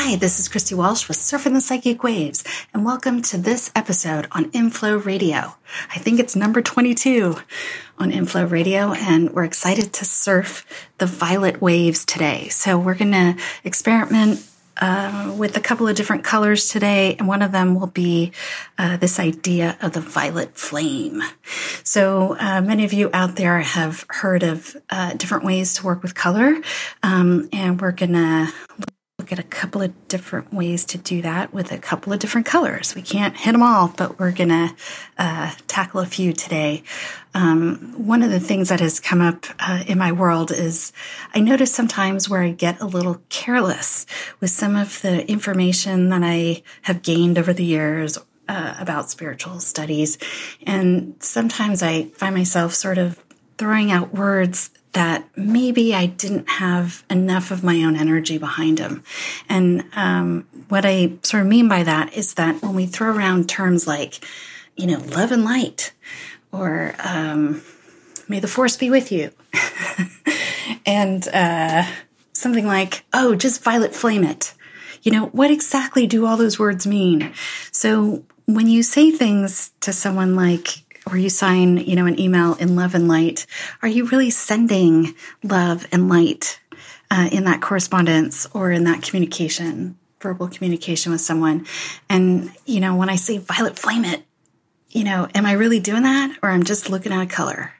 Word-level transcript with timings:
Hi, 0.00 0.14
this 0.14 0.38
is 0.38 0.46
Christy 0.46 0.76
Walsh 0.76 1.08
with 1.08 1.16
Surfing 1.16 1.54
the 1.54 1.60
Psychic 1.60 2.04
Waves, 2.04 2.44
and 2.72 2.84
welcome 2.84 3.20
to 3.22 3.36
this 3.36 3.72
episode 3.74 4.28
on 4.30 4.48
Inflow 4.52 4.96
Radio. 4.96 5.56
I 5.92 5.98
think 5.98 6.20
it's 6.20 6.36
number 6.36 6.62
22 6.62 7.36
on 7.98 8.12
Inflow 8.12 8.46
Radio, 8.46 8.92
and 8.92 9.30
we're 9.32 9.42
excited 9.42 9.92
to 9.94 10.04
surf 10.04 10.64
the 10.98 11.06
violet 11.06 11.60
waves 11.60 12.04
today. 12.04 12.48
So, 12.48 12.78
we're 12.78 12.94
going 12.94 13.10
to 13.10 13.36
experiment 13.64 14.48
uh, 14.80 15.34
with 15.36 15.56
a 15.56 15.60
couple 15.60 15.88
of 15.88 15.96
different 15.96 16.22
colors 16.22 16.68
today, 16.68 17.16
and 17.18 17.26
one 17.26 17.42
of 17.42 17.50
them 17.50 17.74
will 17.74 17.88
be 17.88 18.30
uh, 18.78 18.98
this 18.98 19.18
idea 19.18 19.76
of 19.82 19.94
the 19.94 20.00
violet 20.00 20.56
flame. 20.56 21.24
So, 21.82 22.36
uh, 22.38 22.60
many 22.60 22.84
of 22.84 22.92
you 22.92 23.10
out 23.12 23.34
there 23.34 23.58
have 23.58 24.06
heard 24.08 24.44
of 24.44 24.76
uh, 24.90 25.14
different 25.14 25.44
ways 25.44 25.74
to 25.74 25.84
work 25.84 26.04
with 26.04 26.14
color, 26.14 26.54
um, 27.02 27.48
and 27.52 27.80
we're 27.80 27.90
to 28.12 28.52
look 29.28 29.38
at 29.38 29.44
a 29.44 29.48
couple 29.48 29.82
of 29.82 30.08
different 30.08 30.54
ways 30.54 30.86
to 30.86 30.96
do 30.96 31.20
that 31.20 31.52
with 31.52 31.70
a 31.70 31.76
couple 31.76 32.14
of 32.14 32.18
different 32.18 32.46
colors. 32.46 32.94
We 32.94 33.02
can't 33.02 33.36
hit 33.36 33.52
them 33.52 33.62
all, 33.62 33.92
but 33.94 34.18
we're 34.18 34.32
going 34.32 34.48
to 34.48 34.74
uh, 35.18 35.52
tackle 35.66 36.00
a 36.00 36.06
few 36.06 36.32
today. 36.32 36.82
Um, 37.34 37.92
one 37.96 38.22
of 38.22 38.30
the 38.30 38.40
things 38.40 38.70
that 38.70 38.80
has 38.80 39.00
come 39.00 39.20
up 39.20 39.44
uh, 39.58 39.84
in 39.86 39.98
my 39.98 40.12
world 40.12 40.50
is 40.50 40.94
I 41.34 41.40
notice 41.40 41.74
sometimes 41.74 42.30
where 42.30 42.40
I 42.40 42.52
get 42.52 42.80
a 42.80 42.86
little 42.86 43.20
careless 43.28 44.06
with 44.40 44.50
some 44.50 44.76
of 44.76 45.02
the 45.02 45.30
information 45.30 46.08
that 46.08 46.22
I 46.24 46.62
have 46.82 47.02
gained 47.02 47.36
over 47.36 47.52
the 47.52 47.64
years 47.64 48.16
uh, 48.48 48.76
about 48.78 49.10
spiritual 49.10 49.60
studies. 49.60 50.16
And 50.66 51.16
sometimes 51.20 51.82
I 51.82 52.04
find 52.04 52.34
myself 52.34 52.72
sort 52.72 52.96
of 52.96 53.22
throwing 53.58 53.92
out 53.92 54.14
words 54.14 54.70
that 54.92 55.28
maybe 55.36 55.94
I 55.94 56.06
didn't 56.06 56.48
have 56.48 57.04
enough 57.10 57.50
of 57.50 57.62
my 57.62 57.82
own 57.82 57.96
energy 57.96 58.38
behind 58.38 58.78
them. 58.78 59.04
And 59.48 59.84
um, 59.94 60.46
what 60.68 60.84
I 60.84 61.12
sort 61.22 61.42
of 61.42 61.48
mean 61.48 61.68
by 61.68 61.82
that 61.82 62.14
is 62.14 62.34
that 62.34 62.62
when 62.62 62.74
we 62.74 62.86
throw 62.86 63.10
around 63.10 63.48
terms 63.48 63.86
like, 63.86 64.24
you 64.76 64.86
know, 64.86 64.98
love 64.98 65.32
and 65.32 65.44
light, 65.44 65.92
or 66.52 66.94
um, 67.00 67.62
may 68.28 68.40
the 68.40 68.48
force 68.48 68.76
be 68.76 68.90
with 68.90 69.12
you, 69.12 69.30
and 70.86 71.26
uh, 71.28 71.86
something 72.32 72.66
like, 72.66 73.04
oh, 73.12 73.34
just 73.34 73.62
violet 73.62 73.94
flame 73.94 74.24
it. 74.24 74.54
You 75.02 75.12
know, 75.12 75.26
what 75.26 75.50
exactly 75.50 76.06
do 76.06 76.26
all 76.26 76.36
those 76.36 76.58
words 76.58 76.86
mean? 76.86 77.32
So 77.70 78.24
when 78.46 78.66
you 78.66 78.82
say 78.82 79.10
things 79.10 79.70
to 79.80 79.92
someone 79.92 80.34
like, 80.34 80.84
or 81.10 81.16
you 81.16 81.30
sign, 81.30 81.78
you 81.78 81.96
know, 81.96 82.06
an 82.06 82.18
email 82.20 82.54
in 82.54 82.76
love 82.76 82.94
and 82.94 83.08
light, 83.08 83.46
are 83.82 83.88
you 83.88 84.06
really 84.06 84.30
sending 84.30 85.14
love 85.42 85.86
and 85.92 86.08
light 86.08 86.60
uh, 87.10 87.28
in 87.32 87.44
that 87.44 87.60
correspondence 87.60 88.46
or 88.52 88.70
in 88.70 88.84
that 88.84 89.02
communication, 89.02 89.98
verbal 90.20 90.48
communication 90.48 91.12
with 91.12 91.20
someone? 91.20 91.66
And, 92.08 92.50
you 92.66 92.80
know, 92.80 92.96
when 92.96 93.08
I 93.08 93.16
say 93.16 93.38
violet 93.38 93.78
flame 93.78 94.04
it, 94.04 94.22
you 94.90 95.04
know, 95.04 95.28
am 95.34 95.46
I 95.46 95.52
really 95.52 95.80
doing 95.80 96.02
that 96.02 96.36
or 96.42 96.50
I'm 96.50 96.64
just 96.64 96.90
looking 96.90 97.12
at 97.12 97.22
a 97.22 97.26
color? 97.26 97.72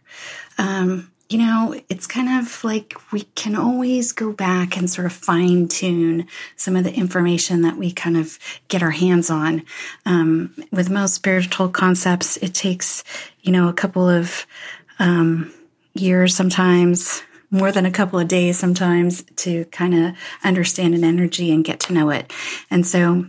Um, 0.58 1.10
you 1.28 1.36
know, 1.36 1.78
it's 1.90 2.06
kind 2.06 2.40
of 2.40 2.64
like 2.64 2.94
we 3.12 3.22
can 3.34 3.54
always 3.54 4.12
go 4.12 4.32
back 4.32 4.78
and 4.78 4.88
sort 4.88 5.06
of 5.06 5.12
fine 5.12 5.68
tune 5.68 6.26
some 6.56 6.74
of 6.74 6.84
the 6.84 6.94
information 6.94 7.60
that 7.62 7.76
we 7.76 7.92
kind 7.92 8.16
of 8.16 8.38
get 8.68 8.82
our 8.82 8.90
hands 8.90 9.28
on. 9.28 9.62
Um, 10.06 10.54
with 10.72 10.88
most 10.88 11.14
spiritual 11.14 11.68
concepts, 11.68 12.38
it 12.38 12.54
takes, 12.54 13.04
you 13.42 13.52
know, 13.52 13.68
a 13.68 13.74
couple 13.74 14.08
of 14.08 14.46
um, 14.98 15.52
years 15.92 16.34
sometimes, 16.34 17.22
more 17.50 17.72
than 17.72 17.86
a 17.86 17.90
couple 17.90 18.18
of 18.18 18.28
days 18.28 18.58
sometimes 18.58 19.22
to 19.36 19.64
kind 19.66 19.94
of 19.94 20.14
understand 20.44 20.94
an 20.94 21.04
energy 21.04 21.52
and 21.52 21.64
get 21.64 21.80
to 21.80 21.92
know 21.92 22.10
it. 22.10 22.32
And 22.70 22.86
so, 22.86 23.26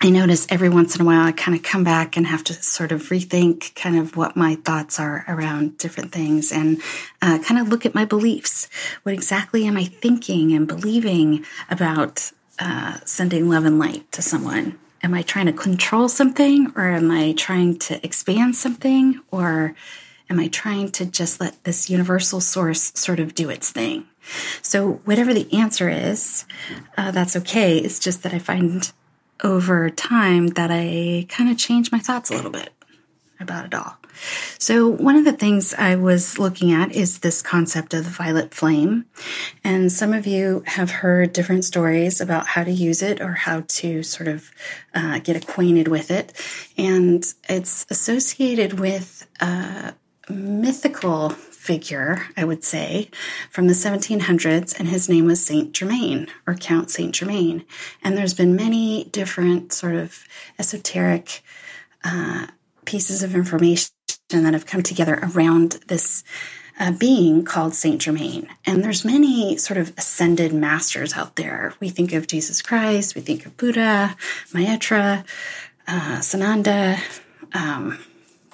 I 0.00 0.10
notice 0.10 0.46
every 0.48 0.68
once 0.68 0.94
in 0.94 1.02
a 1.02 1.04
while 1.04 1.26
I 1.26 1.32
kind 1.32 1.56
of 1.56 1.64
come 1.64 1.82
back 1.82 2.16
and 2.16 2.24
have 2.24 2.44
to 2.44 2.52
sort 2.52 2.92
of 2.92 3.02
rethink 3.08 3.74
kind 3.74 3.98
of 3.98 4.16
what 4.16 4.36
my 4.36 4.54
thoughts 4.54 5.00
are 5.00 5.24
around 5.26 5.76
different 5.76 6.12
things 6.12 6.52
and 6.52 6.80
uh, 7.20 7.40
kind 7.40 7.60
of 7.60 7.68
look 7.68 7.84
at 7.84 7.96
my 7.96 8.04
beliefs. 8.04 8.68
What 9.02 9.12
exactly 9.12 9.66
am 9.66 9.76
I 9.76 9.86
thinking 9.86 10.52
and 10.52 10.68
believing 10.68 11.44
about 11.68 12.30
uh, 12.60 12.98
sending 13.04 13.48
love 13.48 13.64
and 13.64 13.80
light 13.80 14.10
to 14.12 14.22
someone? 14.22 14.78
Am 15.02 15.14
I 15.14 15.22
trying 15.22 15.46
to 15.46 15.52
control 15.52 16.08
something 16.08 16.72
or 16.76 16.90
am 16.90 17.10
I 17.10 17.32
trying 17.32 17.76
to 17.80 18.04
expand 18.06 18.54
something 18.54 19.20
or 19.32 19.74
am 20.30 20.38
I 20.38 20.46
trying 20.46 20.92
to 20.92 21.06
just 21.06 21.40
let 21.40 21.64
this 21.64 21.90
universal 21.90 22.40
source 22.40 22.92
sort 22.94 23.18
of 23.18 23.34
do 23.34 23.50
its 23.50 23.72
thing? 23.72 24.06
So, 24.62 25.00
whatever 25.04 25.34
the 25.34 25.52
answer 25.52 25.88
is, 25.88 26.44
uh, 26.96 27.10
that's 27.10 27.34
okay. 27.34 27.78
It's 27.78 27.98
just 27.98 28.22
that 28.22 28.34
I 28.34 28.38
find 28.38 28.92
over 29.42 29.90
time 29.90 30.48
that 30.48 30.70
I 30.70 31.26
kind 31.28 31.50
of 31.50 31.58
changed 31.58 31.92
my 31.92 31.98
thoughts 31.98 32.30
a 32.30 32.34
little 32.34 32.50
bit 32.50 32.70
about 33.40 33.66
it 33.66 33.74
all. 33.74 33.96
So, 34.58 34.88
one 34.88 35.16
of 35.16 35.24
the 35.24 35.32
things 35.32 35.74
I 35.74 35.94
was 35.94 36.38
looking 36.38 36.72
at 36.72 36.92
is 36.92 37.20
this 37.20 37.40
concept 37.40 37.94
of 37.94 38.04
the 38.04 38.10
violet 38.10 38.52
flame. 38.52 39.04
And 39.62 39.92
some 39.92 40.12
of 40.12 40.26
you 40.26 40.64
have 40.66 40.90
heard 40.90 41.32
different 41.32 41.64
stories 41.64 42.20
about 42.20 42.46
how 42.46 42.64
to 42.64 42.72
use 42.72 43.02
it 43.02 43.20
or 43.20 43.32
how 43.34 43.64
to 43.66 44.02
sort 44.02 44.28
of 44.28 44.50
uh, 44.94 45.20
get 45.20 45.36
acquainted 45.36 45.88
with 45.88 46.10
it. 46.10 46.32
And 46.76 47.24
it's 47.48 47.86
associated 47.90 48.80
with 48.80 49.26
a 49.40 49.94
mythical 50.28 51.36
figure, 51.68 52.22
I 52.34 52.44
would 52.44 52.64
say, 52.64 53.10
from 53.50 53.66
the 53.66 53.74
1700s, 53.74 54.78
and 54.78 54.88
his 54.88 55.06
name 55.06 55.26
was 55.26 55.44
Saint 55.44 55.74
Germain 55.74 56.26
or 56.46 56.54
Count 56.54 56.90
Saint 56.90 57.14
Germain. 57.14 57.66
And 58.02 58.16
there's 58.16 58.32
been 58.32 58.56
many 58.56 59.04
different 59.04 59.74
sort 59.74 59.94
of 59.94 60.24
esoteric 60.58 61.42
uh, 62.02 62.46
pieces 62.86 63.22
of 63.22 63.34
information 63.34 63.90
that 64.30 64.54
have 64.54 64.64
come 64.64 64.82
together 64.82 65.18
around 65.22 65.72
this 65.88 66.24
uh, 66.80 66.92
being 66.92 67.44
called 67.44 67.74
Saint 67.74 68.00
Germain. 68.00 68.48
And 68.64 68.82
there's 68.82 69.04
many 69.04 69.58
sort 69.58 69.76
of 69.76 69.92
ascended 69.98 70.54
masters 70.54 71.12
out 71.12 71.36
there. 71.36 71.74
We 71.80 71.90
think 71.90 72.14
of 72.14 72.26
Jesus 72.26 72.62
Christ, 72.62 73.14
we 73.14 73.20
think 73.20 73.44
of 73.44 73.58
Buddha, 73.58 74.16
Maitreya, 74.54 75.22
uh, 75.86 76.18
Sananda. 76.20 76.98
Um, 77.52 77.98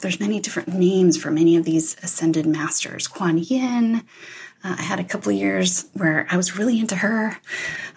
there's 0.05 0.21
many 0.21 0.39
different 0.39 0.69
names 0.69 1.17
for 1.17 1.31
many 1.31 1.57
of 1.57 1.65
these 1.65 1.97
ascended 2.03 2.45
masters. 2.45 3.09
Kuan 3.09 3.39
Yin. 3.39 4.05
Uh, 4.63 4.77
I 4.79 4.83
had 4.83 5.01
a 5.01 5.05
couple 5.05 5.33
of 5.33 5.39
years 5.39 5.87
where 5.95 6.27
I 6.31 6.37
was 6.37 6.59
really 6.59 6.79
into 6.79 6.97
her. 6.97 7.39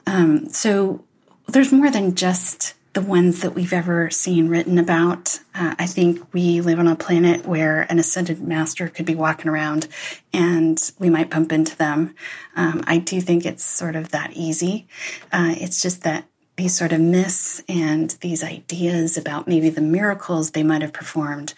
Um, 0.06 0.48
so 0.48 1.04
there's 1.50 1.74
more 1.74 1.92
than 1.92 2.16
just 2.16 2.76
the 2.94 3.02
ones 3.02 3.42
that 3.42 3.56
we've 3.56 3.74
ever 3.74 4.10
seen 4.10 4.48
written 4.48 4.80
about. 4.80 5.42
Uh, 5.54 5.76
I 5.78 5.86
think 5.86 6.34
we 6.34 6.62
live 6.62 6.80
on 6.80 6.88
a 6.88 6.96
planet 6.96 7.46
where 7.46 7.82
an 7.92 8.00
ascended 8.00 8.42
master 8.42 8.88
could 8.88 9.06
be 9.06 9.14
walking 9.14 9.50
around 9.50 9.90
and 10.32 10.80
we 10.98 11.10
might 11.10 11.30
bump 11.30 11.52
into 11.52 11.76
them. 11.76 12.16
Um, 12.56 12.86
I 12.88 13.00
do 13.00 13.20
think 13.20 13.46
it's 13.46 13.66
sort 13.66 13.98
of 13.98 14.12
that 14.12 14.32
easy. 14.32 14.88
Uh, 15.34 15.56
it's 15.58 15.82
just 15.82 16.04
that 16.04 16.24
these 16.58 16.76
sort 16.76 16.92
of 16.92 17.00
myths 17.00 17.62
and 17.70 18.10
these 18.22 18.44
ideas 18.44 19.16
about 19.16 19.48
maybe 19.48 19.70
the 19.70 19.80
miracles 19.80 20.52
they 20.52 20.64
might 20.64 20.82
have 20.82 20.92
performed 20.92 21.54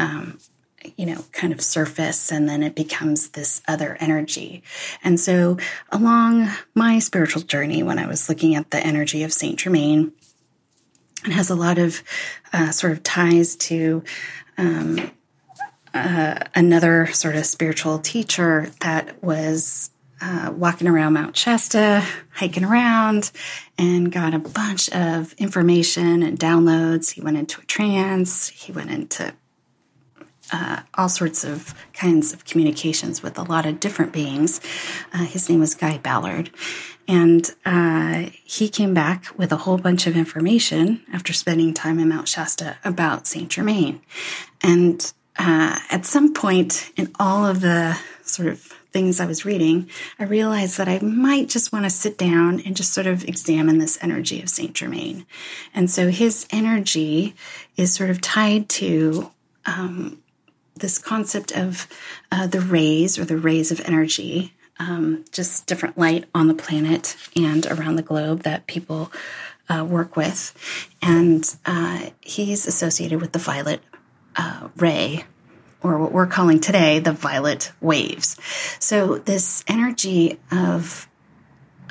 um, 0.00 0.38
you 0.96 1.06
know, 1.06 1.24
kind 1.32 1.52
of 1.52 1.60
surface 1.60 2.32
and 2.32 2.48
then 2.48 2.62
it 2.62 2.74
becomes 2.74 3.30
this 3.30 3.60
other 3.68 3.96
energy. 4.00 4.62
And 5.04 5.20
so, 5.20 5.58
along 5.92 6.48
my 6.74 6.98
spiritual 6.98 7.42
journey, 7.42 7.82
when 7.82 7.98
I 7.98 8.06
was 8.06 8.28
looking 8.28 8.54
at 8.54 8.70
the 8.70 8.78
energy 8.78 9.22
of 9.22 9.32
Saint 9.32 9.58
Germain, 9.58 10.12
it 11.26 11.32
has 11.32 11.50
a 11.50 11.54
lot 11.54 11.78
of 11.78 12.02
uh, 12.52 12.70
sort 12.70 12.92
of 12.94 13.02
ties 13.02 13.56
to 13.56 14.02
um, 14.56 15.10
uh, 15.92 16.38
another 16.54 17.08
sort 17.08 17.36
of 17.36 17.44
spiritual 17.44 17.98
teacher 17.98 18.70
that 18.80 19.22
was 19.22 19.90
uh, 20.22 20.52
walking 20.54 20.88
around 20.88 21.14
Mount 21.14 21.36
Shasta, 21.36 22.02
hiking 22.32 22.64
around, 22.64 23.32
and 23.76 24.12
got 24.12 24.34
a 24.34 24.38
bunch 24.38 24.88
of 24.90 25.34
information 25.34 26.22
and 26.22 26.38
downloads. 26.38 27.12
He 27.12 27.20
went 27.20 27.36
into 27.36 27.60
a 27.60 27.64
trance. 27.64 28.48
He 28.48 28.72
went 28.72 28.90
into 28.90 29.34
uh, 30.52 30.80
all 30.94 31.08
sorts 31.08 31.44
of 31.44 31.74
kinds 31.92 32.32
of 32.32 32.44
communications 32.44 33.22
with 33.22 33.38
a 33.38 33.42
lot 33.42 33.66
of 33.66 33.80
different 33.80 34.12
beings. 34.12 34.60
Uh, 35.12 35.24
his 35.24 35.48
name 35.48 35.60
was 35.60 35.74
Guy 35.74 35.98
Ballard. 35.98 36.50
And 37.08 37.50
uh, 37.64 38.30
he 38.44 38.68
came 38.68 38.94
back 38.94 39.26
with 39.36 39.50
a 39.50 39.56
whole 39.56 39.78
bunch 39.78 40.06
of 40.06 40.16
information 40.16 41.02
after 41.12 41.32
spending 41.32 41.74
time 41.74 41.98
in 41.98 42.08
Mount 42.08 42.28
Shasta 42.28 42.76
about 42.84 43.26
Saint 43.26 43.50
Germain. 43.50 44.00
And 44.62 45.12
uh, 45.36 45.78
at 45.90 46.06
some 46.06 46.32
point 46.34 46.92
in 46.96 47.10
all 47.18 47.44
of 47.44 47.60
the 47.60 47.98
sort 48.22 48.48
of 48.48 48.60
things 48.92 49.18
I 49.18 49.26
was 49.26 49.44
reading, 49.44 49.88
I 50.18 50.24
realized 50.24 50.78
that 50.78 50.88
I 50.88 50.98
might 51.00 51.48
just 51.48 51.72
want 51.72 51.84
to 51.84 51.90
sit 51.90 52.18
down 52.18 52.60
and 52.60 52.76
just 52.76 52.92
sort 52.92 53.06
of 53.06 53.24
examine 53.24 53.78
this 53.78 53.98
energy 54.00 54.42
of 54.42 54.48
Saint 54.48 54.74
Germain. 54.74 55.26
And 55.74 55.90
so 55.90 56.10
his 56.10 56.46
energy 56.52 57.34
is 57.76 57.94
sort 57.94 58.10
of 58.10 58.20
tied 58.20 58.68
to 58.70 59.30
um, 59.66 60.22
this 60.80 60.98
concept 60.98 61.52
of 61.52 61.86
uh, 62.32 62.46
the 62.46 62.60
rays 62.60 63.18
or 63.18 63.24
the 63.24 63.38
rays 63.38 63.70
of 63.70 63.80
energy, 63.84 64.54
um, 64.78 65.24
just 65.30 65.66
different 65.66 65.98
light 65.98 66.24
on 66.34 66.48
the 66.48 66.54
planet 66.54 67.16
and 67.36 67.66
around 67.66 67.96
the 67.96 68.02
globe 68.02 68.42
that 68.42 68.66
people 68.66 69.12
uh, 69.68 69.84
work 69.84 70.16
with. 70.16 70.54
And 71.00 71.44
uh, 71.64 72.10
he's 72.20 72.66
associated 72.66 73.20
with 73.20 73.32
the 73.32 73.38
violet 73.38 73.80
uh, 74.36 74.68
ray 74.76 75.24
or 75.82 75.98
what 75.98 76.12
we're 76.12 76.26
calling 76.26 76.60
today 76.60 76.98
the 76.98 77.12
violet 77.12 77.72
waves. 77.80 78.36
So, 78.78 79.18
this 79.18 79.64
energy 79.66 80.38
of 80.50 81.08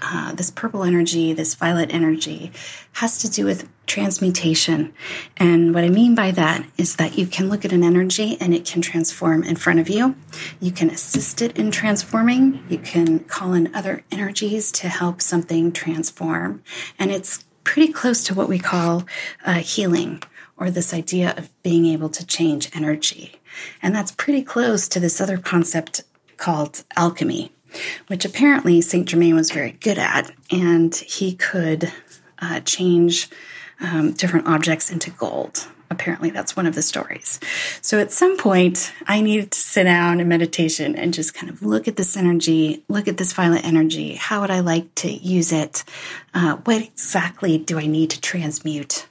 uh, 0.02 0.34
this 0.34 0.52
purple 0.52 0.84
energy, 0.84 1.34
this 1.34 1.56
violet 1.56 1.94
energy, 1.94 2.52
has 2.94 3.18
to 3.20 3.30
do 3.30 3.46
with 3.46 3.68
transmutation. 3.86 4.94
And 5.38 5.74
what 5.74 5.84
I 5.84 5.90
mean 5.90 6.16
by 6.16 6.32
that 6.32 6.66
is 6.78 6.98
that 6.98 7.18
you 7.18 7.26
can 7.26 7.50
look 7.50 7.66
at 7.66 7.74
an 7.74 7.84
energy 7.84 8.38
and 8.40 8.54
it 8.54 8.66
can 8.66 8.82
transform 8.82 9.44
in 9.44 9.56
front 9.56 9.80
of 9.80 9.90
you. 9.90 10.16
You 10.60 10.72
can 10.72 10.90
assist 10.90 11.42
it 11.42 11.58
in 11.58 11.72
transforming. 11.72 12.64
You 12.70 12.78
can 12.78 13.20
call 13.20 13.54
in 13.54 13.74
other 13.76 14.04
energies 14.12 14.72
to 14.74 14.90
help 14.90 15.22
something 15.22 15.72
transform. 15.72 16.64
And 16.98 17.12
it's 17.12 17.46
pretty 17.64 17.92
close 17.92 18.24
to 18.26 18.34
what 18.34 18.50
we 18.50 18.60
call 18.60 19.06
uh, 19.46 19.56
healing 19.56 20.22
or 20.58 20.70
this 20.70 20.94
idea 20.94 21.34
of 21.38 21.50
being 21.64 21.86
able 21.86 22.10
to 22.10 22.26
change 22.26 22.70
energy. 22.76 23.40
And 23.82 23.96
that's 23.96 24.12
pretty 24.12 24.44
close 24.44 24.88
to 24.90 25.00
this 25.00 25.20
other 25.20 25.38
concept 25.38 26.04
called 26.38 26.84
alchemy, 26.96 27.52
which 28.08 28.26
apparently 28.26 28.82
Saint 28.82 29.08
Germain 29.08 29.36
was 29.36 29.52
very 29.52 29.72
good 29.72 29.98
at. 29.98 30.32
And 30.52 30.96
he 30.96 31.36
could 31.36 31.92
uh, 32.40 32.62
change 32.62 33.30
um, 33.82 34.14
different 34.14 34.48
objects 34.48 34.92
into 34.92 35.12
gold. 35.12 35.68
Apparently, 35.92 36.30
that's 36.30 36.56
one 36.56 36.68
of 36.68 36.76
the 36.76 36.84
stories. 36.84 37.40
So, 37.82 38.00
at 38.00 38.12
some 38.12 38.38
point, 38.38 38.94
I 39.08 39.22
needed 39.22 39.52
to 39.52 39.60
sit 39.60 39.86
down 39.86 40.20
in 40.20 40.28
meditation 40.28 40.96
and 40.96 41.14
just 41.14 41.34
kind 41.34 41.50
of 41.50 41.64
look 41.64 41.88
at 41.88 41.96
this 41.96 42.16
energy, 42.16 42.84
look 42.88 43.08
at 43.08 43.18
this 43.18 43.34
violet 43.34 43.66
energy. 43.66 44.14
How 44.14 44.42
would 44.42 44.52
I 44.52 44.60
like 44.60 44.94
to 44.96 45.12
use 45.12 45.52
it? 45.52 45.84
Uh, 46.32 46.58
what 46.58 46.84
exactly 46.84 47.58
do 47.58 47.80
I 47.80 47.88
need 47.88 48.12
to 48.12 48.22
transmute? 48.22 49.08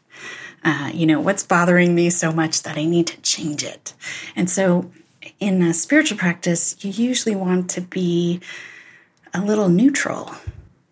Uh, 0.65 0.91
you 0.95 1.07
know, 1.07 1.19
what's 1.21 1.43
bothering 1.43 1.95
me 1.95 2.11
so 2.11 2.31
much 2.31 2.63
that 2.63 2.77
I 2.77 2.85
need 2.85 3.09
to 3.09 3.21
change 3.23 3.65
it? 3.65 3.95
And 4.37 4.49
so, 4.49 4.89
in 5.41 5.63
a 5.63 5.75
spiritual 5.75 6.19
practice, 6.19 6.77
you 6.85 6.91
usually 6.91 7.37
want 7.37 7.71
to 7.71 7.81
be 7.81 8.41
a 9.33 9.41
little 9.41 9.69
neutral, 9.69 10.35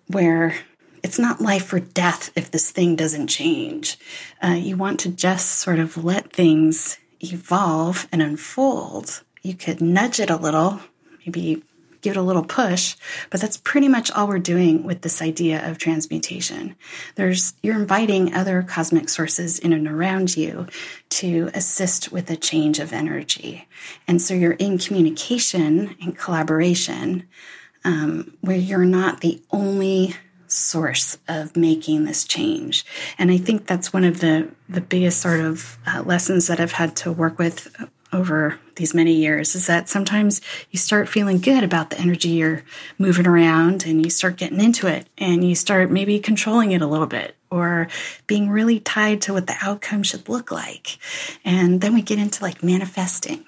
where 0.09 0.55
it's 1.03 1.19
not 1.19 1.41
life 1.41 1.73
or 1.73 1.81
death 1.81 2.31
if 2.37 2.51
this 2.51 2.71
thing 2.71 2.97
doesn't 2.97 3.29
change. 3.29 3.99
Uh, 4.43 4.49
you 4.59 4.77
want 4.77 5.01
to 5.01 5.09
just 5.09 5.59
sort 5.59 5.79
of 5.79 6.05
let 6.05 6.33
things 6.33 6.99
evolve 7.21 8.07
and 8.13 8.23
unfold. 8.23 9.23
You 9.43 9.55
could 9.55 9.81
nudge 9.81 10.21
it 10.21 10.31
a 10.31 10.37
little, 10.37 10.81
maybe 11.25 11.63
give 12.07 12.17
it 12.17 12.21
a 12.21 12.23
little 12.23 12.45
push, 12.45 12.95
but 13.31 13.41
that's 13.41 13.57
pretty 13.57 13.89
much 13.89 14.13
all 14.13 14.29
we're 14.29 14.39
doing 14.39 14.85
with 14.85 15.03
this 15.03 15.21
idea 15.21 15.69
of 15.69 15.77
transmutation. 15.77 16.77
There's 17.17 17.53
you're 17.65 17.75
inviting 17.75 18.33
other 18.33 18.63
cosmic 18.63 19.09
sources 19.09 19.59
in 19.59 19.73
and 19.73 19.89
around 19.89 20.37
you 20.37 20.69
to 21.09 21.51
assist 21.53 22.13
with 22.13 22.31
a 22.31 22.37
change 22.37 22.79
of 22.79 22.93
energy. 22.93 23.67
And 24.07 24.23
so 24.23 24.35
you're 24.35 24.53
in 24.53 24.79
communication 24.79 25.97
and 26.01 26.17
collaboration 26.17 27.27
um, 27.85 28.37
where 28.41 28.57
you're 28.57 28.85
not 28.85 29.21
the 29.21 29.43
only 29.51 30.15
source 30.47 31.19
of 31.27 31.57
making 31.57 32.05
this 32.05 32.25
change. 32.25 32.87
And 33.19 33.33
I 33.33 33.37
think 33.37 33.67
that's 33.67 33.93
one 33.93 34.05
of 34.05 34.21
the, 34.21 34.49
the 34.69 34.81
biggest 34.81 35.21
sort 35.21 35.41
of 35.41 35.77
uh, 35.89 36.05
lessons 36.07 36.47
that 36.47 36.61
I've 36.61 36.71
had 36.71 36.95
to 36.99 37.11
work 37.11 37.37
with 37.41 37.67
over 38.17 38.59
these 38.77 38.95
many 38.95 39.13
years 39.13 39.55
is 39.55 39.67
that 39.67 39.89
sometimes 39.89 40.41
you 40.71 40.79
start 40.79 41.09
feeling 41.09 41.39
good 41.39 41.63
about 41.63 41.91
the 41.91 42.01
energy 42.01 42.31
you're 42.31 42.63
moving 42.99 43.27
around 43.27 43.85
and 43.85 44.03
you 44.03 44.11
start 44.11 44.37
getting 44.37 44.61
into 44.61 44.87
it 44.87 45.07
and 45.19 45.47
you 45.47 45.55
start 45.55 45.91
maybe 45.91 46.19
controlling 46.19 46.73
it 46.73 46.83
a 46.83 46.87
little 46.87 47.07
bit 47.07 47.37
or 47.51 47.89
being 48.27 48.49
really 48.49 48.81
tied 48.81 49.21
to 49.23 49.33
what 49.33 49.47
the 49.47 49.57
outcome 49.61 50.03
should 50.03 50.29
look 50.29 50.51
like. 50.51 50.99
And 51.45 51.81
then 51.81 51.95
we 51.95 52.03
get 52.03 52.19
into 52.19 52.43
like 52.43 52.63
manifesting. 52.63 53.45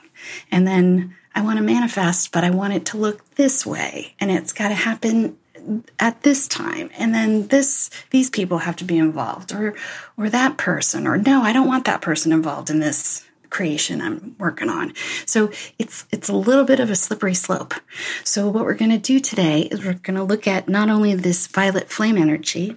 And 0.50 0.66
then 0.66 1.16
I 1.34 1.40
want 1.40 1.58
to 1.58 1.64
manifest, 1.64 2.32
but 2.32 2.44
I 2.44 2.50
want 2.50 2.74
it 2.74 2.84
to 2.86 2.96
look 2.98 3.34
this 3.36 3.64
way 3.64 4.14
and 4.20 4.30
it's 4.30 4.52
got 4.52 4.68
to 4.68 4.74
happen 4.74 5.36
at 5.98 6.22
this 6.22 6.48
time 6.48 6.88
and 6.96 7.12
then 7.12 7.48
this 7.48 7.90
these 8.10 8.30
people 8.30 8.58
have 8.58 8.76
to 8.76 8.84
be 8.84 8.96
involved 8.96 9.52
or 9.52 9.74
or 10.16 10.30
that 10.30 10.56
person 10.56 11.06
or 11.06 11.18
no 11.18 11.42
I 11.42 11.52
don't 11.52 11.66
want 11.66 11.84
that 11.86 12.00
person 12.00 12.32
involved 12.32 12.70
in 12.70 12.78
this 12.78 13.27
creation 13.50 14.00
I'm 14.00 14.36
working 14.38 14.68
on. 14.68 14.92
So 15.26 15.50
it's 15.78 16.06
it's 16.10 16.28
a 16.28 16.34
little 16.34 16.64
bit 16.64 16.80
of 16.80 16.90
a 16.90 16.96
slippery 16.96 17.34
slope. 17.34 17.74
So 18.24 18.48
what 18.48 18.64
we're 18.64 18.74
going 18.74 18.90
to 18.90 18.98
do 18.98 19.20
today 19.20 19.62
is 19.62 19.84
we're 19.84 19.94
going 19.94 20.16
to 20.16 20.24
look 20.24 20.46
at 20.46 20.68
not 20.68 20.90
only 20.90 21.14
this 21.14 21.46
violet 21.46 21.90
flame 21.90 22.16
energy, 22.16 22.76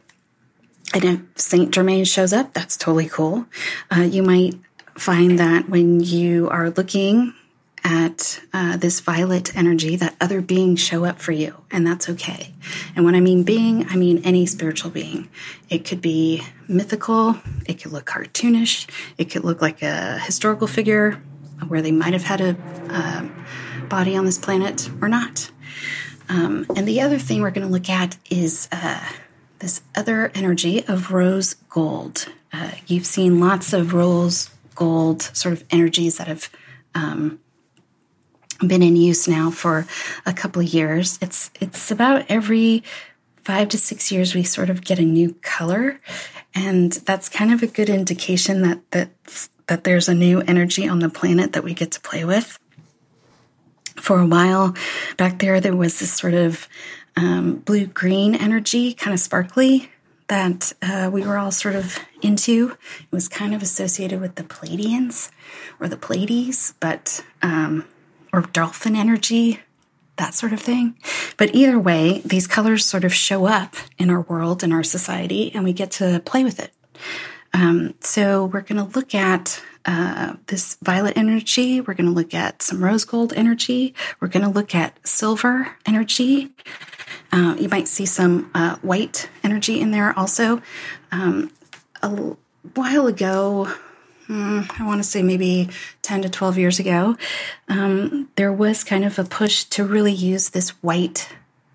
and 0.93 1.03
if 1.03 1.21
Saint 1.35 1.71
Germain 1.71 2.05
shows 2.05 2.33
up, 2.33 2.53
that's 2.53 2.77
totally 2.77 3.07
cool. 3.07 3.45
Uh, 3.95 4.01
you 4.01 4.23
might 4.23 4.55
find 4.95 5.39
that 5.39 5.69
when 5.69 5.99
you 6.01 6.49
are 6.49 6.69
looking 6.71 7.33
at 7.83 8.39
uh, 8.53 8.77
this 8.77 8.99
violet 8.99 9.55
energy 9.55 9.95
that 9.95 10.15
other 10.21 10.41
beings 10.41 10.79
show 10.79 11.05
up 11.05 11.19
for 11.19 11.31
you, 11.31 11.55
and 11.71 11.85
that's 11.85 12.09
okay. 12.09 12.53
And 12.95 13.05
when 13.05 13.15
I 13.15 13.19
mean 13.19 13.43
being, 13.43 13.87
I 13.89 13.95
mean 13.95 14.21
any 14.23 14.45
spiritual 14.45 14.91
being. 14.91 15.29
It 15.69 15.85
could 15.85 16.01
be 16.01 16.43
mythical, 16.67 17.37
it 17.65 17.81
could 17.81 17.91
look 17.91 18.05
cartoonish, 18.05 18.87
it 19.17 19.31
could 19.31 19.43
look 19.43 19.61
like 19.61 19.81
a 19.81 20.19
historical 20.19 20.67
figure 20.67 21.21
where 21.67 21.81
they 21.81 21.91
might 21.91 22.13
have 22.13 22.23
had 22.23 22.41
a 22.41 22.57
uh, 22.89 23.27
body 23.87 24.15
on 24.15 24.25
this 24.25 24.37
planet 24.37 24.89
or 25.01 25.07
not. 25.07 25.51
Um, 26.29 26.65
and 26.75 26.87
the 26.87 27.01
other 27.01 27.19
thing 27.19 27.41
we're 27.41 27.51
going 27.51 27.67
to 27.67 27.73
look 27.73 27.89
at 27.89 28.17
is 28.29 28.69
uh, 28.71 29.03
this 29.59 29.81
other 29.95 30.31
energy 30.33 30.85
of 30.87 31.11
rose 31.11 31.55
gold. 31.69 32.27
Uh, 32.53 32.71
you've 32.87 33.05
seen 33.05 33.39
lots 33.39 33.73
of 33.73 33.93
rose 33.93 34.49
gold 34.75 35.21
sort 35.21 35.53
of 35.53 35.63
energies 35.71 36.17
that 36.17 36.27
have 36.27 36.49
um, 36.95 37.39
been 38.67 38.83
in 38.83 38.95
use 38.95 39.27
now 39.27 39.51
for 39.51 39.85
a 40.25 40.33
couple 40.33 40.61
of 40.61 40.73
years. 40.73 41.17
It's 41.21 41.51
it's 41.59 41.91
about 41.91 42.25
every 42.29 42.83
five 43.43 43.69
to 43.69 43.77
six 43.77 44.11
years 44.11 44.35
we 44.35 44.43
sort 44.43 44.69
of 44.69 44.83
get 44.83 44.99
a 44.99 45.03
new 45.03 45.33
color, 45.41 45.99
and 46.53 46.91
that's 46.91 47.29
kind 47.29 47.51
of 47.51 47.63
a 47.63 47.67
good 47.67 47.89
indication 47.89 48.61
that 48.61 48.79
that 48.91 49.09
that 49.67 49.83
there's 49.83 50.09
a 50.09 50.13
new 50.13 50.41
energy 50.41 50.87
on 50.87 50.99
the 50.99 51.09
planet 51.09 51.53
that 51.53 51.63
we 51.63 51.73
get 51.73 51.91
to 51.91 52.01
play 52.01 52.25
with. 52.25 52.59
For 53.95 54.19
a 54.19 54.25
while 54.25 54.75
back 55.17 55.39
there, 55.39 55.59
there 55.59 55.75
was 55.75 55.99
this 55.99 56.13
sort 56.13 56.33
of 56.33 56.67
um, 57.15 57.57
blue 57.57 57.85
green 57.85 58.35
energy, 58.35 58.93
kind 58.93 59.13
of 59.13 59.19
sparkly, 59.19 59.89
that 60.27 60.71
uh, 60.81 61.09
we 61.11 61.25
were 61.25 61.37
all 61.37 61.51
sort 61.51 61.75
of 61.75 61.99
into. 62.21 62.71
It 62.99 63.11
was 63.11 63.27
kind 63.27 63.53
of 63.53 63.61
associated 63.61 64.21
with 64.21 64.35
the 64.35 64.43
Pleiadians 64.43 65.29
or 65.79 65.87
the 65.87 65.97
Pleiades, 65.97 66.73
but 66.79 67.23
um, 67.41 67.85
or 68.33 68.41
dolphin 68.41 68.95
energy, 68.95 69.59
that 70.17 70.33
sort 70.33 70.53
of 70.53 70.59
thing. 70.59 70.95
But 71.37 71.55
either 71.55 71.79
way, 71.79 72.21
these 72.25 72.47
colors 72.47 72.85
sort 72.85 73.03
of 73.03 73.13
show 73.13 73.45
up 73.45 73.75
in 73.97 74.09
our 74.09 74.21
world, 74.21 74.63
in 74.63 74.71
our 74.71 74.83
society, 74.83 75.51
and 75.53 75.63
we 75.63 75.73
get 75.73 75.91
to 75.91 76.21
play 76.25 76.43
with 76.43 76.59
it. 76.59 76.71
Um, 77.53 77.95
so 77.99 78.45
we're 78.45 78.61
going 78.61 78.77
to 78.85 78.95
look 78.97 79.13
at 79.13 79.61
uh, 79.85 80.35
this 80.47 80.77
violet 80.81 81.17
energy. 81.17 81.81
We're 81.81 81.95
going 81.95 82.05
to 82.05 82.13
look 82.13 82.33
at 82.33 82.61
some 82.61 82.83
rose 82.83 83.03
gold 83.03 83.33
energy. 83.33 83.93
We're 84.19 84.27
going 84.27 84.45
to 84.45 84.49
look 84.49 84.75
at 84.75 84.95
silver 85.05 85.75
energy. 85.85 86.51
Uh, 87.31 87.55
you 87.59 87.67
might 87.67 87.87
see 87.87 88.05
some 88.05 88.51
uh, 88.53 88.77
white 88.77 89.29
energy 89.43 89.79
in 89.79 89.91
there 89.91 90.17
also. 90.17 90.61
Um, 91.11 91.51
a 92.01 92.09
while 92.75 93.07
ago, 93.07 93.73
I 94.31 94.85
want 94.85 95.03
to 95.03 95.07
say 95.07 95.21
maybe 95.21 95.69
10 96.03 96.21
to 96.23 96.29
12 96.29 96.57
years 96.57 96.79
ago, 96.79 97.17
um, 97.67 98.29
there 98.35 98.53
was 98.53 98.83
kind 98.83 99.03
of 99.03 99.19
a 99.19 99.23
push 99.23 99.65
to 99.65 99.83
really 99.83 100.13
use 100.13 100.49
this 100.49 100.69
white 100.81 101.29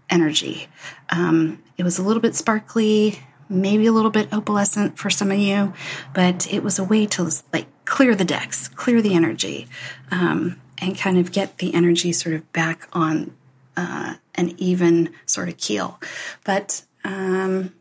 energy. 0.08 0.68
Um, 1.10 1.62
it 1.76 1.82
was 1.82 1.98
a 1.98 2.02
little 2.02 2.22
bit 2.22 2.34
sparkly, 2.34 3.20
maybe 3.48 3.86
a 3.86 3.92
little 3.92 4.10
bit 4.10 4.30
opalescent 4.30 4.96
for 4.96 5.10
some 5.10 5.30
of 5.30 5.38
you, 5.38 5.75
but 6.14 6.52
it 6.52 6.62
was 6.62 6.78
a 6.78 6.84
way 6.84 7.06
to 7.06 7.30
like 7.52 7.66
clear 7.84 8.14
the 8.14 8.25
decks, 8.25 8.68
clear 8.68 9.02
the 9.02 9.14
energy, 9.14 9.68
um, 10.10 10.60
and 10.78 10.96
kind 10.96 11.18
of 11.18 11.32
get 11.32 11.58
the 11.58 11.75
energy 11.75 12.12
sort 12.12 12.34
of 12.34 12.52
back 12.52 12.88
on 12.92 13.34
uh, 13.76 14.14
an 14.34 14.54
even 14.58 15.10
sort 15.26 15.48
of 15.48 15.56
keel. 15.58 16.00
But 16.44 16.84
um, 17.04 17.75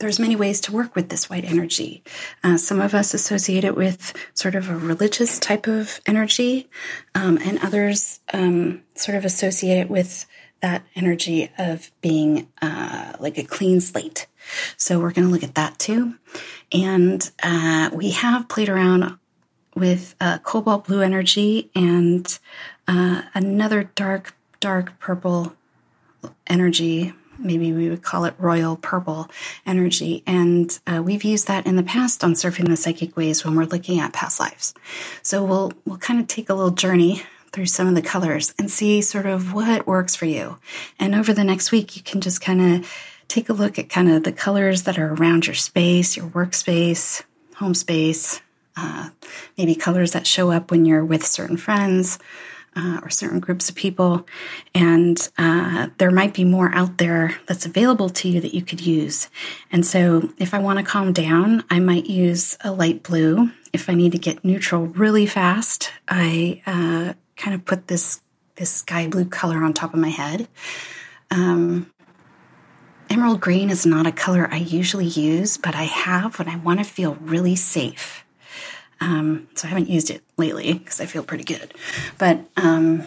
there's 0.00 0.18
many 0.18 0.34
ways 0.34 0.60
to 0.62 0.72
work 0.72 0.96
with 0.96 1.10
this 1.10 1.30
white 1.30 1.44
energy. 1.44 2.02
Uh, 2.42 2.56
some 2.56 2.80
of 2.80 2.94
us 2.94 3.14
associate 3.14 3.64
it 3.64 3.76
with 3.76 4.14
sort 4.34 4.54
of 4.54 4.68
a 4.68 4.76
religious 4.76 5.38
type 5.38 5.66
of 5.66 6.00
energy, 6.06 6.68
um, 7.14 7.38
and 7.44 7.58
others 7.62 8.20
um, 8.32 8.82
sort 8.94 9.16
of 9.16 9.24
associate 9.24 9.78
it 9.78 9.90
with 9.90 10.26
that 10.62 10.82
energy 10.94 11.50
of 11.58 11.90
being 12.00 12.48
uh, 12.60 13.12
like 13.20 13.38
a 13.38 13.44
clean 13.44 13.80
slate. 13.80 14.26
So 14.76 14.98
we're 14.98 15.12
going 15.12 15.26
to 15.26 15.32
look 15.32 15.44
at 15.44 15.54
that 15.54 15.78
too. 15.78 16.14
And 16.72 17.30
uh, 17.42 17.90
we 17.92 18.10
have 18.10 18.48
played 18.48 18.68
around 18.68 19.18
with 19.74 20.14
uh, 20.20 20.38
cobalt 20.38 20.86
blue 20.86 21.00
energy 21.02 21.70
and 21.74 22.38
uh, 22.88 23.22
another 23.34 23.84
dark, 23.94 24.34
dark 24.60 24.98
purple 24.98 25.54
energy. 26.46 27.14
Maybe 27.40 27.72
we 27.72 27.88
would 27.88 28.02
call 28.02 28.24
it 28.24 28.34
royal 28.38 28.76
purple 28.76 29.28
energy. 29.66 30.22
And 30.26 30.78
uh, 30.86 31.02
we've 31.04 31.24
used 31.24 31.48
that 31.48 31.66
in 31.66 31.76
the 31.76 31.82
past 31.82 32.22
on 32.22 32.34
surfing 32.34 32.68
the 32.68 32.76
psychic 32.76 33.16
waves 33.16 33.44
when 33.44 33.56
we're 33.56 33.64
looking 33.64 33.98
at 34.00 34.12
past 34.12 34.38
lives. 34.38 34.74
So 35.22 35.44
we'll 35.44 35.72
we'll 35.84 35.98
kind 35.98 36.20
of 36.20 36.26
take 36.26 36.50
a 36.50 36.54
little 36.54 36.70
journey 36.70 37.22
through 37.52 37.66
some 37.66 37.88
of 37.88 37.94
the 37.94 38.02
colors 38.02 38.54
and 38.58 38.70
see 38.70 39.02
sort 39.02 39.26
of 39.26 39.52
what 39.52 39.86
works 39.86 40.14
for 40.14 40.26
you. 40.26 40.58
And 40.98 41.14
over 41.14 41.32
the 41.32 41.44
next 41.44 41.72
week, 41.72 41.96
you 41.96 42.02
can 42.02 42.20
just 42.20 42.40
kind 42.40 42.60
of 42.84 42.92
take 43.26 43.48
a 43.48 43.52
look 43.52 43.78
at 43.78 43.88
kind 43.88 44.08
of 44.08 44.24
the 44.24 44.32
colors 44.32 44.84
that 44.84 44.98
are 44.98 45.14
around 45.14 45.46
your 45.46 45.54
space, 45.54 46.16
your 46.16 46.26
workspace, 46.26 47.22
home 47.56 47.74
space, 47.74 48.40
uh, 48.76 49.10
maybe 49.58 49.74
colors 49.74 50.12
that 50.12 50.26
show 50.26 50.50
up 50.50 50.70
when 50.70 50.84
you're 50.84 51.04
with 51.04 51.26
certain 51.26 51.56
friends 51.56 52.18
uh, 52.76 53.00
or 53.02 53.10
certain 53.10 53.40
groups 53.40 53.68
of 53.68 53.74
people. 53.74 54.26
And 54.74 55.28
uh, 55.38 55.88
there 55.98 56.10
might 56.10 56.34
be 56.34 56.44
more 56.44 56.72
out 56.74 56.98
there 56.98 57.36
that's 57.46 57.66
available 57.66 58.08
to 58.10 58.28
you 58.28 58.40
that 58.40 58.54
you 58.54 58.62
could 58.62 58.80
use. 58.80 59.28
And 59.72 59.84
so 59.84 60.30
if 60.38 60.54
I 60.54 60.58
want 60.58 60.78
to 60.78 60.84
calm 60.84 61.12
down, 61.12 61.64
I 61.70 61.80
might 61.80 62.06
use 62.06 62.56
a 62.62 62.72
light 62.72 63.02
blue. 63.02 63.50
If 63.72 63.88
I 63.88 63.94
need 63.94 64.12
to 64.12 64.18
get 64.18 64.44
neutral 64.44 64.86
really 64.86 65.26
fast, 65.26 65.90
I 66.08 66.62
uh, 66.66 67.14
kind 67.36 67.54
of 67.54 67.64
put 67.64 67.88
this 67.88 68.22
this 68.56 68.70
sky 68.70 69.08
blue 69.08 69.24
color 69.24 69.64
on 69.64 69.72
top 69.72 69.94
of 69.94 70.00
my 70.00 70.10
head. 70.10 70.46
Um, 71.30 71.90
emerald 73.08 73.40
green 73.40 73.70
is 73.70 73.86
not 73.86 74.06
a 74.06 74.12
color 74.12 74.48
I 74.50 74.58
usually 74.58 75.06
use, 75.06 75.56
but 75.56 75.74
I 75.74 75.84
have 75.84 76.38
when 76.38 76.48
I 76.48 76.56
want 76.56 76.78
to 76.78 76.84
feel 76.84 77.14
really 77.22 77.56
safe. 77.56 78.22
Um, 79.00 79.48
so 79.54 79.66
I 79.66 79.70
haven't 79.70 79.88
used 79.88 80.10
it 80.10 80.22
lately 80.36 80.74
because 80.74 81.00
I 81.00 81.06
feel 81.06 81.22
pretty 81.22 81.44
good. 81.44 81.74
But 82.18 82.40
um, 82.56 83.04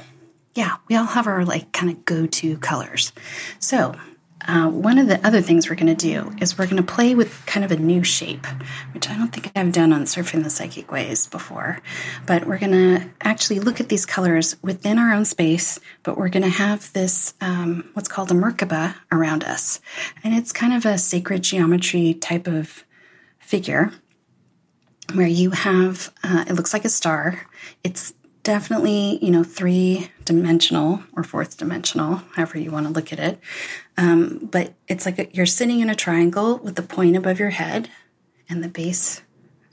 yeah, 0.56 0.78
we 0.88 0.96
all 0.96 1.06
have 1.06 1.28
our 1.28 1.46
like 1.46 1.72
kind 1.72 1.92
of 1.92 2.06
go 2.06 2.26
to 2.26 2.58
colors. 2.58 3.12
So 3.60 3.96
uh, 4.46 4.68
one 4.68 4.98
of 4.98 5.08
the 5.08 5.26
other 5.26 5.42
things 5.42 5.70
we're 5.70 5.76
going 5.76 5.96
to 5.96 5.96
do 5.96 6.34
is 6.42 6.58
we're 6.58 6.66
going 6.66 6.78
to 6.78 6.84
play 6.84 7.16
with 7.16 7.46
kind 7.46 7.64
of 7.64 7.72
a 7.72 7.78
new 7.78 8.04
shape, 8.04 8.46
which 8.94 9.10
I 9.10 9.16
don't 9.16 9.30
think 9.30 9.52
I've 9.56 9.72
done 9.72 9.94
on 9.94 10.04
Surfing 10.04 10.44
the 10.44 10.50
Psychic 10.50 10.92
Waves 10.92 11.28
before. 11.28 11.80
But 12.26 12.46
we're 12.46 12.60
going 12.60 12.72
to 12.74 13.10
actually 13.22 13.60
look 13.60 13.80
at 13.80 13.90
these 13.90 14.06
colors 14.06 14.58
within 14.62 15.00
our 15.00 15.14
own 15.14 15.26
space, 15.26 15.80
but 16.04 16.18
we're 16.18 16.30
going 16.30 16.44
to 16.44 16.50
have 16.50 16.92
this, 16.94 17.34
um, 17.40 17.90
what's 17.94 18.10
called 18.10 18.32
a 18.32 18.34
Merkaba 18.34 18.96
around 19.12 19.46
us. 19.46 19.80
And 20.24 20.34
it's 20.34 20.52
kind 20.52 20.74
of 20.74 20.86
a 20.86 20.98
sacred 20.98 21.44
geometry 21.44 22.14
type 22.14 22.48
of 22.48 22.84
figure 23.40 23.94
where 25.13 25.27
you 25.27 25.51
have, 25.51 26.13
uh, 26.24 26.45
it 26.48 26.53
looks 26.53 26.74
like 26.74 26.86
a 26.86 26.89
star. 26.89 27.45
It's 27.83 28.13
definitely, 28.43 29.19
you 29.24 29.31
know, 29.31 29.43
three 29.43 30.12
dimensional 30.25 31.03
or 31.13 31.24
fourth 31.24 31.57
dimensional, 31.57 32.22
however 32.33 32.60
you 32.60 32.72
want 32.72 32.88
to 32.88 32.93
look 32.93 33.13
at 33.13 33.19
it. 33.19 33.39
Um, 33.98 34.50
but 34.51 34.74
it's 34.88 35.05
like 35.05 35.19
a, 35.19 35.27
you're 35.33 35.45
sitting 35.45 35.79
in 35.79 35.89
a 35.89 35.95
triangle 35.95 36.57
with 36.57 36.75
the 36.75 36.81
point 36.81 37.15
above 37.15 37.39
your 37.39 37.51
head 37.51 37.89
and 38.50 38.63
the 38.63 38.69
base 38.69 39.22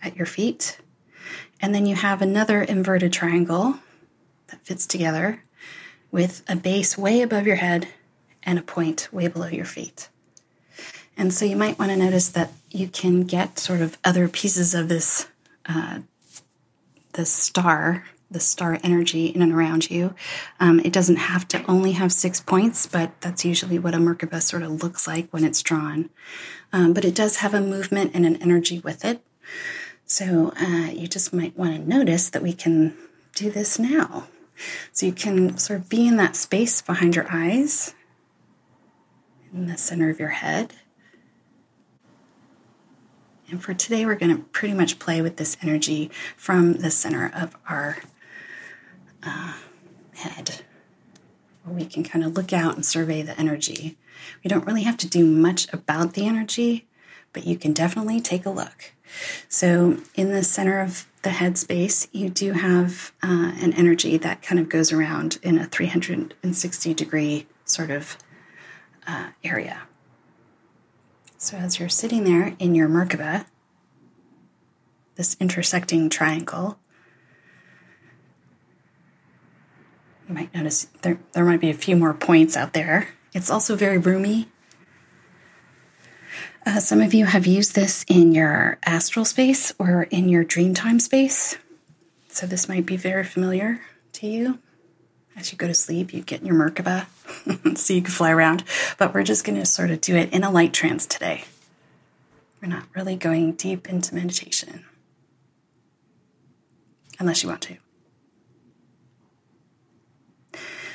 at 0.02 0.16
your 0.16 0.26
feet. 0.26 0.78
And 1.60 1.74
then 1.74 1.86
you 1.86 1.94
have 1.94 2.22
another 2.22 2.62
inverted 2.62 3.12
triangle 3.12 3.76
that 4.48 4.64
fits 4.64 4.86
together 4.86 5.42
with 6.10 6.42
a 6.48 6.56
base 6.56 6.96
way 6.98 7.22
above 7.22 7.46
your 7.46 7.56
head 7.56 7.88
and 8.42 8.58
a 8.58 8.62
point 8.62 9.08
way 9.12 9.28
below 9.28 9.48
your 9.48 9.64
feet. 9.64 10.08
And 11.16 11.34
so 11.34 11.44
you 11.44 11.56
might 11.56 11.78
want 11.78 11.90
to 11.90 11.96
notice 11.96 12.28
that 12.30 12.50
you 12.70 12.88
can 12.88 13.24
get 13.24 13.58
sort 13.58 13.80
of 13.80 13.98
other 14.04 14.28
pieces 14.28 14.74
of 14.74 14.88
this 14.88 15.28
uh, 15.66 16.00
star 17.24 18.04
the 18.30 18.40
star 18.40 18.78
energy 18.84 19.26
in 19.26 19.42
and 19.42 19.52
around 19.52 19.90
you. 19.90 20.14
Um, 20.60 20.80
it 20.80 20.92
doesn't 20.92 21.16
have 21.16 21.48
to 21.48 21.64
only 21.68 21.92
have 21.92 22.12
six 22.12 22.40
points, 22.40 22.86
but 22.86 23.20
that's 23.20 23.44
usually 23.44 23.78
what 23.78 23.94
a 23.94 23.98
Merkaba 23.98 24.40
sort 24.40 24.62
of 24.62 24.82
looks 24.82 25.06
like 25.06 25.28
when 25.30 25.44
it's 25.44 25.62
drawn. 25.62 26.10
Um, 26.72 26.92
but 26.92 27.04
it 27.04 27.14
does 27.14 27.36
have 27.36 27.54
a 27.54 27.60
movement 27.60 28.12
and 28.14 28.24
an 28.24 28.40
energy 28.40 28.78
with 28.78 29.04
it. 29.04 29.20
So 30.04 30.52
uh, 30.60 30.90
you 30.92 31.08
just 31.08 31.32
might 31.32 31.58
want 31.58 31.74
to 31.74 31.88
notice 31.88 32.30
that 32.30 32.42
we 32.42 32.52
can 32.52 32.96
do 33.34 33.50
this 33.50 33.78
now. 33.78 34.28
So 34.92 35.06
you 35.06 35.12
can 35.12 35.58
sort 35.58 35.80
of 35.80 35.88
be 35.88 36.06
in 36.06 36.16
that 36.16 36.36
space 36.36 36.82
behind 36.82 37.16
your 37.16 37.26
eyes, 37.30 37.94
in 39.52 39.66
the 39.66 39.78
center 39.78 40.10
of 40.10 40.20
your 40.20 40.28
head. 40.28 40.74
And 43.50 43.60
for 43.60 43.74
today, 43.74 44.06
we're 44.06 44.14
going 44.14 44.36
to 44.36 44.42
pretty 44.44 44.74
much 44.74 45.00
play 45.00 45.20
with 45.20 45.36
this 45.36 45.56
energy 45.60 46.10
from 46.36 46.74
the 46.74 46.90
center 46.90 47.32
of 47.34 47.56
our 47.68 47.98
uh, 49.24 49.54
head 50.14 50.62
where 51.64 51.74
we 51.74 51.84
can 51.84 52.04
kind 52.04 52.24
of 52.24 52.36
look 52.36 52.52
out 52.52 52.76
and 52.76 52.86
survey 52.86 53.22
the 53.22 53.38
energy. 53.38 53.98
We 54.44 54.48
don't 54.48 54.64
really 54.66 54.84
have 54.84 54.96
to 54.98 55.08
do 55.08 55.26
much 55.26 55.70
about 55.72 56.14
the 56.14 56.26
energy, 56.26 56.86
but 57.32 57.44
you 57.44 57.56
can 57.56 57.72
definitely 57.72 58.20
take 58.20 58.46
a 58.46 58.50
look. 58.50 58.92
So, 59.48 59.98
in 60.14 60.30
the 60.30 60.44
center 60.44 60.80
of 60.80 61.08
the 61.22 61.30
head 61.30 61.58
space, 61.58 62.06
you 62.12 62.30
do 62.30 62.52
have 62.52 63.12
uh, 63.20 63.52
an 63.60 63.72
energy 63.72 64.16
that 64.18 64.42
kind 64.42 64.60
of 64.60 64.68
goes 64.68 64.92
around 64.92 65.40
in 65.42 65.58
a 65.58 65.66
360 65.66 66.94
degree 66.94 67.46
sort 67.64 67.90
of 67.90 68.16
uh, 69.08 69.30
area. 69.42 69.82
So, 71.42 71.56
as 71.56 71.80
you're 71.80 71.88
sitting 71.88 72.24
there 72.24 72.54
in 72.58 72.74
your 72.74 72.86
Merkaba, 72.86 73.46
this 75.14 75.38
intersecting 75.40 76.10
triangle, 76.10 76.78
You 80.28 80.34
might 80.34 80.54
notice 80.54 80.86
there, 81.02 81.18
there 81.32 81.44
might 81.44 81.60
be 81.60 81.70
a 81.70 81.74
few 81.74 81.96
more 81.96 82.14
points 82.14 82.56
out 82.56 82.72
there. 82.72 83.08
It's 83.32 83.50
also 83.50 83.74
very 83.74 83.98
roomy. 83.98 84.46
Uh, 86.64 86.78
some 86.78 87.00
of 87.00 87.12
you 87.12 87.24
have 87.24 87.48
used 87.48 87.74
this 87.74 88.04
in 88.06 88.30
your 88.30 88.78
astral 88.84 89.24
space 89.24 89.74
or 89.76 90.04
in 90.04 90.28
your 90.28 90.44
dreamtime 90.44 91.00
space. 91.00 91.56
So 92.28 92.46
this 92.46 92.68
might 92.68 92.86
be 92.86 92.96
very 92.96 93.24
familiar 93.24 93.80
to 94.12 94.28
you. 94.28 94.60
As 95.36 95.52
you 95.52 95.58
go 95.58 95.66
to 95.66 95.74
sleep, 95.74 96.12
you 96.12 96.22
get 96.22 96.44
your 96.44 96.54
Merkaba 96.54 97.06
so 97.78 97.94
you 97.94 98.02
can 98.02 98.10
fly 98.10 98.30
around. 98.30 98.64
But 98.98 99.14
we're 99.14 99.22
just 99.22 99.44
going 99.44 99.58
to 99.58 99.66
sort 99.66 99.90
of 99.90 100.00
do 100.00 100.16
it 100.16 100.32
in 100.32 100.44
a 100.44 100.50
light 100.50 100.72
trance 100.72 101.06
today. 101.06 101.44
We're 102.60 102.68
not 102.68 102.84
really 102.94 103.16
going 103.16 103.52
deep 103.52 103.88
into 103.88 104.14
meditation 104.14 104.84
unless 107.18 107.42
you 107.42 107.48
want 107.48 107.62
to. 107.62 107.76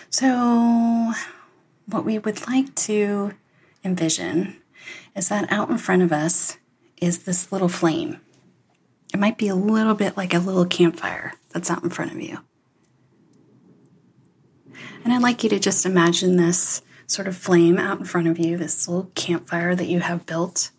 So, 0.09 1.13
what 1.87 2.05
we 2.05 2.19
would 2.19 2.47
like 2.47 2.73
to 2.75 3.33
envision 3.83 4.57
is 5.15 5.29
that 5.29 5.51
out 5.51 5.69
in 5.69 5.77
front 5.77 6.01
of 6.01 6.11
us 6.11 6.57
is 7.01 7.23
this 7.23 7.51
little 7.51 7.69
flame. 7.69 8.19
It 9.13 9.19
might 9.19 9.37
be 9.37 9.47
a 9.47 9.55
little 9.55 9.93
bit 9.93 10.17
like 10.17 10.33
a 10.33 10.39
little 10.39 10.65
campfire 10.65 11.33
that's 11.51 11.69
out 11.69 11.83
in 11.83 11.89
front 11.89 12.11
of 12.11 12.21
you. 12.21 12.39
And 15.03 15.13
I'd 15.13 15.21
like 15.21 15.43
you 15.43 15.49
to 15.49 15.59
just 15.59 15.85
imagine 15.85 16.37
this 16.37 16.81
sort 17.07 17.27
of 17.27 17.37
flame 17.37 17.77
out 17.77 17.99
in 17.99 18.05
front 18.05 18.27
of 18.27 18.39
you, 18.39 18.57
this 18.57 18.87
little 18.87 19.11
campfire 19.15 19.75
that 19.75 19.87
you 19.87 19.99
have 19.99 20.25
built. 20.25 20.71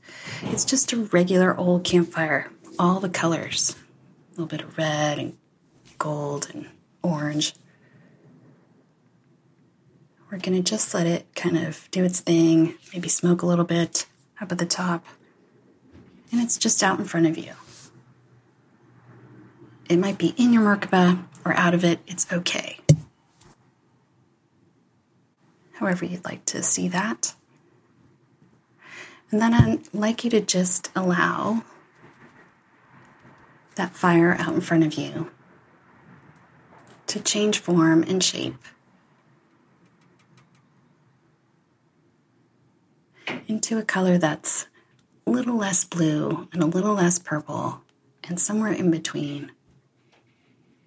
It's 0.43 0.65
just 0.65 0.93
a 0.93 0.97
regular 0.97 1.57
old 1.57 1.85
campfire, 1.85 2.51
all 2.79 3.01
the 3.01 3.09
colors 3.09 3.77
a 4.37 4.43
little 4.43 4.59
bit 4.59 4.67
of 4.67 4.77
red 4.77 5.19
and 5.19 5.37
gold 5.99 6.49
and 6.53 6.69
orange. 7.03 7.55
We're 10.31 10.39
going 10.39 10.63
to 10.63 10.71
just 10.71 10.93
let 10.93 11.07
it 11.07 11.27
kind 11.35 11.57
of 11.57 11.89
do 11.91 12.05
its 12.05 12.21
thing, 12.21 12.75
maybe 12.93 13.09
smoke 13.09 13.43
a 13.43 13.47
little 13.47 13.65
bit 13.65 14.07
up 14.41 14.53
at 14.53 14.59
the 14.59 14.67
top. 14.67 15.07
And 16.31 16.43
it's 16.43 16.59
just 16.59 16.83
out 16.83 16.99
in 16.99 17.07
front 17.07 17.27
of 17.27 17.39
you. 17.39 17.53
It 19.89 19.99
might 19.99 20.19
be 20.19 20.35
in 20.37 20.53
your 20.53 20.63
Merkaba 20.63 21.25
or 21.45 21.55
out 21.55 21.73
of 21.73 21.85
it, 21.85 22.01
it's 22.07 22.31
okay. 22.33 22.79
However, 25.77 26.07
you'd 26.07 26.25
like 26.25 26.45
to 26.47 26.63
see 26.63 26.89
that. 26.89 27.35
And 29.31 29.43
then 29.43 29.53
I'd 29.53 29.95
like 29.95 30.25
you 30.25 30.31
to 30.31 30.41
just 30.41 30.91
allow 30.97 31.65
that 33.75 33.95
fire 33.95 34.37
out 34.39 34.55
in 34.55 34.63
front 34.63 34.85
of 34.85 34.95
you 34.95 35.31
to 37.09 37.21
change 37.21 37.59
form 37.59 38.03
and 38.05 38.25
shape 38.25 38.57
into 43.47 43.79
a 43.79 43.83
color 43.83 44.17
that's 44.17 44.67
a 45.27 45.31
little 45.31 45.57
less 45.57 45.85
blue 45.85 46.49
and 46.53 46.63
a 46.63 46.67
little 46.67 46.95
less 46.95 47.19
purple 47.19 47.83
and 48.25 48.41
somewhere 48.41 48.73
in 48.73 48.91
between 48.91 49.53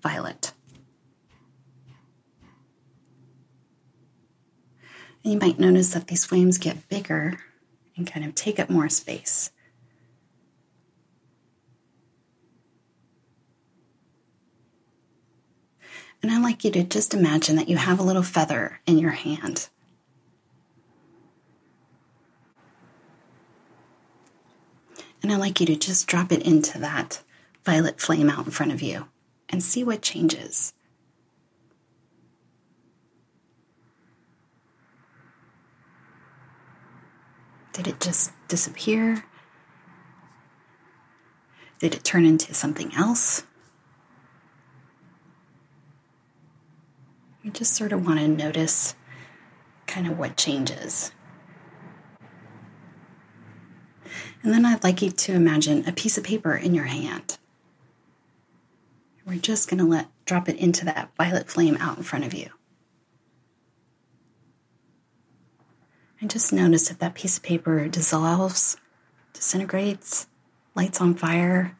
violet. 0.01 0.53
You 5.29 5.39
might 5.39 5.59
notice 5.59 5.93
that 5.93 6.07
these 6.07 6.25
flames 6.25 6.57
get 6.57 6.89
bigger 6.89 7.39
and 7.95 8.11
kind 8.11 8.25
of 8.25 8.35
take 8.35 8.59
up 8.59 8.69
more 8.69 8.89
space. 8.89 9.51
And 16.21 16.31
I'd 16.31 16.41
like 16.41 16.63
you 16.63 16.71
to 16.71 16.83
just 16.83 17.13
imagine 17.13 17.55
that 17.55 17.69
you 17.69 17.77
have 17.77 17.99
a 17.99 18.03
little 18.03 18.23
feather 18.23 18.79
in 18.85 18.97
your 18.97 19.11
hand. 19.11 19.69
And 25.21 25.31
I'd 25.31 25.39
like 25.39 25.59
you 25.59 25.65
to 25.67 25.75
just 25.75 26.07
drop 26.07 26.31
it 26.31 26.43
into 26.43 26.79
that 26.79 27.21
violet 27.63 28.01
flame 28.01 28.29
out 28.29 28.45
in 28.45 28.51
front 28.51 28.71
of 28.71 28.81
you 28.81 29.07
and 29.49 29.63
see 29.63 29.83
what 29.83 30.01
changes. 30.01 30.73
Did 37.79 37.87
it 37.87 38.01
just 38.01 38.33
disappear? 38.49 39.23
Did 41.79 41.95
it 41.95 42.03
turn 42.03 42.25
into 42.25 42.53
something 42.53 42.93
else? 42.93 43.43
We 47.41 47.51
just 47.51 47.73
sort 47.73 47.93
of 47.93 48.05
want 48.05 48.19
to 48.19 48.27
notice 48.27 48.95
kind 49.87 50.07
of 50.07 50.19
what 50.19 50.35
changes. 50.35 51.13
And 54.43 54.51
then 54.51 54.65
I'd 54.65 54.83
like 54.83 55.01
you 55.01 55.11
to 55.11 55.31
imagine 55.31 55.87
a 55.87 55.93
piece 55.93 56.17
of 56.17 56.25
paper 56.25 56.57
in 56.57 56.75
your 56.75 56.83
hand. 56.83 57.37
We're 59.25 59.39
just 59.39 59.69
going 59.69 59.77
to 59.77 59.85
let 59.85 60.09
drop 60.25 60.49
it 60.49 60.57
into 60.57 60.83
that 60.83 61.11
violet 61.17 61.49
flame 61.49 61.77
out 61.79 61.95
in 61.95 62.03
front 62.03 62.25
of 62.25 62.33
you. 62.33 62.49
And 66.21 66.29
just 66.29 66.51
notice 66.51 66.91
if 66.91 66.99
that 66.99 67.13
piece 67.15 67.37
of 67.37 67.43
paper 67.43 67.87
dissolves, 67.87 68.75
disintegrates, 69.33 70.27
lights 70.75 70.99
on 70.99 71.15
fire, 71.15 71.77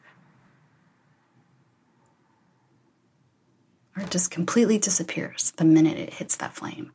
or 3.96 4.04
just 4.04 4.30
completely 4.30 4.78
disappears 4.78 5.52
the 5.56 5.64
minute 5.64 5.98
it 5.98 6.14
hits 6.14 6.36
that 6.36 6.54
flame. 6.54 6.92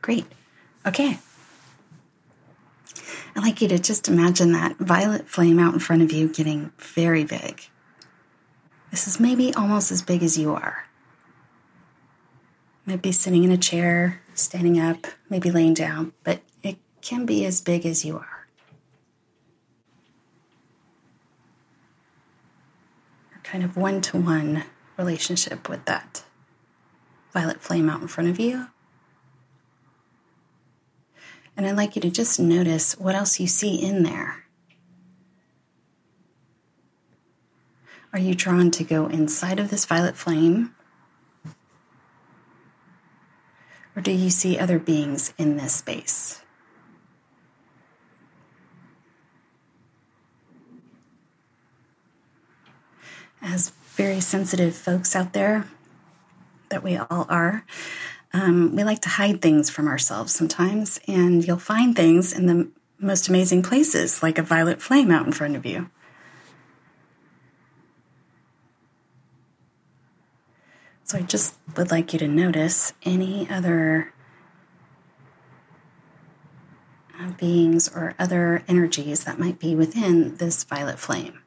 Great. 0.00 0.26
Okay. 0.86 1.18
I'd 3.36 3.42
like 3.42 3.60
you 3.60 3.68
to 3.68 3.78
just 3.78 4.08
imagine 4.08 4.52
that 4.52 4.76
violet 4.78 5.28
flame 5.28 5.58
out 5.58 5.74
in 5.74 5.80
front 5.80 6.02
of 6.02 6.12
you 6.12 6.28
getting 6.28 6.72
very 6.78 7.24
big. 7.24 7.62
This 8.90 9.06
is 9.06 9.20
maybe 9.20 9.54
almost 9.54 9.92
as 9.92 10.02
big 10.02 10.22
as 10.22 10.36
you 10.36 10.54
are. 10.54 10.86
Maybe 12.86 13.12
sitting 13.12 13.44
in 13.44 13.52
a 13.52 13.56
chair, 13.56 14.20
standing 14.34 14.80
up, 14.80 15.06
maybe 15.28 15.50
laying 15.50 15.74
down, 15.74 16.12
but 16.24 16.40
it 16.62 16.76
can 17.00 17.24
be 17.24 17.44
as 17.44 17.60
big 17.60 17.86
as 17.86 18.04
you 18.04 18.16
are. 18.16 18.40
kind 23.50 23.64
of 23.64 23.76
one 23.76 24.00
to 24.00 24.16
one 24.16 24.62
relationship 24.96 25.68
with 25.68 25.84
that 25.84 26.22
violet 27.32 27.60
flame 27.60 27.90
out 27.90 28.00
in 28.00 28.06
front 28.06 28.30
of 28.30 28.38
you. 28.38 28.68
And 31.56 31.66
I'd 31.66 31.76
like 31.76 31.96
you 31.96 32.02
to 32.02 32.10
just 32.10 32.38
notice 32.38 32.96
what 32.96 33.16
else 33.16 33.40
you 33.40 33.48
see 33.48 33.74
in 33.74 34.04
there. 34.04 34.44
Are 38.12 38.18
you 38.18 38.34
drawn 38.34 38.70
to 38.72 38.84
go 38.84 39.06
inside 39.06 39.60
of 39.60 39.70
this 39.70 39.84
violet 39.84 40.16
flame? 40.16 40.74
Or 43.94 44.02
do 44.02 44.10
you 44.10 44.30
see 44.30 44.58
other 44.58 44.78
beings 44.78 45.32
in 45.38 45.56
this 45.56 45.74
space? 45.74 46.42
As 53.42 53.70
very 53.94 54.20
sensitive 54.20 54.74
folks 54.74 55.14
out 55.14 55.32
there, 55.32 55.66
that 56.68 56.82
we 56.82 56.96
all 56.96 57.26
are, 57.28 57.64
um, 58.32 58.74
we 58.74 58.84
like 58.84 59.00
to 59.02 59.08
hide 59.08 59.42
things 59.42 59.70
from 59.70 59.88
ourselves 59.88 60.32
sometimes, 60.32 61.00
and 61.06 61.46
you'll 61.46 61.58
find 61.58 61.94
things 61.96 62.32
in 62.32 62.46
the 62.46 62.68
most 62.98 63.28
amazing 63.28 63.62
places, 63.62 64.22
like 64.22 64.38
a 64.38 64.42
violet 64.42 64.82
flame 64.82 65.10
out 65.10 65.26
in 65.26 65.32
front 65.32 65.56
of 65.56 65.64
you. 65.64 65.90
So 71.10 71.18
I 71.18 71.22
just 71.22 71.56
would 71.76 71.90
like 71.90 72.12
you 72.12 72.20
to 72.20 72.28
notice 72.28 72.92
any 73.02 73.50
other 73.50 74.12
uh, 77.18 77.32
beings 77.32 77.88
or 77.88 78.14
other 78.16 78.62
energies 78.68 79.24
that 79.24 79.36
might 79.36 79.58
be 79.58 79.74
within 79.74 80.36
this 80.36 80.62
violet 80.62 81.00
flame. 81.00 81.42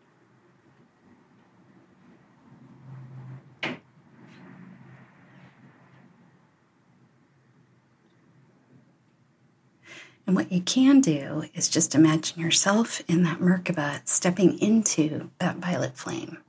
And 10.27 10.35
what 10.35 10.51
you 10.51 10.59
can 10.59 10.99
do 10.99 11.45
is 11.53 11.69
just 11.69 11.95
imagine 11.95 12.37
yourself 12.37 13.01
in 13.07 13.23
that 13.23 13.39
Merkaba 13.39 14.01
stepping 14.03 14.59
into 14.59 15.29
that 15.39 15.55
violet 15.55 15.95
flame. 15.95 16.42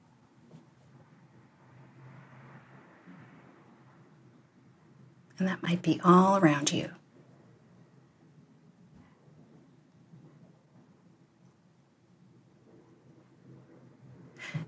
And 5.45 5.51
that 5.51 5.63
might 5.63 5.83
be 5.83 6.01
all 6.03 6.39
around 6.39 6.73
you. 6.73 6.89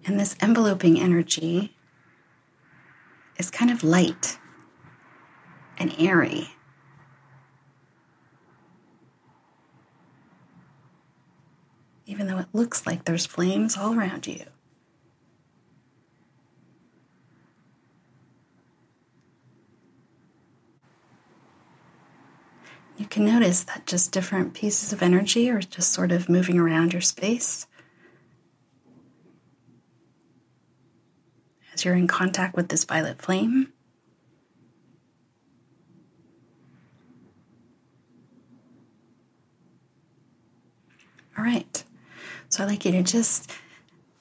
And 0.04 0.20
this 0.20 0.36
enveloping 0.42 1.00
energy 1.00 1.74
is 3.38 3.50
kind 3.50 3.70
of 3.70 3.82
light 3.82 4.38
and 5.78 5.94
airy. 5.98 6.50
Even 12.04 12.26
though 12.26 12.36
it 12.36 12.48
looks 12.52 12.86
like 12.86 13.06
there's 13.06 13.24
flames 13.24 13.78
all 13.78 13.98
around 13.98 14.26
you. 14.26 14.44
You 22.96 23.06
can 23.06 23.26
notice 23.26 23.64
that 23.64 23.86
just 23.86 24.12
different 24.12 24.54
pieces 24.54 24.92
of 24.92 25.02
energy 25.02 25.50
are 25.50 25.60
just 25.60 25.92
sort 25.92 26.12
of 26.12 26.28
moving 26.28 26.58
around 26.58 26.92
your 26.92 27.02
space. 27.02 27.66
As 31.74 31.84
you're 31.84 31.94
in 31.94 32.06
contact 32.06 32.56
with 32.56 32.68
this 32.68 32.84
violet 32.84 33.20
flame, 33.20 33.72
All 41.38 41.44
right. 41.44 41.84
So 42.48 42.62
I'd 42.62 42.70
like 42.70 42.84
you 42.84 42.92
to 42.92 43.02
just 43.02 43.52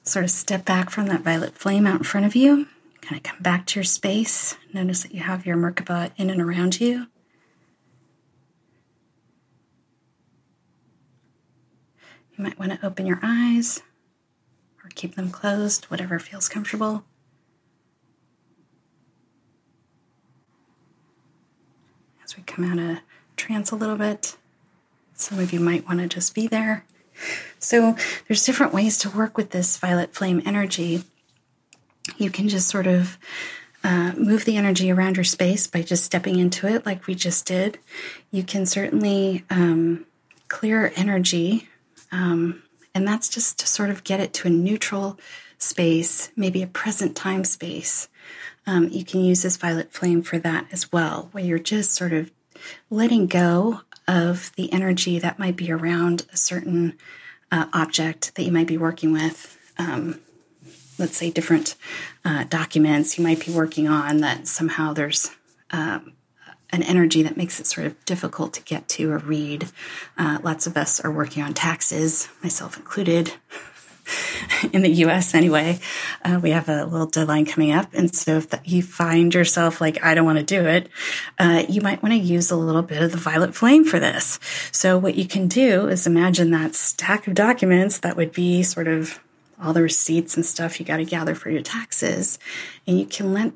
sort 0.02 0.24
of 0.24 0.30
step 0.30 0.64
back 0.64 0.90
from 0.90 1.06
that 1.06 1.22
violet 1.22 1.54
flame 1.54 1.86
out 1.86 1.98
in 1.98 2.04
front 2.04 2.26
of 2.26 2.36
you, 2.36 2.66
kind 3.00 3.16
of 3.16 3.22
come 3.22 3.38
back 3.40 3.66
to 3.66 3.78
your 3.78 3.84
space. 3.84 4.56
Notice 4.72 5.02
that 5.02 5.14
you 5.14 5.20
have 5.20 5.46
your 5.46 5.56
Merkaba 5.56 6.10
in 6.16 6.30
and 6.30 6.42
around 6.42 6.80
you. 6.80 7.06
You 12.36 12.44
might 12.44 12.58
want 12.58 12.72
to 12.72 12.86
open 12.86 13.06
your 13.06 13.20
eyes 13.22 13.82
or 14.84 14.90
keep 14.94 15.14
them 15.14 15.30
closed, 15.30 15.86
whatever 15.86 16.18
feels 16.18 16.48
comfortable. 16.48 17.04
As 22.22 22.36
we 22.36 22.42
come 22.42 22.64
out 22.64 22.78
of 22.78 22.98
trance 23.36 23.70
a 23.70 23.76
little 23.76 23.96
bit, 23.96 24.36
some 25.14 25.38
of 25.38 25.52
you 25.52 25.60
might 25.60 25.86
want 25.86 26.00
to 26.00 26.08
just 26.08 26.34
be 26.34 26.46
there. 26.46 26.84
So, 27.58 27.96
there's 28.28 28.44
different 28.44 28.74
ways 28.74 28.98
to 28.98 29.10
work 29.10 29.38
with 29.38 29.50
this 29.50 29.78
violet 29.78 30.12
flame 30.12 30.42
energy. 30.44 31.04
You 32.18 32.30
can 32.30 32.48
just 32.48 32.68
sort 32.68 32.86
of 32.86 33.16
uh, 33.82 34.12
move 34.18 34.44
the 34.44 34.56
energy 34.56 34.90
around 34.90 35.16
your 35.16 35.24
space 35.24 35.66
by 35.66 35.80
just 35.80 36.04
stepping 36.04 36.38
into 36.38 36.66
it, 36.66 36.84
like 36.84 37.06
we 37.06 37.14
just 37.14 37.46
did. 37.46 37.78
You 38.30 38.42
can 38.42 38.66
certainly 38.66 39.44
um, 39.48 40.04
clear 40.48 40.92
energy, 40.96 41.68
um, 42.12 42.62
and 42.94 43.06
that's 43.06 43.28
just 43.28 43.58
to 43.60 43.66
sort 43.66 43.90
of 43.90 44.04
get 44.04 44.20
it 44.20 44.32
to 44.34 44.48
a 44.48 44.50
neutral 44.50 45.18
space, 45.58 46.30
maybe 46.36 46.62
a 46.62 46.66
present 46.66 47.16
time 47.16 47.44
space. 47.44 48.08
Um, 48.66 48.88
you 48.88 49.04
can 49.04 49.22
use 49.22 49.42
this 49.42 49.56
violet 49.56 49.92
flame 49.92 50.22
for 50.22 50.38
that 50.38 50.66
as 50.72 50.90
well, 50.92 51.28
where 51.32 51.44
you're 51.44 51.58
just 51.58 51.92
sort 51.92 52.12
of 52.12 52.30
letting 52.90 53.26
go 53.26 53.82
of 54.08 54.52
the 54.56 54.72
energy 54.72 55.18
that 55.18 55.38
might 55.38 55.56
be 55.56 55.70
around 55.70 56.26
a 56.32 56.36
certain 56.36 56.96
uh, 57.52 57.66
object 57.72 58.34
that 58.34 58.42
you 58.42 58.52
might 58.52 58.66
be 58.66 58.78
working 58.78 59.12
with. 59.12 59.58
Um, 59.78 60.20
let's 60.98 61.16
say 61.16 61.30
different 61.30 61.76
uh, 62.24 62.44
documents 62.44 63.18
you 63.18 63.24
might 63.24 63.44
be 63.44 63.52
working 63.52 63.88
on 63.88 64.18
that 64.18 64.48
somehow 64.48 64.92
there's 64.92 65.30
um, 65.70 66.12
an 66.70 66.82
energy 66.82 67.22
that 67.22 67.36
makes 67.36 67.60
it 67.60 67.66
sort 67.66 67.86
of 67.86 68.04
difficult 68.04 68.54
to 68.54 68.62
get 68.62 68.88
to 68.88 69.10
or 69.12 69.18
read. 69.18 69.68
Uh, 70.18 70.38
lots 70.42 70.66
of 70.66 70.76
us 70.76 71.00
are 71.00 71.10
working 71.10 71.42
on 71.42 71.54
taxes, 71.54 72.28
myself 72.42 72.76
included. 72.76 73.32
in 74.72 74.82
the 74.82 74.90
US 74.90 75.34
anyway. 75.34 75.78
Uh, 76.24 76.38
we 76.42 76.50
have 76.50 76.68
a 76.68 76.84
little 76.84 77.06
deadline 77.06 77.44
coming 77.44 77.72
up. 77.72 77.92
And 77.92 78.14
so 78.14 78.38
if 78.38 78.48
you 78.64 78.82
find 78.82 79.34
yourself 79.34 79.80
like, 79.80 80.02
I 80.04 80.14
don't 80.14 80.24
want 80.24 80.38
to 80.38 80.44
do 80.44 80.66
it, 80.66 80.88
uh, 81.38 81.64
you 81.68 81.80
might 81.80 82.02
want 82.02 82.12
to 82.12 82.18
use 82.18 82.50
a 82.50 82.56
little 82.56 82.82
bit 82.82 83.02
of 83.02 83.12
the 83.12 83.18
violet 83.18 83.54
flame 83.54 83.84
for 83.84 83.98
this. 83.98 84.38
So 84.72 84.98
what 84.98 85.16
you 85.16 85.26
can 85.26 85.48
do 85.48 85.88
is 85.88 86.06
imagine 86.06 86.50
that 86.52 86.74
stack 86.74 87.26
of 87.26 87.34
documents 87.34 87.98
that 87.98 88.16
would 88.16 88.32
be 88.32 88.62
sort 88.62 88.88
of 88.88 89.20
all 89.62 89.72
the 89.72 89.82
receipts 89.82 90.36
and 90.36 90.44
stuff 90.44 90.78
you 90.78 90.86
got 90.86 90.98
to 90.98 91.04
gather 91.04 91.34
for 91.34 91.50
your 91.50 91.62
taxes. 91.62 92.38
And 92.86 92.98
you 92.98 93.06
can 93.06 93.32
let 93.32 93.52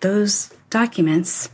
those 0.00 0.52
documents 0.70 1.48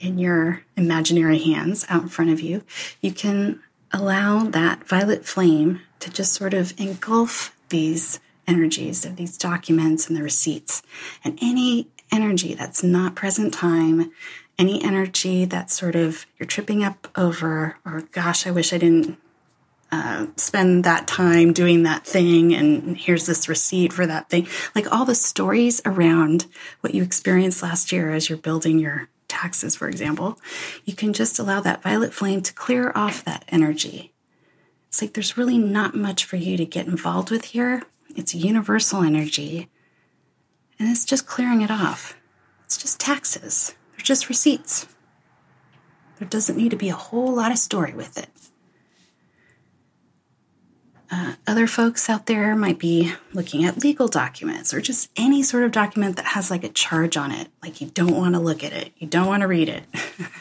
in 0.00 0.18
your 0.18 0.62
imaginary 0.76 1.38
hands 1.38 1.86
out 1.88 2.02
in 2.02 2.08
front 2.08 2.30
of 2.30 2.40
you. 2.40 2.62
You 3.00 3.12
can 3.12 3.60
allow 3.92 4.44
that 4.44 4.86
violet 4.88 5.24
flame 5.24 5.80
to 6.00 6.10
just 6.10 6.32
sort 6.32 6.54
of 6.54 6.72
engulf 6.80 7.54
these 7.68 8.18
energies 8.46 9.04
of 9.04 9.16
these 9.16 9.36
documents 9.36 10.08
and 10.08 10.16
the 10.16 10.22
receipts. 10.22 10.82
And 11.22 11.38
any 11.40 11.88
energy 12.10 12.54
that's 12.54 12.82
not 12.82 13.14
present 13.14 13.54
time, 13.54 14.10
any 14.58 14.82
energy 14.82 15.44
that 15.44 15.70
sort 15.70 15.94
of 15.94 16.26
you're 16.38 16.46
tripping 16.46 16.82
up 16.82 17.08
over, 17.16 17.76
or 17.84 18.02
gosh, 18.12 18.46
I 18.46 18.50
wish 18.50 18.72
I 18.72 18.78
didn't 18.78 19.18
uh, 19.92 20.26
spend 20.36 20.84
that 20.84 21.06
time 21.06 21.52
doing 21.52 21.82
that 21.82 22.06
thing, 22.06 22.54
and 22.54 22.96
here's 22.96 23.26
this 23.26 23.48
receipt 23.48 23.92
for 23.92 24.06
that 24.06 24.28
thing. 24.28 24.46
Like 24.74 24.92
all 24.92 25.04
the 25.04 25.14
stories 25.14 25.80
around 25.84 26.46
what 26.80 26.94
you 26.94 27.02
experienced 27.02 27.62
last 27.62 27.90
year 27.90 28.12
as 28.12 28.28
you're 28.28 28.38
building 28.38 28.78
your 28.78 29.08
taxes, 29.30 29.76
for 29.76 29.88
example, 29.88 30.38
you 30.84 30.94
can 30.94 31.12
just 31.12 31.38
allow 31.38 31.60
that 31.60 31.82
violet 31.82 32.12
flame 32.12 32.42
to 32.42 32.52
clear 32.52 32.92
off 32.94 33.24
that 33.24 33.44
energy 33.48 34.12
it's 34.90 35.00
like 35.00 35.12
there's 35.12 35.36
really 35.36 35.56
not 35.56 35.94
much 35.94 36.24
for 36.24 36.34
you 36.34 36.56
to 36.56 36.64
get 36.66 36.88
involved 36.88 37.30
with 37.30 37.44
here. 37.44 37.84
It's 38.16 38.34
universal 38.34 39.04
energy, 39.04 39.68
and 40.80 40.90
it's 40.90 41.04
just 41.04 41.28
clearing 41.28 41.60
it 41.60 41.70
off. 41.70 42.16
It's 42.64 42.76
just 42.76 42.98
taxes, 42.98 43.76
they're 43.92 44.04
just 44.04 44.28
receipts. 44.28 44.88
There 46.18 46.26
doesn't 46.26 46.56
need 46.56 46.70
to 46.70 46.76
be 46.76 46.88
a 46.88 46.96
whole 46.96 47.32
lot 47.32 47.52
of 47.52 47.58
story 47.58 47.94
with 47.94 48.18
it. 48.18 48.30
Uh, 51.12 51.34
other 51.44 51.66
folks 51.66 52.08
out 52.08 52.26
there 52.26 52.54
might 52.54 52.78
be 52.78 53.12
looking 53.32 53.64
at 53.64 53.82
legal 53.82 54.06
documents 54.06 54.72
or 54.72 54.80
just 54.80 55.10
any 55.16 55.42
sort 55.42 55.64
of 55.64 55.72
document 55.72 56.14
that 56.14 56.24
has 56.24 56.52
like 56.52 56.62
a 56.62 56.68
charge 56.68 57.16
on 57.16 57.32
it. 57.32 57.48
Like 57.62 57.80
you 57.80 57.88
don't 57.88 58.16
want 58.16 58.34
to 58.34 58.40
look 58.40 58.62
at 58.62 58.72
it, 58.72 58.92
you 58.98 59.08
don't 59.08 59.26
want 59.26 59.40
to 59.40 59.48
read 59.48 59.68
it. 59.68 59.82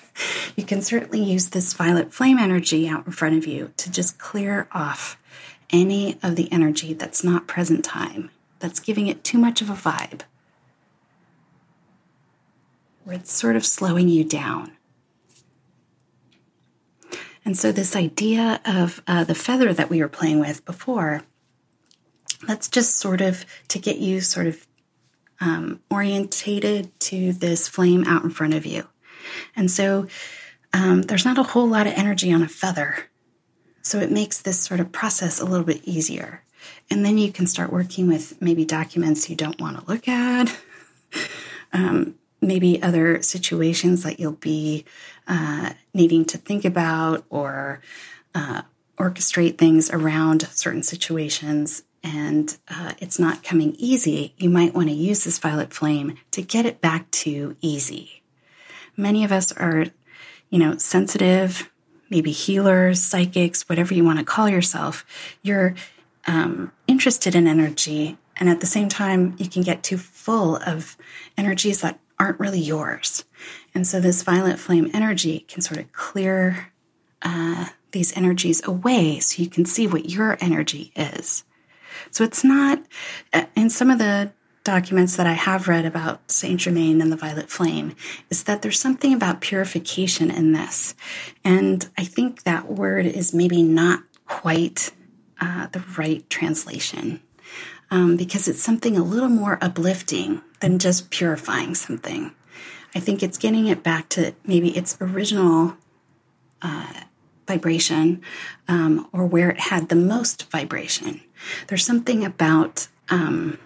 you 0.56 0.64
can 0.64 0.84
certainly 0.84 1.24
use 1.24 1.50
this 1.50 1.74
violet 1.74 2.14
flame 2.14 2.38
energy 2.38 2.88
out 2.88 3.08
in 3.08 3.12
front 3.12 3.36
of 3.36 3.48
you 3.48 3.74
to 3.78 3.92
just 3.92 4.20
clear 4.20 4.68
off 4.72 5.18
any 5.72 6.20
of 6.22 6.36
the 6.36 6.52
energy 6.52 6.94
that's 6.94 7.24
not 7.24 7.48
present 7.48 7.84
time, 7.84 8.30
that's 8.60 8.80
giving 8.80 9.08
it 9.08 9.24
too 9.24 9.40
much 9.40 9.62
of 9.62 9.70
a 9.72 9.74
vibe, 9.74 10.22
where 13.04 13.16
it's 13.16 13.32
sort 13.32 13.56
of 13.56 13.66
slowing 13.66 14.08
you 14.08 14.24
down. 14.24 14.72
And 17.50 17.58
so, 17.58 17.72
this 17.72 17.96
idea 17.96 18.62
of 18.64 19.02
uh, 19.08 19.24
the 19.24 19.34
feather 19.34 19.74
that 19.74 19.90
we 19.90 20.02
were 20.02 20.08
playing 20.08 20.40
with 20.40 20.64
before, 20.66 21.24
that's 22.46 22.68
just 22.68 22.98
sort 22.98 23.22
of 23.22 23.44
to 23.70 23.80
get 23.80 23.98
you 23.98 24.22
sort 24.22 24.46
of 24.46 24.68
um, 25.42 25.80
orientated 25.90 26.92
to 27.00 27.34
this 27.34 27.68
flame 27.68 28.04
out 28.06 28.24
in 28.24 28.30
front 28.30 28.54
of 28.54 28.68
you. 28.68 28.88
And 29.56 29.72
so, 29.72 30.06
um, 30.74 31.02
there's 31.02 31.26
not 31.26 31.40
a 31.40 31.44
whole 31.44 31.68
lot 31.68 31.88
of 31.88 31.94
energy 31.94 32.32
on 32.32 32.44
a 32.44 32.48
feather. 32.48 33.06
So, 33.82 33.98
it 33.98 34.12
makes 34.12 34.40
this 34.40 34.60
sort 34.60 34.80
of 34.80 34.92
process 34.92 35.40
a 35.40 35.46
little 35.46 35.66
bit 35.66 35.84
easier. 35.86 36.44
And 36.92 37.04
then 37.04 37.18
you 37.18 37.32
can 37.32 37.48
start 37.48 37.74
working 37.74 38.08
with 38.08 38.40
maybe 38.40 38.64
documents 38.64 39.28
you 39.28 39.36
don't 39.36 39.60
want 39.60 39.80
to 39.80 39.92
look 39.92 40.08
at. 40.08 40.56
Um, 41.72 42.16
maybe 42.42 42.82
other 42.82 43.22
situations 43.22 44.04
that 44.04 44.20
you'll 44.20 44.34
be 44.34 44.86
uh, 45.28 45.74
needing 45.94 46.26
to 46.26 46.38
think 46.38 46.66
about 46.66 47.26
or 47.30 47.82
uh, 48.34 48.62
orchestrate 48.98 49.58
things 49.58 49.90
around 49.92 50.48
certain 50.52 50.84
situations 50.84 51.84
and 52.04 52.58
uh, 52.70 52.94
it's 53.00 53.20
not 53.20 53.44
coming 53.44 53.76
easy, 53.78 54.34
you 54.38 54.50
might 54.50 54.74
want 54.74 54.90
to 54.90 54.96
use 54.96 55.24
this 55.24 55.40
violet 55.40 55.74
flame 55.74 56.18
to 56.32 56.42
get 56.42 56.66
it 56.66 56.82
back 56.82 57.10
to 57.12 57.56
easy. 57.62 58.22
Many 58.96 59.24
of 59.24 59.32
us 59.32 59.52
are, 59.54 59.86
you 60.50 60.60
know, 60.60 60.78
sensitive, 60.78 61.70
maybe 62.10 62.32
healers, 62.32 63.02
psychics, 63.02 63.68
whatever 63.68 63.94
you 63.94 64.04
want 64.04 64.20
to 64.20 64.26
call 64.26 64.50
yourself. 64.50 65.06
You're 65.42 65.76
um, 66.26 66.72
interested 66.88 67.36
in 67.36 67.48
energy, 67.48 68.18
and 68.38 68.50
at 68.50 68.62
the 68.62 68.66
same 68.66 68.90
time, 68.90 69.36
you 69.38 69.50
can 69.50 69.64
get 69.64 69.84
too 69.84 69.98
full 69.98 70.58
of 70.58 70.96
energies 71.38 71.82
that 71.82 72.00
aren't 72.20 72.40
really 72.40 72.60
yours. 72.60 73.24
And 73.74 73.88
so 73.88 74.00
this 74.00 74.24
violet 74.24 74.60
flame 74.60 74.92
energy 74.94 75.40
can 75.48 75.62
sort 75.62 75.80
of 75.80 75.92
clear 75.94 76.72
uh, 77.22 77.68
these 77.92 78.16
energies 78.16 78.66
away 78.68 79.20
so 79.20 79.42
you 79.42 79.50
can 79.50 79.66
see 79.66 79.88
what 79.88 80.10
your 80.10 80.38
energy 80.42 80.92
is. 80.96 81.44
So 82.12 82.24
it's 82.24 82.44
not, 82.44 82.84
uh, 83.34 83.46
in 83.56 83.70
some 83.70 83.90
of 83.90 84.00
the 84.00 84.32
documents 84.64 85.16
that 85.16 85.28
I 85.28 85.34
have 85.34 85.68
read 85.68 85.86
about 85.86 86.30
Saint 86.30 86.60
Germain 86.60 87.02
and 87.02 87.12
the 87.12 87.16
violet 87.16 87.50
flame, 87.50 87.96
is 88.30 88.44
that 88.44 88.62
there's 88.62 88.80
something 88.80 89.14
about 89.14 89.42
purification 89.42 90.30
in 90.30 90.52
this. 90.52 90.96
And 91.44 91.88
I 91.98 92.04
think 92.04 92.44
that 92.44 92.72
word 92.72 93.06
is 93.06 93.34
maybe 93.34 93.64
not 93.64 94.04
quite 94.26 94.92
uh, 95.42 95.68
the 95.68 95.84
right 95.98 96.30
translation 96.30 97.22
um, 97.92 98.18
because 98.18 98.48
it's 98.48 98.62
something 98.62 98.98
a 98.98 99.04
little 99.04 99.30
more 99.30 99.58
uplifting 99.62 100.42
than 100.60 100.80
just 100.80 101.10
purifying 101.10 101.76
something. 101.76 102.32
I 102.96 103.00
think 103.00 103.22
it's 103.22 103.38
getting 103.38 103.68
it 103.68 103.84
back 103.84 104.10
to 104.10 104.34
maybe 104.46 104.76
its 104.76 104.98
original 105.00 105.76
uh, 106.62 106.94
vibration 107.48 108.22
um, 108.68 109.08
or 109.12 109.26
where 109.26 109.50
it 109.50 109.60
had 109.60 109.90
the 109.90 109.96
most 109.96 110.50
vibration. 110.52 111.22
There's 111.68 111.86
something 111.86 112.24
about 112.24 112.88
um, 113.10 113.58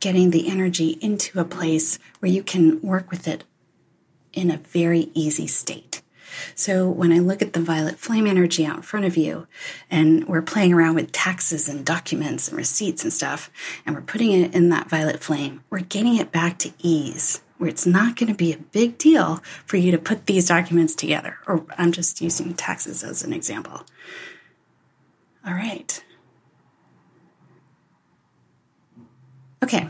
getting 0.00 0.30
the 0.30 0.48
energy 0.48 0.98
into 1.00 1.40
a 1.40 1.44
place 1.44 1.98
where 2.20 2.30
you 2.30 2.42
can 2.42 2.80
work 2.82 3.10
with 3.10 3.26
it 3.26 3.44
in 4.32 4.50
a 4.50 4.58
very 4.58 5.10
easy 5.14 5.46
state. 5.46 5.85
So 6.54 6.88
when 6.88 7.12
I 7.12 7.18
look 7.18 7.42
at 7.42 7.52
the 7.52 7.60
violet 7.60 7.98
flame 7.98 8.26
energy 8.26 8.64
out 8.66 8.76
in 8.76 8.82
front 8.82 9.06
of 9.06 9.16
you, 9.16 9.46
and 9.90 10.26
we're 10.28 10.42
playing 10.42 10.72
around 10.72 10.94
with 10.94 11.12
taxes 11.12 11.68
and 11.68 11.84
documents 11.84 12.48
and 12.48 12.56
receipts 12.56 13.04
and 13.04 13.12
stuff, 13.12 13.50
and 13.84 13.94
we're 13.94 14.02
putting 14.02 14.32
it 14.32 14.54
in 14.54 14.68
that 14.70 14.88
violet 14.88 15.22
flame, 15.22 15.62
we're 15.70 15.80
getting 15.80 16.16
it 16.16 16.32
back 16.32 16.58
to 16.58 16.72
ease, 16.78 17.42
where 17.58 17.70
it's 17.70 17.86
not 17.86 18.16
going 18.16 18.30
to 18.30 18.36
be 18.36 18.52
a 18.52 18.58
big 18.58 18.98
deal 18.98 19.42
for 19.64 19.76
you 19.76 19.90
to 19.90 19.98
put 19.98 20.26
these 20.26 20.48
documents 20.48 20.94
together. 20.94 21.38
Or 21.46 21.64
I'm 21.78 21.92
just 21.92 22.20
using 22.20 22.54
taxes 22.54 23.02
as 23.02 23.22
an 23.22 23.32
example. 23.32 23.82
All 25.46 25.54
right. 25.54 26.02
Okay, 29.62 29.88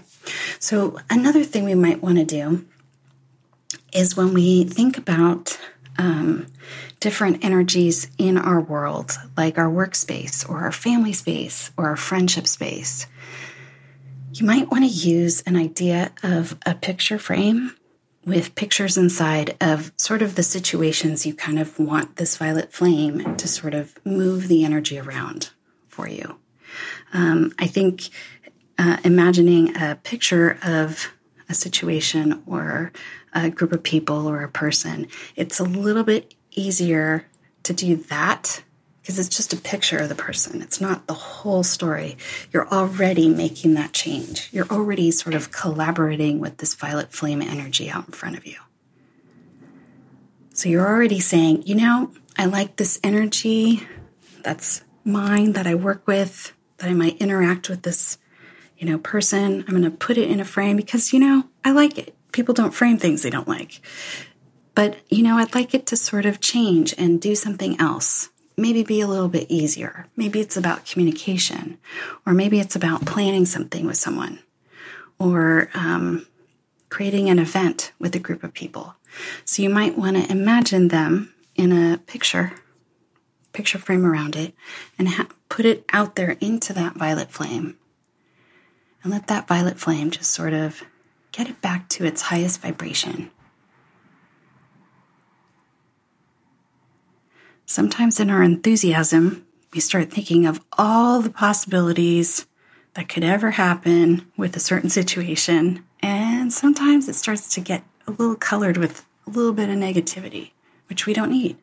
so 0.59 0.99
another 1.11 1.45
thing 1.45 1.65
we 1.65 1.75
might 1.75 2.03
want 2.03 2.19
to 2.19 2.25
do 2.25 2.65
is 3.93 4.17
when 4.17 4.33
we 4.33 4.65
think 4.65 4.97
about 4.97 5.59
um, 5.99 6.47
different 7.01 7.45
energies 7.45 8.11
in 8.19 8.39
our 8.39 8.61
world, 8.61 9.13
like 9.37 9.59
our 9.59 9.71
workspace 9.71 10.49
or 10.49 10.61
our 10.61 10.73
family 10.73 11.13
space 11.13 11.71
or 11.77 11.87
our 11.87 11.97
friendship 11.97 12.47
space, 12.47 13.07
you 14.33 14.45
might 14.47 14.71
want 14.71 14.85
to 14.85 14.91
use 14.91 15.43
an 15.43 15.57
idea 15.57 16.13
of 16.23 16.59
a 16.67 16.75
picture 16.75 17.19
frame 17.19 17.75
with 18.25 18.55
pictures 18.57 18.99
inside 18.99 19.57
of 19.61 19.93
sort 19.97 20.21
of 20.21 20.35
the 20.35 20.43
situations 20.43 21.25
you 21.25 21.33
kind 21.33 21.59
of 21.59 21.79
want 21.79 22.17
this 22.17 22.37
violet 22.37 22.73
flame 22.73 23.37
to 23.37 23.47
sort 23.47 23.73
of 23.73 23.97
move 24.05 24.49
the 24.49 24.65
energy 24.65 24.99
around 24.99 25.51
for 25.89 26.09
you. 26.09 26.37
Um, 27.13 27.53
I 27.59 27.69
think 27.69 28.09
uh, 28.79 28.99
imagining 29.05 29.77
a 29.81 29.95
picture 30.03 30.59
of 30.63 31.09
a 31.49 31.55
situation 31.55 32.43
or 32.47 32.93
a 33.45 33.51
group 33.51 33.73
of 33.73 33.83
people 33.83 34.29
or 34.29 34.43
a 34.43 34.49
person, 34.49 35.09
it's 35.35 35.61
a 35.61 35.65
little 35.65 36.05
bit 36.05 36.35
easier 36.53 37.27
to 37.65 37.73
do 37.73 37.97
that 37.97 38.63
because 39.07 39.21
it's 39.21 39.37
just 39.37 39.53
a 39.53 39.57
picture 39.57 39.99
of 39.99 40.09
the 40.09 40.17
person. 40.17 40.61
It's 40.61 40.81
not 40.81 41.07
the 41.07 41.15
whole 41.15 41.63
story. 41.63 42.17
You're 42.53 42.69
already 42.69 43.29
making 43.29 43.75
that 43.75 43.93
change. 43.93 44.49
You're 44.51 44.67
already 44.67 45.13
sort 45.13 45.37
of 45.37 45.53
collaborating 45.53 46.41
with 46.41 46.57
this 46.57 46.75
violet 46.75 47.13
flame 47.13 47.41
energy 47.41 47.89
out 47.89 48.07
in 48.07 48.13
front 48.13 48.37
of 48.37 48.45
you. 48.47 48.57
So 50.55 50.69
you're 50.69 50.89
already 50.89 51.21
saying, 51.21 51.63
you 51.67 51.77
know, 51.77 52.11
I 52.37 52.47
like 52.47 52.77
this 52.77 52.99
energy 53.05 53.87
that's 54.43 54.83
mine 55.05 55.53
that 55.53 55.69
I 55.69 55.77
work 55.77 56.05
with, 56.09 56.53
that 56.79 56.91
I 56.91 56.95
might 56.95 57.19
interact 57.19 57.69
with 57.69 57.83
this, 57.83 58.19
you 58.77 58.89
know, 58.89 58.99
person. 58.99 59.65
I'm 59.69 59.81
going 59.81 59.83
to 59.83 59.91
put 59.93 60.19
it 60.19 60.29
in 60.29 60.41
a 60.41 60.45
frame 60.45 60.77
because, 60.77 61.13
you 61.13 61.21
know, 61.21 61.45
I 61.65 61.71
like 61.71 61.97
it. 61.97 62.16
People 62.37 62.53
don't 62.53 62.75
frame 62.75 62.99
things 62.99 63.23
they 63.23 63.31
don't 63.31 63.49
like. 63.49 63.81
But, 64.75 64.99
you 65.09 65.23
know, 65.23 65.39
I'd 65.39 65.55
like 65.55 65.73
it 65.73 65.87
to 65.87 65.97
sort 65.97 66.27
of 66.27 66.39
change 66.39 66.95
and 66.99 67.19
do 67.19 67.35
something 67.35 67.81
else. 67.81 68.29
Maybe 68.59 68.83
be 68.83 69.01
a 69.01 69.07
little 69.07 69.31
bit 69.31 69.47
easier. 69.51 70.07
Maybe 70.17 70.41
it's 70.41 70.59
about 70.59 70.85
communication, 70.85 71.79
or 72.27 72.35
maybe 72.35 72.61
it's 72.61 72.77
about 72.77 73.07
planning 73.07 73.47
something 73.47 73.87
with 73.87 73.97
someone, 73.97 74.41
or 75.19 75.71
um, 75.73 76.27
creating 76.91 77.31
an 77.31 77.39
event 77.39 77.93
with 77.99 78.15
a 78.15 78.19
group 78.19 78.45
of 78.45 78.53
people. 78.53 78.95
So 79.47 79.63
you 79.63 79.71
might 79.71 79.97
want 79.97 80.19
to 80.19 80.31
imagine 80.31 80.89
them 80.89 81.33
in 81.55 81.73
a 81.73 81.97
picture, 81.97 82.53
picture 83.55 83.79
frame 83.79 84.05
around 84.05 84.37
it, 84.37 84.53
and 84.99 85.09
ha- 85.09 85.29
put 85.49 85.65
it 85.65 85.87
out 85.91 86.17
there 86.17 86.37
into 86.43 86.75
that 86.75 86.97
violet 86.97 87.31
flame. 87.31 87.79
And 89.03 89.11
let 89.11 89.27
that 89.29 89.49
violet 89.49 89.79
flame 89.79 90.11
just 90.11 90.33
sort 90.33 90.53
of 90.53 90.83
get 91.37 91.51
it 91.51 91.61
back 91.61 91.87
to 91.91 92.05
its 92.07 92.23
highest 92.23 92.63
vibration. 92.63 93.31
Sometimes 97.67 98.19
in 98.19 98.31
our 98.31 98.43
enthusiasm, 98.43 99.45
we 99.75 99.81
start 99.81 100.11
thinking 100.11 100.47
of 100.47 100.63
all 100.79 101.21
the 101.21 101.31
possibilities 101.31 102.47
that 102.95 103.11
could 103.11 103.25
ever 103.25 103.51
happen 103.51 104.27
with 104.39 104.57
a 104.57 104.61
certain 104.61 104.89
situation. 104.89 105.85
And 106.01 106.51
sometimes 106.51 107.07
it 107.07 107.17
starts 107.17 107.53
to 107.55 107.61
get 107.61 107.85
a 108.07 108.13
little 108.13 108.37
colored 108.37 108.79
with 108.79 109.05
a 109.27 109.31
little 109.31 109.53
bit 109.53 109.69
of 109.69 109.77
negativity, 109.77 110.53
which 110.89 111.05
we 111.05 111.13
don't 111.13 111.31
need. 111.31 111.59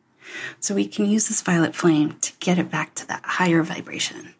So 0.60 0.76
we 0.76 0.86
can 0.86 1.06
use 1.06 1.26
this 1.26 1.42
violet 1.42 1.74
flame 1.74 2.16
to 2.20 2.32
get 2.38 2.58
it 2.58 2.70
back 2.70 2.94
to 2.94 3.08
that 3.08 3.24
higher 3.24 3.62
vibration. 3.64 4.34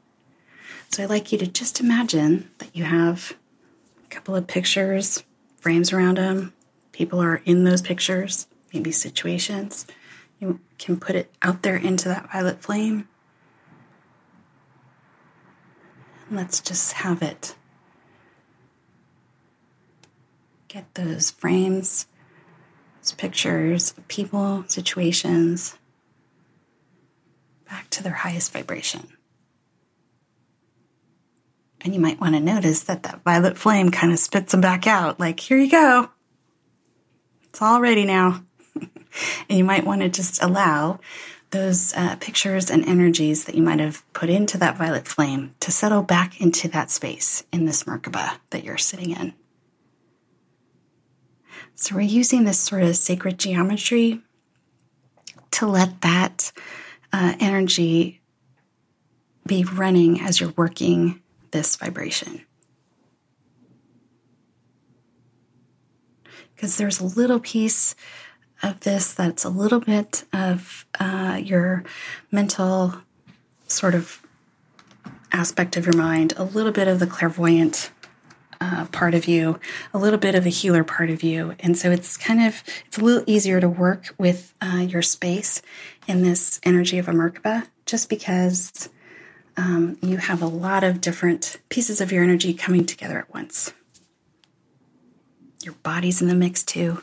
So 0.91 1.03
I'd 1.03 1.11
like 1.11 1.33
you 1.33 1.39
to 1.39 1.47
just 1.47 1.81
imagine 1.81 2.51
that 2.59 2.77
you 2.77 2.85
have 2.85 3.35
couple 4.15 4.37
of 4.37 4.47
pictures, 4.47 5.25
frames 5.57 5.93
around 5.93 6.19
them. 6.19 6.53
People 6.93 7.21
are 7.21 7.43
in 7.45 7.65
those 7.65 7.83
pictures, 7.83 8.47
maybe 8.73 8.93
situations. 8.93 9.87
You 10.39 10.61
can 10.79 11.01
put 11.01 11.17
it 11.17 11.35
out 11.43 11.63
there 11.63 11.77
into 11.77 12.09
that 12.09 12.31
violet 12.31 12.61
flame. 12.63 13.09
Let's 16.31 16.61
just 16.61 16.93
have 16.93 17.23
it. 17.23 17.57
Get 20.69 20.95
those 20.95 21.33
frames, 21.33 22.07
those 23.01 23.13
pictures, 23.13 23.95
people, 24.07 24.65
situations 24.69 25.77
back 27.69 27.91
to 27.91 28.03
their 28.03 28.13
highest 28.13 28.53
vibration. 28.53 29.14
And 31.85 31.95
you 31.95 32.01
might 32.01 32.21
want 32.21 32.35
to 32.35 32.41
notice 32.41 32.85
that 32.85 33.03
that 33.03 33.23
violet 33.23 33.59
flame 33.59 33.91
kind 33.91 34.11
of 34.13 34.19
spits 34.19 34.53
them 34.53 34.63
back 34.63 34.87
out, 34.87 35.21
like, 35.21 35.39
here 35.39 35.59
you 35.59 35.71
go. 35.71 36.09
It's 37.45 37.61
all 37.61 37.81
ready 37.81 38.05
now. 38.07 38.43
and 38.75 39.59
you 39.59 39.65
might 39.65 39.85
want 39.85 40.01
to 40.01 40.09
just 40.09 40.43
allow 40.43 40.99
those 41.51 41.95
uh, 41.95 42.17
pictures 42.17 42.71
and 42.71 42.85
energies 42.89 43.45
that 43.45 43.55
you 43.55 43.63
might 43.63 43.79
have 43.79 44.03
put 44.13 44.31
into 44.31 44.59
that 44.59 44.77
violet 44.77 45.07
flame 45.07 45.55
to 45.61 45.71
settle 45.71 46.03
back 46.03 46.41
into 46.41 46.67
that 46.69 46.91
space 46.91 47.45
in 47.53 47.67
this 47.67 47.85
Merkaba 47.85 48.39
that 48.51 48.65
you're 48.65 48.79
sitting 48.79 49.11
in. 49.11 49.35
So 51.77 51.95
we're 51.95 52.01
using 52.01 52.45
this 52.45 52.59
sort 52.59 52.83
of 52.83 52.97
sacred 52.97 53.39
geometry 53.39 54.21
to 55.53 55.67
let 55.67 56.01
that 56.01 56.51
uh, 57.13 57.35
energy 57.39 58.21
be 59.47 59.65
running 59.65 60.21
as 60.21 60.41
you're 60.41 60.55
working 60.57 61.21
this 61.55 61.77
vibration. 61.77 62.45
Because 66.55 66.77
there's 66.77 67.01
a 67.01 67.05
little 67.05 67.39
piece 67.39 67.95
of 68.63 68.81
this 68.81 69.15
that's 69.15 69.45
a 69.45 69.49
little 69.49 69.79
bit 69.79 70.25
of 70.33 70.85
uh, 70.99 71.41
your 71.43 71.85
mental 72.33 72.95
sort 73.69 73.95
of 73.95 74.21
aspect 75.33 75.77
of 75.77 75.87
your 75.87 75.97
mind, 75.97 76.35
a 76.37 76.45
little 76.45 76.73
bit 76.73 76.89
of 76.89 76.99
the 76.99 77.07
clairvoyant 77.07 77.91
uh, 78.61 78.87
part 78.87 79.15
of 79.15 79.27
you, 79.29 79.61
a 79.93 79.99
little 79.99 80.19
bit 80.19 80.35
of 80.35 80.43
the 80.43 80.51
healer 80.51 80.83
part 80.83 81.11
of 81.11 81.23
you, 81.23 81.55
and 81.61 81.79
so 81.79 81.91
it's 81.91 82.17
kind 82.17 82.43
of 82.45 82.65
it's 82.87 82.99
a 82.99 83.05
little 83.05 83.25
easier 83.27 83.61
to 83.61 83.69
work 83.69 84.15
with 84.19 84.55
uh, 84.61 84.85
your 84.89 85.03
space 85.03 85.63
in 86.09 86.23
this 86.23 86.61
energy 86.65 86.99
of 86.99 87.09
a 87.09 87.13
Merkaba, 87.13 87.69
just 87.87 88.09
because 88.09 88.89
um, 89.57 89.99
you 90.03 90.17
have 90.17 90.43
a 90.43 90.47
lot 90.47 90.85
of 90.85 91.01
different 91.01 91.59
pieces 91.69 92.01
of 92.01 92.11
your 92.11 92.23
energy 92.25 92.55
coming 92.55 92.85
together 92.87 93.19
at 93.19 93.33
once. 93.33 93.73
Your 95.63 95.75
body's 95.83 96.21
in 96.21 96.29
the 96.29 96.35
mix 96.35 96.63
too. 96.63 97.03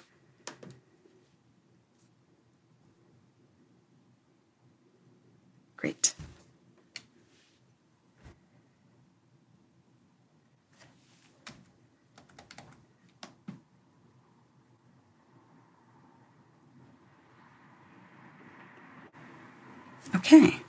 Great. 5.78 6.14
Okay. 20.16 20.61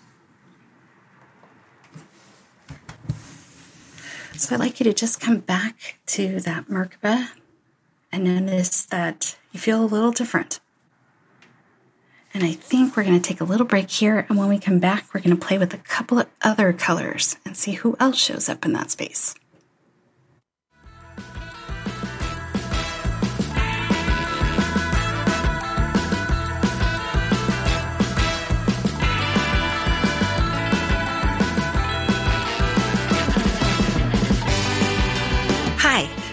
So 4.43 4.57
I'd 4.57 4.61
like 4.61 4.81
you 4.81 4.85
to 4.85 4.93
just 4.93 5.21
come 5.21 5.39
back 5.39 6.01
to 6.07 6.41
that 6.41 6.67
Merkaba 6.67 7.29
and 8.11 8.25
notice 8.25 8.85
that 8.87 9.37
you 9.53 9.61
feel 9.61 9.85
a 9.85 9.87
little 9.87 10.11
different. 10.11 10.59
And 12.35 12.43
I 12.43 12.51
think 12.51 12.97
we're 12.97 13.05
going 13.05 13.21
to 13.21 13.29
take 13.29 13.41
a 13.41 13.45
little 13.45 13.65
break 13.65 13.89
here. 13.89 14.27
And 14.29 14.37
when 14.37 14.49
we 14.49 14.59
come 14.59 14.81
back, 14.81 15.15
we're 15.15 15.21
going 15.21 15.39
to 15.39 15.47
play 15.47 15.59
with 15.59 15.73
a 15.73 15.79
couple 15.79 16.19
of 16.19 16.27
other 16.43 16.73
colors 16.73 17.37
and 17.47 17.57
see 17.57 17.75
who 17.75 17.97
else 18.01 18.19
shows 18.19 18.49
up 18.49 18.65
in 18.65 18.73
that 18.73 18.91
space. 18.91 19.37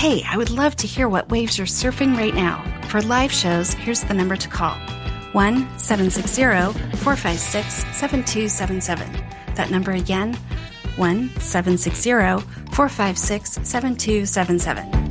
Hey, 0.00 0.22
I 0.26 0.38
would 0.38 0.48
love 0.48 0.76
to 0.76 0.86
hear 0.86 1.10
what 1.10 1.28
waves 1.28 1.58
you're 1.58 1.66
surfing 1.66 2.16
right 2.16 2.34
now. 2.34 2.64
For 2.88 3.02
live 3.02 3.30
shows, 3.30 3.74
here's 3.74 4.00
the 4.00 4.14
number 4.14 4.34
to 4.34 4.48
call 4.48 4.74
1 5.32 5.78
760 5.78 6.42
456 6.96 7.84
7277. 7.98 9.54
That 9.56 9.70
number 9.70 9.90
again 9.90 10.32
1 10.96 11.28
760 11.38 12.12
456 12.12 13.58
7277. 13.62 15.09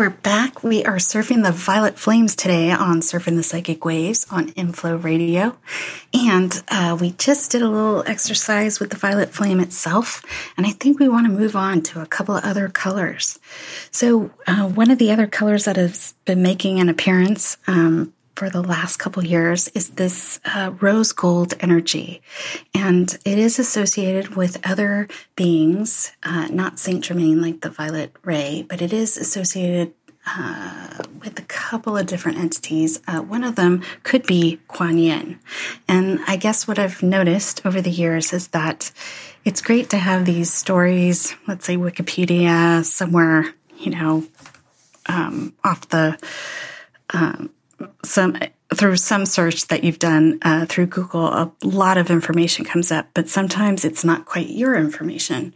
We're 0.00 0.08
back. 0.08 0.64
We 0.64 0.82
are 0.86 0.96
surfing 0.96 1.44
the 1.44 1.52
violet 1.52 1.98
flames 1.98 2.34
today 2.34 2.70
on 2.70 3.00
Surfing 3.00 3.36
the 3.36 3.42
Psychic 3.42 3.84
Waves 3.84 4.26
on 4.30 4.48
Inflow 4.50 4.96
Radio. 4.96 5.58
And 6.14 6.62
uh, 6.68 6.96
we 6.98 7.10
just 7.10 7.50
did 7.50 7.60
a 7.60 7.68
little 7.68 8.02
exercise 8.06 8.80
with 8.80 8.88
the 8.88 8.96
violet 8.96 9.28
flame 9.28 9.60
itself. 9.60 10.24
And 10.56 10.66
I 10.66 10.70
think 10.70 10.98
we 10.98 11.10
want 11.10 11.26
to 11.26 11.30
move 11.30 11.54
on 11.54 11.82
to 11.82 12.00
a 12.00 12.06
couple 12.06 12.34
of 12.34 12.44
other 12.44 12.70
colors. 12.70 13.38
So, 13.90 14.30
uh, 14.46 14.68
one 14.68 14.90
of 14.90 14.96
the 14.96 15.12
other 15.12 15.26
colors 15.26 15.66
that 15.66 15.76
has 15.76 16.14
been 16.24 16.40
making 16.40 16.80
an 16.80 16.88
appearance 16.88 17.58
um, 17.66 18.14
for 18.40 18.48
the 18.48 18.62
last 18.62 18.96
couple 18.96 19.22
years 19.22 19.68
is 19.74 19.90
this 19.90 20.40
uh, 20.46 20.72
rose 20.80 21.12
gold 21.12 21.52
energy. 21.60 22.22
And 22.74 23.06
it 23.26 23.38
is 23.38 23.58
associated 23.58 24.34
with 24.34 24.66
other 24.66 25.08
beings, 25.36 26.12
uh, 26.22 26.48
not 26.50 26.78
Saint 26.78 27.04
Germain 27.04 27.42
like 27.42 27.60
the 27.60 27.68
violet 27.68 28.16
ray, 28.24 28.64
but 28.66 28.80
it 28.80 28.94
is 28.94 29.18
associated 29.18 29.92
uh, 30.26 31.02
with 31.22 31.38
a 31.38 31.42
couple 31.42 31.98
of 31.98 32.06
different 32.06 32.38
entities. 32.38 33.02
Uh, 33.06 33.20
one 33.20 33.44
of 33.44 33.56
them 33.56 33.82
could 34.04 34.26
be 34.26 34.58
Kuan 34.68 34.96
Yin. 34.96 35.38
And 35.86 36.20
I 36.26 36.36
guess 36.36 36.66
what 36.66 36.78
I've 36.78 37.02
noticed 37.02 37.66
over 37.66 37.82
the 37.82 37.90
years 37.90 38.32
is 38.32 38.48
that 38.48 38.90
it's 39.44 39.60
great 39.60 39.90
to 39.90 39.98
have 39.98 40.24
these 40.24 40.50
stories, 40.50 41.34
let's 41.46 41.66
say 41.66 41.76
Wikipedia, 41.76 42.86
somewhere, 42.86 43.52
you 43.76 43.90
know, 43.90 44.24
um, 45.10 45.52
off 45.62 45.86
the 45.90 46.18
um, 47.10 47.50
some 48.04 48.36
through 48.74 48.96
some 48.96 49.26
search 49.26 49.66
that 49.66 49.82
you've 49.82 49.98
done 49.98 50.38
uh, 50.42 50.64
through 50.66 50.86
Google, 50.86 51.26
a 51.26 51.52
lot 51.64 51.98
of 51.98 52.08
information 52.08 52.64
comes 52.64 52.92
up, 52.92 53.08
but 53.14 53.28
sometimes 53.28 53.84
it's 53.84 54.04
not 54.04 54.26
quite 54.26 54.48
your 54.48 54.76
information. 54.76 55.52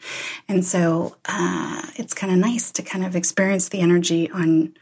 And 0.48 0.64
so 0.64 1.16
uh, 1.26 1.82
it's 1.94 2.12
kind 2.12 2.32
of 2.32 2.38
nice 2.38 2.72
to 2.72 2.82
kind 2.82 3.04
of 3.04 3.14
experience 3.14 3.68
the 3.68 3.80
energy 3.80 4.28
on 4.30 4.74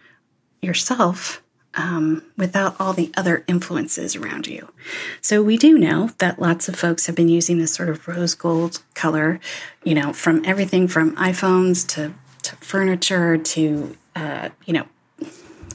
yourself 0.63 1.43
um, 1.75 2.23
without 2.37 2.77
all 2.81 2.93
the 2.93 3.13
other 3.17 3.45
influences 3.47 4.17
around 4.17 4.47
you. 4.47 4.71
So 5.21 5.43
we 5.43 5.57
do 5.57 5.79
know 5.79 6.11
that 6.19 6.41
lots 6.41 6.69
of 6.69 6.77
folks 6.77 7.07
have 7.07 7.17
been 7.17 7.29
using 7.29 7.59
this 7.59 7.75
sort 7.75 7.89
of 7.89 8.07
rose 8.09 8.35
gold 8.35 8.83
color, 8.95 9.41
you 9.85 9.95
know, 9.95 10.13
from 10.13 10.43
everything 10.45 10.89
from 10.89 11.17
iPhones 11.17 11.87
to, 11.89 12.13
to 12.43 12.57
furniture 12.57 13.37
to, 13.37 13.97
uh, 14.17 14.51
you 14.65 14.73
know, 14.73 14.87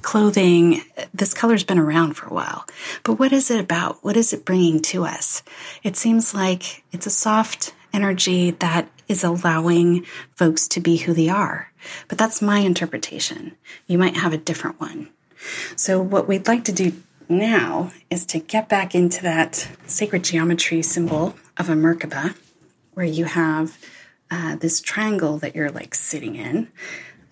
clothing, 0.02 0.82
this 1.14 1.34
color's 1.34 1.64
been 1.64 1.80
around 1.80 2.14
for 2.14 2.28
a 2.28 2.34
while. 2.34 2.66
But 3.04 3.14
what 3.14 3.32
is 3.32 3.52
it 3.52 3.60
about? 3.60 4.04
What 4.04 4.18
is 4.18 4.34
it 4.34 4.46
bringing 4.46 4.82
to 4.84 5.06
us? 5.06 5.44
It 5.84 5.96
seems 5.96 6.34
like 6.34 6.84
it's 6.92 7.08
a 7.08 7.12
soft 7.12 7.74
energy 7.94 8.52
that 8.52 8.90
is 9.08 9.24
allowing 9.24 10.06
folks 10.36 10.68
to 10.70 10.80
be 10.80 10.98
who 10.98 11.14
they 11.14 11.30
are. 11.30 11.72
But 12.08 12.18
that's 12.18 12.42
my 12.42 12.60
interpretation. 12.60 13.56
You 13.88 13.98
might 13.98 14.18
have 14.18 14.34
a 14.34 14.38
different 14.38 14.80
one. 14.80 15.10
So, 15.76 16.02
what 16.02 16.28
we'd 16.28 16.48
like 16.48 16.66
to 16.66 16.72
do 16.72 16.94
now 17.30 17.92
is 18.10 18.26
to 18.28 18.40
get 18.40 18.70
back 18.70 18.96
into 18.96 19.22
that 19.24 19.70
sacred 19.86 20.24
geometry 20.24 20.82
symbol 20.82 21.36
of 21.58 21.70
a 21.70 21.74
Merkaba, 21.74 22.36
where 22.94 23.06
you 23.06 23.26
have 23.26 23.78
uh, 24.30 24.56
this 24.56 24.82
triangle 24.82 25.38
that 25.38 25.56
you're 25.56 25.70
like 25.70 25.96
sitting 25.96 26.36
in 26.36 26.70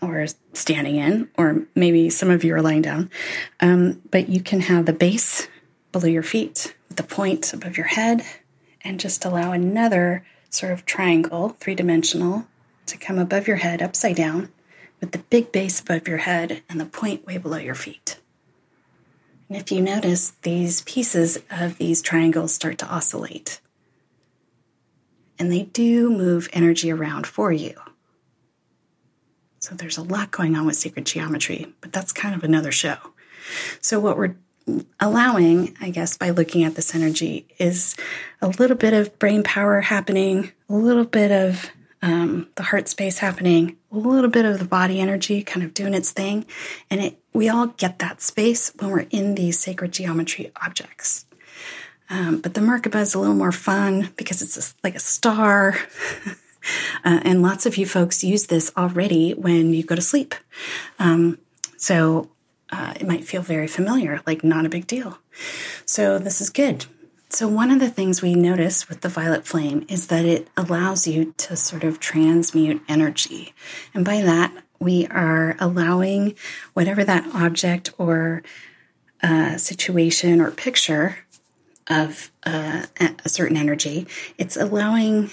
or 0.01 0.25
standing 0.53 0.95
in, 0.97 1.29
or 1.37 1.63
maybe 1.75 2.09
some 2.09 2.29
of 2.29 2.43
you 2.43 2.53
are 2.55 2.61
lying 2.61 2.81
down. 2.81 3.09
Um, 3.59 4.01
but 4.11 4.29
you 4.29 4.41
can 4.41 4.61
have 4.61 4.85
the 4.85 4.93
base 4.93 5.47
below 5.91 6.07
your 6.07 6.23
feet 6.23 6.75
with 6.87 6.97
the 6.97 7.03
point 7.03 7.53
above 7.53 7.77
your 7.77 7.87
head 7.87 8.23
and 8.81 8.99
just 8.99 9.25
allow 9.25 9.51
another 9.51 10.25
sort 10.49 10.71
of 10.71 10.85
triangle, 10.85 11.49
three 11.59 11.75
dimensional, 11.75 12.45
to 12.85 12.97
come 12.97 13.17
above 13.17 13.47
your 13.47 13.57
head 13.57 13.81
upside 13.81 14.15
down 14.15 14.51
with 15.01 15.11
the 15.11 15.19
big 15.19 15.51
base 15.51 15.81
above 15.81 16.07
your 16.07 16.19
head 16.19 16.61
and 16.69 16.79
the 16.79 16.85
point 16.85 17.25
way 17.25 17.37
below 17.37 17.57
your 17.57 17.75
feet. 17.75 18.17
And 19.49 19.57
if 19.57 19.71
you 19.71 19.81
notice, 19.81 20.31
these 20.41 20.81
pieces 20.81 21.37
of 21.51 21.77
these 21.77 22.01
triangles 22.01 22.53
start 22.53 22.77
to 22.79 22.87
oscillate. 22.87 23.59
And 25.37 25.51
they 25.51 25.63
do 25.63 26.09
move 26.09 26.49
energy 26.53 26.91
around 26.91 27.27
for 27.27 27.51
you. 27.51 27.73
So 29.65 29.73
there's 29.73 29.97
a 29.97 30.03
lot 30.03 30.29
going 30.29 30.55
on 30.55 30.67
with 30.67 30.75
sacred 30.75 31.07
geometry, 31.07 31.73
but 31.81 31.91
that's 31.91 32.11
kind 32.11 32.35
of 32.35 32.43
another 32.43 32.71
show. 32.71 32.97
So 33.81 33.99
what 33.99 34.15
we're 34.15 34.35
allowing, 34.99 35.75
I 35.81 35.89
guess, 35.89 36.17
by 36.17 36.29
looking 36.29 36.63
at 36.63 36.75
this 36.75 36.93
energy 36.93 37.47
is 37.57 37.95
a 38.43 38.47
little 38.47 38.77
bit 38.77 38.93
of 38.93 39.17
brain 39.17 39.41
power 39.41 39.81
happening, 39.81 40.51
a 40.69 40.75
little 40.75 41.03
bit 41.03 41.31
of 41.31 41.71
um, 42.03 42.47
the 42.53 42.61
heart 42.61 42.87
space 42.87 43.17
happening, 43.17 43.75
a 43.91 43.97
little 43.97 44.29
bit 44.29 44.45
of 44.45 44.59
the 44.59 44.65
body 44.65 44.99
energy 44.99 45.41
kind 45.41 45.65
of 45.65 45.73
doing 45.73 45.95
its 45.95 46.11
thing. 46.11 46.45
And 46.91 47.01
it, 47.01 47.19
we 47.33 47.49
all 47.49 47.65
get 47.65 47.97
that 47.97 48.21
space 48.21 48.71
when 48.77 48.91
we're 48.91 49.07
in 49.09 49.33
these 49.33 49.57
sacred 49.57 49.93
geometry 49.93 50.51
objects. 50.61 51.25
Um, 52.07 52.39
but 52.39 52.53
the 52.53 52.61
Merkaba 52.61 53.01
is 53.01 53.15
a 53.15 53.19
little 53.19 53.33
more 53.33 53.51
fun 53.51 54.11
because 54.15 54.43
it's 54.43 54.75
like 54.83 54.93
a 54.93 54.99
star. 54.99 55.75
Uh, 57.03 57.19
and 57.23 57.41
lots 57.41 57.65
of 57.65 57.77
you 57.77 57.85
folks 57.85 58.23
use 58.23 58.47
this 58.47 58.71
already 58.77 59.33
when 59.33 59.73
you 59.73 59.83
go 59.83 59.95
to 59.95 60.01
sleep. 60.01 60.35
Um, 60.99 61.37
so 61.77 62.29
uh, 62.71 62.93
it 62.99 63.07
might 63.07 63.25
feel 63.25 63.41
very 63.41 63.67
familiar, 63.67 64.21
like 64.25 64.43
not 64.43 64.65
a 64.65 64.69
big 64.69 64.87
deal. 64.87 65.19
So 65.85 66.19
this 66.19 66.41
is 66.41 66.49
good. 66.49 66.85
So, 67.29 67.47
one 67.47 67.71
of 67.71 67.79
the 67.79 67.89
things 67.89 68.21
we 68.21 68.35
notice 68.35 68.87
with 68.87 69.01
the 69.01 69.09
violet 69.09 69.45
flame 69.45 69.85
is 69.89 70.07
that 70.07 70.25
it 70.25 70.47
allows 70.55 71.07
you 71.07 71.33
to 71.37 71.55
sort 71.55 71.83
of 71.83 71.99
transmute 71.99 72.81
energy. 72.87 73.53
And 73.93 74.05
by 74.05 74.21
that, 74.21 74.53
we 74.79 75.07
are 75.07 75.57
allowing 75.59 76.35
whatever 76.73 77.03
that 77.03 77.27
object 77.33 77.91
or 77.97 78.43
uh, 79.21 79.57
situation 79.57 80.39
or 80.39 80.51
picture 80.51 81.17
of 81.89 82.31
uh, 82.45 82.85
a 82.99 83.29
certain 83.29 83.57
energy, 83.57 84.07
it's 84.37 84.57
allowing 84.57 85.31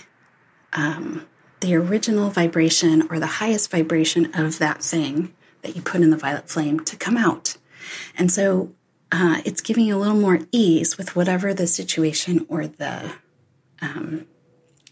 um, 0.73 1.27
the 1.61 1.75
original 1.75 2.31
vibration 2.31 3.07
or 3.11 3.19
the 3.19 3.27
highest 3.27 3.71
vibration 3.71 4.35
of 4.35 4.59
that 4.59 4.83
thing 4.83 5.33
that 5.63 5.77
you 5.77 5.83
put 5.83 6.01
in 6.01 6.11
the 6.11 6.17
violet 6.17 6.49
flame 6.49 6.81
to 6.81 6.97
come 6.97 7.17
out. 7.17 7.57
And 8.19 8.31
so 8.31 8.73
uh, 9.13 9.41
it's 9.45 9.61
giving 9.61 9.85
you 9.85 9.97
a 9.97 9.99
little 9.99 10.17
more 10.17 10.41
ease 10.51 10.99
with 10.99 11.15
whatever 11.15 11.55
the 11.55 11.67
situation 11.67 12.47
or 12.49 12.67
the 12.67 13.13
um, 13.81 14.27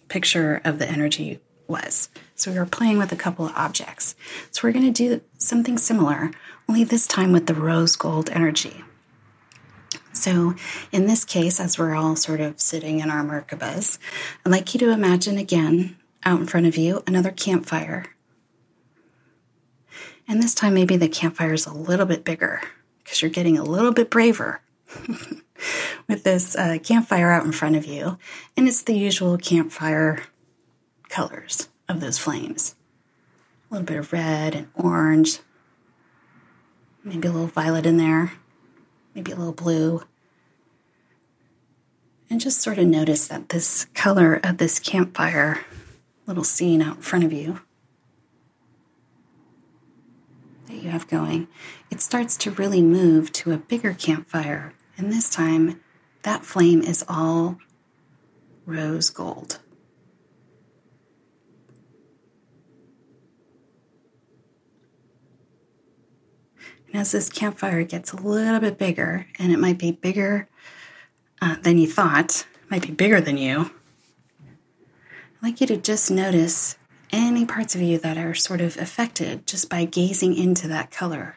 picture 0.09 0.61
of 0.64 0.79
the 0.79 0.88
energy 0.88 1.40
was. 1.66 2.09
So 2.35 2.51
we 2.51 2.59
were 2.59 2.66
playing 2.66 2.99
with 2.99 3.12
a 3.12 3.16
couple 3.16 3.47
of 3.47 3.53
objects. 3.55 4.14
So 4.51 4.61
we're 4.64 4.73
going 4.73 4.93
to 4.93 5.09
do 5.09 5.23
something 5.38 5.79
similar, 5.79 6.31
only 6.69 6.85
this 6.85 7.07
time 7.07 7.33
with 7.33 7.47
the 7.47 7.55
rose 7.55 7.97
gold 7.97 8.29
energy. 8.31 8.85
So, 10.20 10.54
in 10.92 11.06
this 11.06 11.24
case, 11.24 11.59
as 11.59 11.78
we're 11.78 11.94
all 11.94 12.14
sort 12.14 12.40
of 12.40 12.61
sitting 12.61 13.00
in 13.00 13.09
our 13.11 13.24
Merkabas, 13.24 13.98
I'd 14.44 14.52
like 14.52 14.74
you 14.74 14.80
to 14.80 14.90
imagine 14.90 15.38
again 15.38 15.96
out 16.24 16.40
in 16.40 16.46
front 16.46 16.66
of 16.66 16.76
you 16.76 17.02
another 17.06 17.30
campfire. 17.30 18.04
And 20.28 20.42
this 20.42 20.54
time, 20.54 20.74
maybe 20.74 20.96
the 20.96 21.09
campfire 21.09 21.54
is 21.54 21.64
a 21.64 21.72
little 21.72 22.04
bit 22.04 22.22
bigger 22.22 22.61
because 23.02 23.22
you're 23.22 23.30
getting 23.30 23.56
a 23.56 23.64
little 23.64 23.92
bit 23.92 24.11
braver 24.11 24.61
with 26.06 26.22
this 26.22 26.54
uh, 26.54 26.76
campfire 26.83 27.30
out 27.30 27.46
in 27.46 27.52
front 27.52 27.76
of 27.76 27.87
you. 27.87 28.18
And 28.59 28.68
it's 28.68 28.83
the 28.83 28.94
usual 28.94 29.38
campfire 29.38 30.24
colors 31.09 31.70
of 31.88 32.00
those 32.00 32.18
flames 32.18 32.74
a 33.70 33.74
little 33.74 33.87
bit 33.87 33.98
of 33.98 34.12
red 34.12 34.54
and 34.54 34.68
orange, 34.74 35.38
maybe 37.04 37.28
a 37.28 37.30
little 37.30 37.46
violet 37.46 37.87
in 37.87 37.98
there, 37.98 38.33
maybe 39.14 39.30
a 39.33 39.37
little 39.37 39.52
blue. 39.52 40.02
And 42.31 42.40
just 42.40 42.61
sort 42.61 42.79
of 42.79 42.87
notice 42.87 43.27
that 43.27 43.49
this 43.49 43.87
color 43.93 44.40
of 44.45 44.59
this 44.59 44.79
campfire 44.79 45.64
little 46.27 46.45
scene 46.45 46.81
out 46.81 46.97
in 46.97 47.03
front 47.03 47.25
of 47.25 47.33
you 47.33 47.61
that 50.69 50.77
you 50.77 50.90
have 50.90 51.09
going, 51.09 51.49
it 51.90 52.01
starts 52.01 52.37
to 52.37 52.53
really 52.53 52.81
move 52.83 53.33
to 53.33 53.51
a 53.51 53.59
bigger 53.59 53.93
campfire. 53.93 54.73
And 54.97 55.12
this 55.12 55.29
time, 55.29 55.81
that 56.23 56.45
flame 56.45 56.83
is 56.83 57.05
all 57.09 57.59
rose 58.64 59.11
gold. 59.11 59.59
And 66.87 67.01
as 67.01 67.11
this 67.11 67.29
campfire 67.29 67.83
gets 67.83 68.13
a 68.13 68.17
little 68.17 68.61
bit 68.61 68.79
bigger, 68.79 69.27
and 69.38 69.52
it 69.52 69.59
might 69.59 69.79
be 69.79 69.90
bigger 69.90 70.48
uh, 71.41 71.57
than 71.63 71.79
you 71.79 71.87
thought, 71.87 72.47
might 72.71 72.83
be 72.83 72.93
bigger 72.93 73.21
than 73.21 73.37
you, 73.37 73.71
I'd 74.41 75.43
like 75.43 75.61
you 75.61 75.67
to 75.69 75.77
just 75.77 76.11
notice 76.11 76.77
any 77.13 77.47
parts 77.47 77.75
of 77.75 77.81
you 77.81 77.99
that 77.99 78.19
are 78.19 78.35
sort 78.35 78.61
of 78.61 78.77
affected 78.77 79.47
just 79.47 79.69
by 79.69 79.85
gazing 79.85 80.37
into 80.37 80.69
that 80.69 80.91
color. 80.91 81.37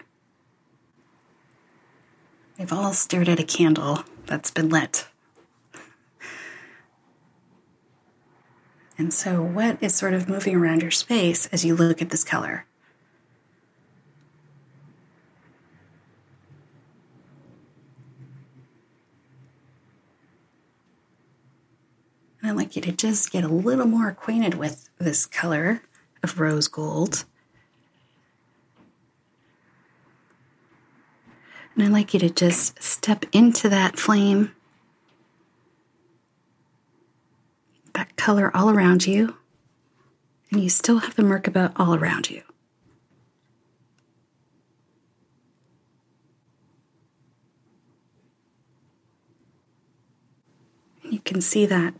We've 2.58 2.74
all 2.74 2.93
stared 2.93 3.30
at 3.30 3.39
a 3.39 3.43
candle 3.43 4.04
that's 4.26 4.51
been 4.51 4.70
lit. 4.70 5.08
And 8.97 9.14
so, 9.14 9.41
what 9.41 9.82
is 9.82 9.95
sort 9.95 10.14
of 10.14 10.30
moving 10.30 10.56
around 10.56 10.82
your 10.82 10.91
space 10.91 11.47
as 11.47 11.66
you 11.66 11.76
look 11.76 12.01
at 12.01 12.10
this 12.10 12.24
color? 12.24 12.66
I'd 22.43 22.58
like 22.58 22.72
you 22.72 22.72
to 22.84 22.91
just 22.91 23.31
get 23.31 23.43
a 23.43 23.47
little 23.47 23.86
more 23.86 24.09
acquainted 24.09 24.55
with 24.55 24.89
this 24.99 25.25
color 25.25 25.81
of 26.21 26.39
rose 26.39 26.67
gold. 26.67 27.25
And 31.75 31.84
I'd 31.84 31.91
like 31.91 32.13
you 32.13 32.19
to 32.19 32.29
just 32.29 32.81
step 32.84 33.25
into 33.31 33.67
that 33.69 33.97
flame, 33.97 34.53
that 37.93 38.15
color 38.15 38.55
all 38.55 38.69
around 38.69 39.07
you, 39.07 39.38
and 40.51 40.61
you 40.61 40.69
still 40.69 40.99
have 40.99 41.15
the 41.15 41.23
Merkaba 41.23 41.71
all 41.75 41.95
around 41.95 42.29
you. 42.29 42.43
You 51.03 51.19
can 51.19 51.41
see 51.41 51.65
that 51.65 51.93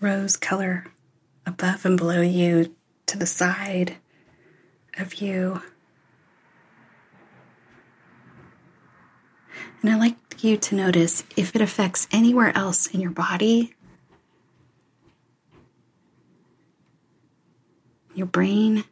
rose 0.00 0.36
color 0.36 0.86
above 1.46 1.84
and 1.84 1.96
below 1.96 2.20
you, 2.20 2.74
to 3.06 3.18
the 3.18 3.26
side 3.26 3.96
of 4.98 5.14
you. 5.14 5.62
And 9.82 9.90
I'd 9.90 9.98
like 9.98 10.44
you 10.44 10.56
to 10.56 10.74
notice 10.74 11.24
if 11.36 11.56
it 11.56 11.62
affects 11.62 12.06
anywhere 12.12 12.56
else 12.56 12.86
in 12.86 13.00
your 13.00 13.10
body, 13.10 13.74
your 18.14 18.26
brain, 18.26 18.84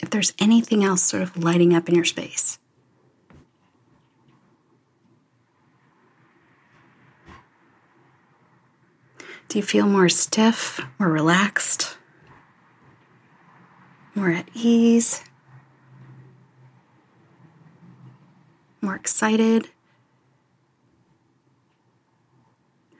if 0.00 0.10
there's 0.10 0.34
anything 0.38 0.84
else 0.84 1.02
sort 1.02 1.22
of 1.22 1.42
lighting 1.42 1.74
up 1.74 1.88
in 1.88 1.94
your 1.94 2.04
space. 2.04 2.58
Do 9.48 9.58
you 9.58 9.62
feel 9.62 9.86
more 9.86 10.08
stiff, 10.08 10.80
more 10.98 11.10
relaxed, 11.10 11.96
more 14.14 14.30
at 14.30 14.48
ease, 14.54 15.22
more 18.80 18.96
excited, 18.96 19.68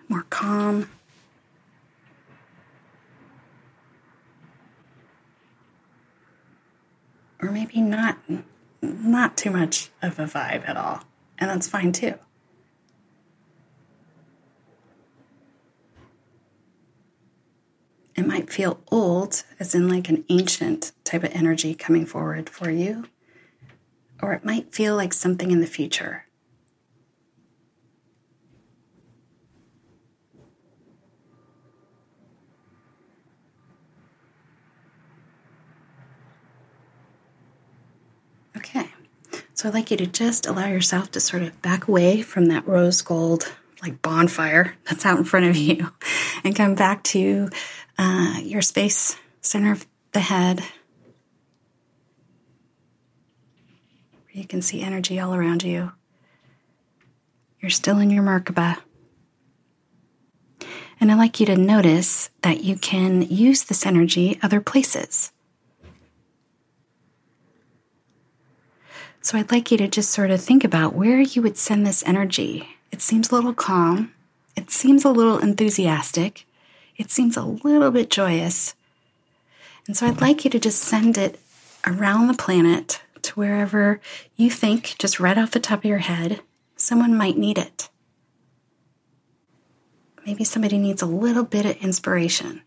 more 0.09 0.27
calm? 0.31 0.91
Or 7.43 7.51
maybe 7.51 7.81
not 7.81 8.19
not 8.81 9.37
too 9.37 9.51
much 9.51 9.91
of 10.03 10.19
a 10.19 10.25
vibe 10.25 10.69
at 10.69 10.77
all. 10.77 11.03
And 11.39 11.51
that's 11.51 11.67
fine 11.67 11.93
too. 11.93 12.15
It 18.17 18.27
might 18.27 18.49
feel 18.49 18.81
old, 18.93 19.43
as 19.59 19.75
in 19.75 19.89
like 19.89 20.09
an 20.09 20.25
ancient 20.29 20.93
type 21.03 21.25
of 21.25 21.33
energy 21.33 21.75
coming 21.75 22.07
forward 22.07 22.49
for 22.49 22.71
you, 22.71 23.07
or 24.23 24.33
it 24.33 24.45
might 24.45 24.73
feel 24.73 24.95
like 24.95 25.13
something 25.13 25.51
in 25.51 25.61
the 25.61 25.67
future. 25.67 26.27
Okay, 38.57 38.89
so 39.55 39.69
I'd 39.69 39.75
like 39.75 39.91
you 39.91 39.97
to 39.97 40.07
just 40.07 40.47
allow 40.47 40.69
yourself 40.69 41.11
to 41.13 41.21
sort 41.21 41.43
of 41.43 41.61
back 41.63 41.89
away 41.89 42.23
from 42.23 42.47
that 42.47 42.67
rose 42.69 43.03
gold 43.03 43.53
like 43.83 44.01
bonfire 44.03 44.75
that's 44.85 45.05
out 45.05 45.19
in 45.19 45.25
front 45.25 45.47
of 45.47 45.57
you 45.57 45.91
and 46.43 46.57
come 46.57 46.75
back 46.75 47.03
to 47.05 47.51
uh, 47.99 48.41
your 48.43 48.63
space, 48.63 49.17
center 49.41 49.73
of 49.73 49.87
the 50.13 50.21
head. 50.21 50.63
You 54.33 54.47
can 54.47 54.63
see 54.63 54.83
energy 54.83 55.21
all 55.21 55.35
around 55.35 55.63
you. 55.63 55.93
You're 57.61 57.71
still 57.71 57.99
in 57.99 58.11
your 58.11 58.23
Merkaba. 58.23 58.79
And 61.01 61.11
I'd 61.11 61.19
like 61.19 61.41
you 61.41 61.47
to 61.47 61.57
notice 61.57 62.31
that 62.43 62.65
you 62.65 62.77
can 62.77 63.23
use 63.23 63.65
this 63.65 63.87
energy 63.87 64.39
other 64.43 64.61
places. 64.61 65.33
So 69.21 69.39
I'd 69.39 69.51
like 69.51 69.71
you 69.71 69.79
to 69.79 69.89
just 69.89 70.11
sort 70.11 70.31
of 70.31 70.41
think 70.41 70.65
about 70.65 70.95
where 70.95 71.21
you 71.21 71.41
would 71.41 71.57
send 71.57 71.87
this 71.87 72.03
energy. 72.07 72.69
It 72.93 73.01
seems 73.01 73.31
a 73.31 73.35
little 73.35 73.55
calm, 73.55 74.13
it 74.57 74.71
seems 74.71 75.05
a 75.05 75.11
little 75.11 75.39
enthusiastic, 75.39 76.47
it 76.97 77.11
seems 77.11 77.37
a 77.37 77.43
little 77.43 77.91
bit 77.91 78.11
joyous. 78.11 78.75
And 79.87 79.97
so 79.97 80.07
I'd 80.07 80.21
like 80.21 80.45
you 80.45 80.51
to 80.51 80.59
just 80.59 80.83
send 80.83 81.19
it 81.19 81.39
around 81.87 82.29
the 82.29 82.35
planet 82.35 83.03
to 83.23 83.35
wherever 83.35 84.01
you 84.37 84.51
think, 84.51 84.97
just 84.99 85.21
right 85.21 85.37
off 85.37 85.51
the 85.51 85.61
top 85.61 85.81
of 85.81 85.85
your 85.85 85.99
head, 85.99 86.41
someone 86.77 87.17
might 87.17 87.37
need 87.37 87.59
it. 87.59 87.89
Maybe 90.27 90.45
somebody 90.45 90.79
needs 90.79 91.03
a 91.03 91.07
little 91.07 91.45
bit 91.45 91.67
of 91.67 91.77
inspiration. 91.83 92.63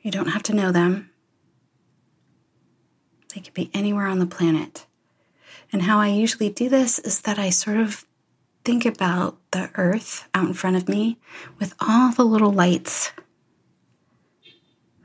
You 0.00 0.10
don't 0.10 0.28
have 0.28 0.42
to 0.44 0.54
know 0.54 0.72
them. 0.72 1.10
They 3.34 3.40
could 3.40 3.54
be 3.54 3.70
anywhere 3.74 4.06
on 4.06 4.18
the 4.18 4.26
planet. 4.26 4.86
And 5.72 5.82
how 5.82 5.98
I 5.98 6.08
usually 6.08 6.50
do 6.50 6.68
this 6.68 6.98
is 7.00 7.22
that 7.22 7.38
I 7.38 7.50
sort 7.50 7.78
of 7.78 8.06
think 8.64 8.86
about 8.86 9.36
the 9.50 9.70
earth 9.74 10.28
out 10.34 10.46
in 10.46 10.54
front 10.54 10.76
of 10.76 10.88
me 10.88 11.18
with 11.60 11.74
all 11.80 12.12
the 12.12 12.24
little 12.24 12.52
lights 12.52 13.12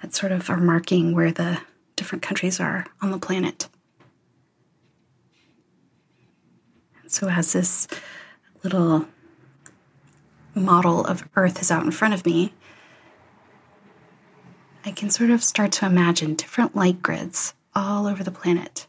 that 0.01 0.15
sort 0.15 0.31
of 0.31 0.49
are 0.49 0.57
marking 0.57 1.13
where 1.13 1.31
the 1.31 1.59
different 1.95 2.21
countries 2.21 2.59
are 2.59 2.85
on 3.01 3.11
the 3.11 3.17
planet. 3.17 3.67
So, 7.07 7.27
as 7.27 7.53
this 7.53 7.87
little 8.63 9.07
model 10.53 11.03
of 11.05 11.27
Earth 11.35 11.59
is 11.59 11.71
out 11.71 11.83
in 11.83 11.91
front 11.91 12.13
of 12.13 12.25
me, 12.25 12.53
I 14.85 14.91
can 14.91 15.09
sort 15.09 15.31
of 15.31 15.43
start 15.43 15.71
to 15.73 15.85
imagine 15.85 16.35
different 16.35 16.75
light 16.75 17.01
grids 17.01 17.55
all 17.75 18.05
over 18.05 18.23
the 18.23 18.31
planet. 18.31 18.87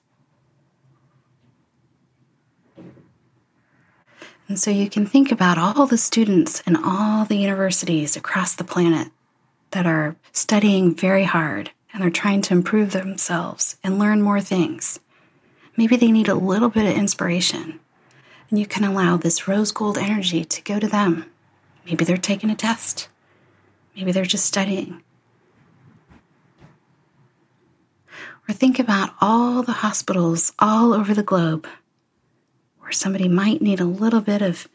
And 4.51 4.59
so 4.59 4.73
you 4.73 4.91
can 4.91 5.07
think 5.07 5.31
about 5.31 5.59
all 5.59 5.87
the 5.87 5.97
students 5.97 6.61
in 6.63 6.75
all 6.75 7.25
the 7.25 7.37
universities 7.37 8.17
across 8.17 8.57
the 8.57 8.65
planet 8.65 9.07
that 9.71 9.87
are 9.87 10.17
studying 10.33 10.93
very 10.93 11.23
hard 11.23 11.71
and 11.93 12.03
they're 12.03 12.11
trying 12.11 12.43
to 12.43 12.55
improve 12.55 12.91
themselves 12.91 13.77
and 13.85 13.97
learn 13.97 14.23
more 14.23 14.41
things. 14.41 14.99
Maybe 15.77 15.97
they 15.97 16.11
need 16.11 16.27
a 16.27 16.35
little 16.35 16.69
bit 16.69 16.85
of 16.85 16.99
inspiration. 16.99 17.79
And 18.51 18.59
you 18.59 18.67
can 18.67 18.83
allow 18.83 19.17
this 19.17 19.47
rose 19.47 19.71
gold 19.71 19.97
energy 19.97 20.45
to 20.45 20.63
go 20.63 20.81
to 20.81 20.89
them. 20.89 21.27
Maybe 21.87 22.05
they're 22.05 22.17
taking 22.17 22.51
a 22.51 22.57
test. 22.57 23.09
Maybe 23.95 24.11
they're 24.11 24.25
just 24.25 24.47
studying. 24.47 25.01
Or 28.49 28.53
think 28.53 28.81
about 28.81 29.15
all 29.21 29.63
the 29.63 29.71
hospitals 29.87 30.53
all 30.59 30.93
over 30.93 31.15
the 31.15 31.23
globe 31.23 31.69
where 32.91 32.95
somebody 32.97 33.29
might 33.29 33.63
need 33.63 33.79
a 33.79 33.85
little 33.85 34.21
bit 34.21 34.43
of 34.43 34.67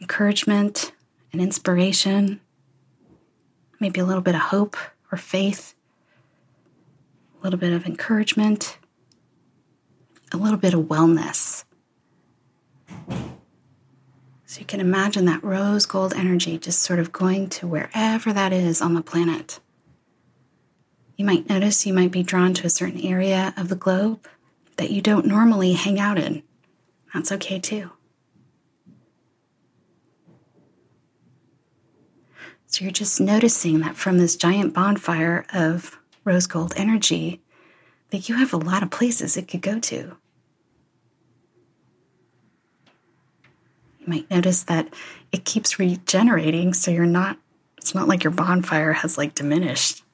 encouragement 0.00 0.92
and 1.32 1.42
inspiration, 1.42 2.40
maybe 3.80 3.98
a 3.98 4.04
little 4.04 4.22
bit 4.22 4.36
of 4.36 4.40
hope 4.40 4.76
or 5.10 5.18
faith, 5.18 5.74
a 7.40 7.42
little 7.42 7.58
bit 7.58 7.72
of 7.72 7.84
encouragement, 7.84 8.78
a 10.32 10.36
little 10.36 10.56
bit 10.56 10.74
of 10.74 10.82
wellness. 10.82 11.64
So 14.44 14.60
you 14.60 14.64
can 14.64 14.78
imagine 14.78 15.24
that 15.24 15.42
rose 15.42 15.86
gold 15.86 16.14
energy 16.14 16.58
just 16.58 16.82
sort 16.82 17.00
of 17.00 17.10
going 17.10 17.48
to 17.48 17.66
wherever 17.66 18.32
that 18.32 18.52
is 18.52 18.80
on 18.80 18.94
the 18.94 19.02
planet. 19.02 19.58
You 21.16 21.24
might 21.24 21.48
notice 21.48 21.84
you 21.84 21.92
might 21.92 22.12
be 22.12 22.22
drawn 22.22 22.54
to 22.54 22.66
a 22.68 22.70
certain 22.70 23.00
area 23.00 23.52
of 23.56 23.68
the 23.68 23.74
globe 23.74 24.24
that 24.76 24.92
you 24.92 25.02
don't 25.02 25.26
normally 25.26 25.72
hang 25.72 25.98
out 25.98 26.16
in. 26.16 26.44
That's 27.16 27.32
okay 27.32 27.58
too. 27.58 27.90
So 32.66 32.84
you're 32.84 32.92
just 32.92 33.22
noticing 33.22 33.80
that 33.80 33.96
from 33.96 34.18
this 34.18 34.36
giant 34.36 34.74
bonfire 34.74 35.46
of 35.54 35.98
rose 36.24 36.46
gold 36.46 36.74
energy, 36.76 37.40
that 38.10 38.28
you 38.28 38.34
have 38.34 38.52
a 38.52 38.58
lot 38.58 38.82
of 38.82 38.90
places 38.90 39.38
it 39.38 39.48
could 39.48 39.62
go 39.62 39.80
to. 39.80 40.14
You 43.98 44.06
might 44.06 44.30
notice 44.30 44.64
that 44.64 44.92
it 45.32 45.46
keeps 45.46 45.78
regenerating, 45.78 46.74
so 46.74 46.90
you're 46.90 47.06
not, 47.06 47.38
it's 47.78 47.94
not 47.94 48.08
like 48.08 48.24
your 48.24 48.30
bonfire 48.30 48.92
has 48.92 49.16
like 49.16 49.34
diminished. 49.34 50.04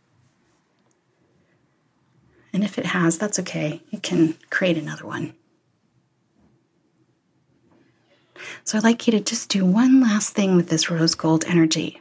And 2.52 2.62
if 2.62 2.78
it 2.78 2.86
has, 2.86 3.18
that's 3.18 3.40
okay. 3.40 3.82
You 3.90 3.98
can 3.98 4.36
create 4.50 4.78
another 4.78 5.04
one. 5.04 5.34
So 8.64 8.78
I'd 8.78 8.84
like 8.84 9.06
you 9.06 9.12
to 9.12 9.20
just 9.20 9.48
do 9.48 9.64
one 9.64 10.00
last 10.00 10.34
thing 10.34 10.56
with 10.56 10.68
this 10.68 10.90
rose 10.90 11.14
gold 11.14 11.44
energy. 11.46 12.00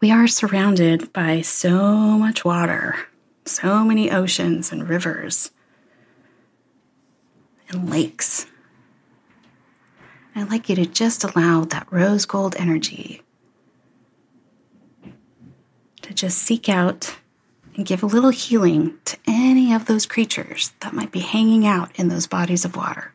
We 0.00 0.10
are 0.10 0.26
surrounded 0.26 1.12
by 1.12 1.42
so 1.42 1.78
much 2.18 2.44
water, 2.44 2.96
so 3.44 3.84
many 3.84 4.10
oceans 4.10 4.72
and 4.72 4.88
rivers 4.88 5.50
and 7.68 7.88
lakes. 7.90 8.46
I'd 10.34 10.50
like 10.50 10.68
you 10.68 10.76
to 10.76 10.86
just 10.86 11.24
allow 11.24 11.64
that 11.64 11.86
rose 11.90 12.24
gold 12.24 12.54
energy 12.58 13.22
to 16.02 16.14
just 16.14 16.38
seek 16.38 16.68
out 16.68 17.16
and 17.76 17.86
give 17.86 18.02
a 18.02 18.06
little 18.06 18.30
healing 18.30 18.98
to 19.04 19.16
any 19.26 19.72
of 19.72 19.86
those 19.86 20.06
creatures 20.06 20.72
that 20.80 20.92
might 20.92 21.12
be 21.12 21.20
hanging 21.20 21.66
out 21.66 21.90
in 21.98 22.08
those 22.08 22.26
bodies 22.26 22.64
of 22.64 22.76
water. 22.76 23.12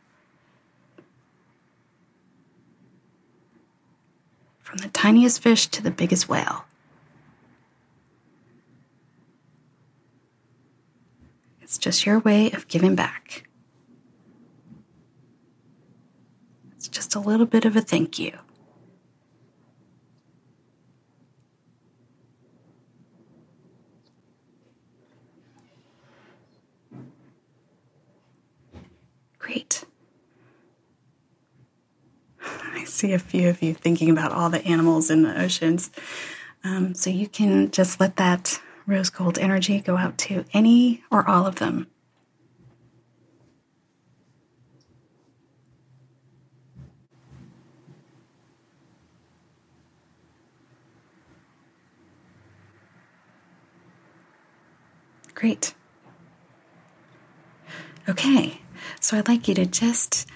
From 4.76 4.82
the 4.82 4.90
tiniest 4.90 5.42
fish 5.42 5.68
to 5.68 5.82
the 5.82 5.90
biggest 5.90 6.28
whale. 6.28 6.66
It's 11.62 11.78
just 11.78 12.06
your 12.06 12.20
way 12.20 12.52
of 12.52 12.68
giving 12.68 12.94
back. 12.94 13.48
It's 16.76 16.90
just 16.90 17.16
a 17.16 17.22
little 17.22 17.46
bit 17.46 17.64
of 17.64 17.78
a 17.78 17.82
thank 17.82 18.20
you. 18.20 18.38
Great. 29.40 29.86
I 32.76 32.84
see 32.84 33.14
a 33.14 33.20
few 33.20 33.50
of 33.50 33.62
you 33.62 33.74
thinking 33.74 34.10
about 34.10 34.34
all 34.34 34.50
the 34.50 34.64
animals 34.66 35.10
in 35.10 35.24
the 35.24 35.42
oceans. 35.42 35.90
Um, 36.64 36.94
so 36.94 37.10
you 37.10 37.28
can 37.28 37.72
just 37.72 38.00
let 38.00 38.18
that 38.18 38.60
rose 38.86 39.10
gold 39.10 39.40
energy 39.40 39.80
go 39.80 39.96
out 39.96 40.18
to 40.20 40.44
any 40.54 41.04
or 41.10 41.28
all 41.28 41.46
of 41.46 41.56
them. 41.56 41.88
Great. 55.34 55.74
Okay, 58.08 58.62
so 59.00 59.18
I'd 59.18 59.28
like 59.28 59.48
you 59.48 59.56
to 59.56 59.66
just 59.66 60.28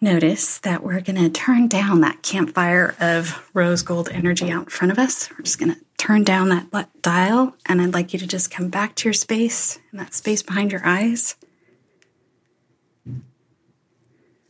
notice 0.00 0.58
that 0.60 0.82
we're 0.82 1.00
going 1.00 1.16
to 1.16 1.28
turn 1.28 1.68
down 1.68 2.00
that 2.00 2.22
campfire 2.22 2.94
of 3.00 3.50
rose 3.52 3.82
gold 3.82 4.08
energy 4.10 4.50
out 4.50 4.64
in 4.64 4.70
front 4.70 4.90
of 4.90 4.98
us. 4.98 5.30
We're 5.30 5.42
just 5.42 5.58
going 5.58 5.74
to 5.74 5.80
turn 5.98 6.24
down 6.24 6.48
that 6.48 6.70
dial, 7.02 7.54
and 7.66 7.82
I'd 7.82 7.92
like 7.92 8.12
you 8.12 8.18
to 8.18 8.26
just 8.26 8.50
come 8.50 8.68
back 8.68 8.94
to 8.96 9.08
your 9.08 9.12
space 9.14 9.78
and 9.90 10.00
that 10.00 10.14
space 10.14 10.42
behind 10.42 10.72
your 10.72 10.84
eyes. 10.84 11.36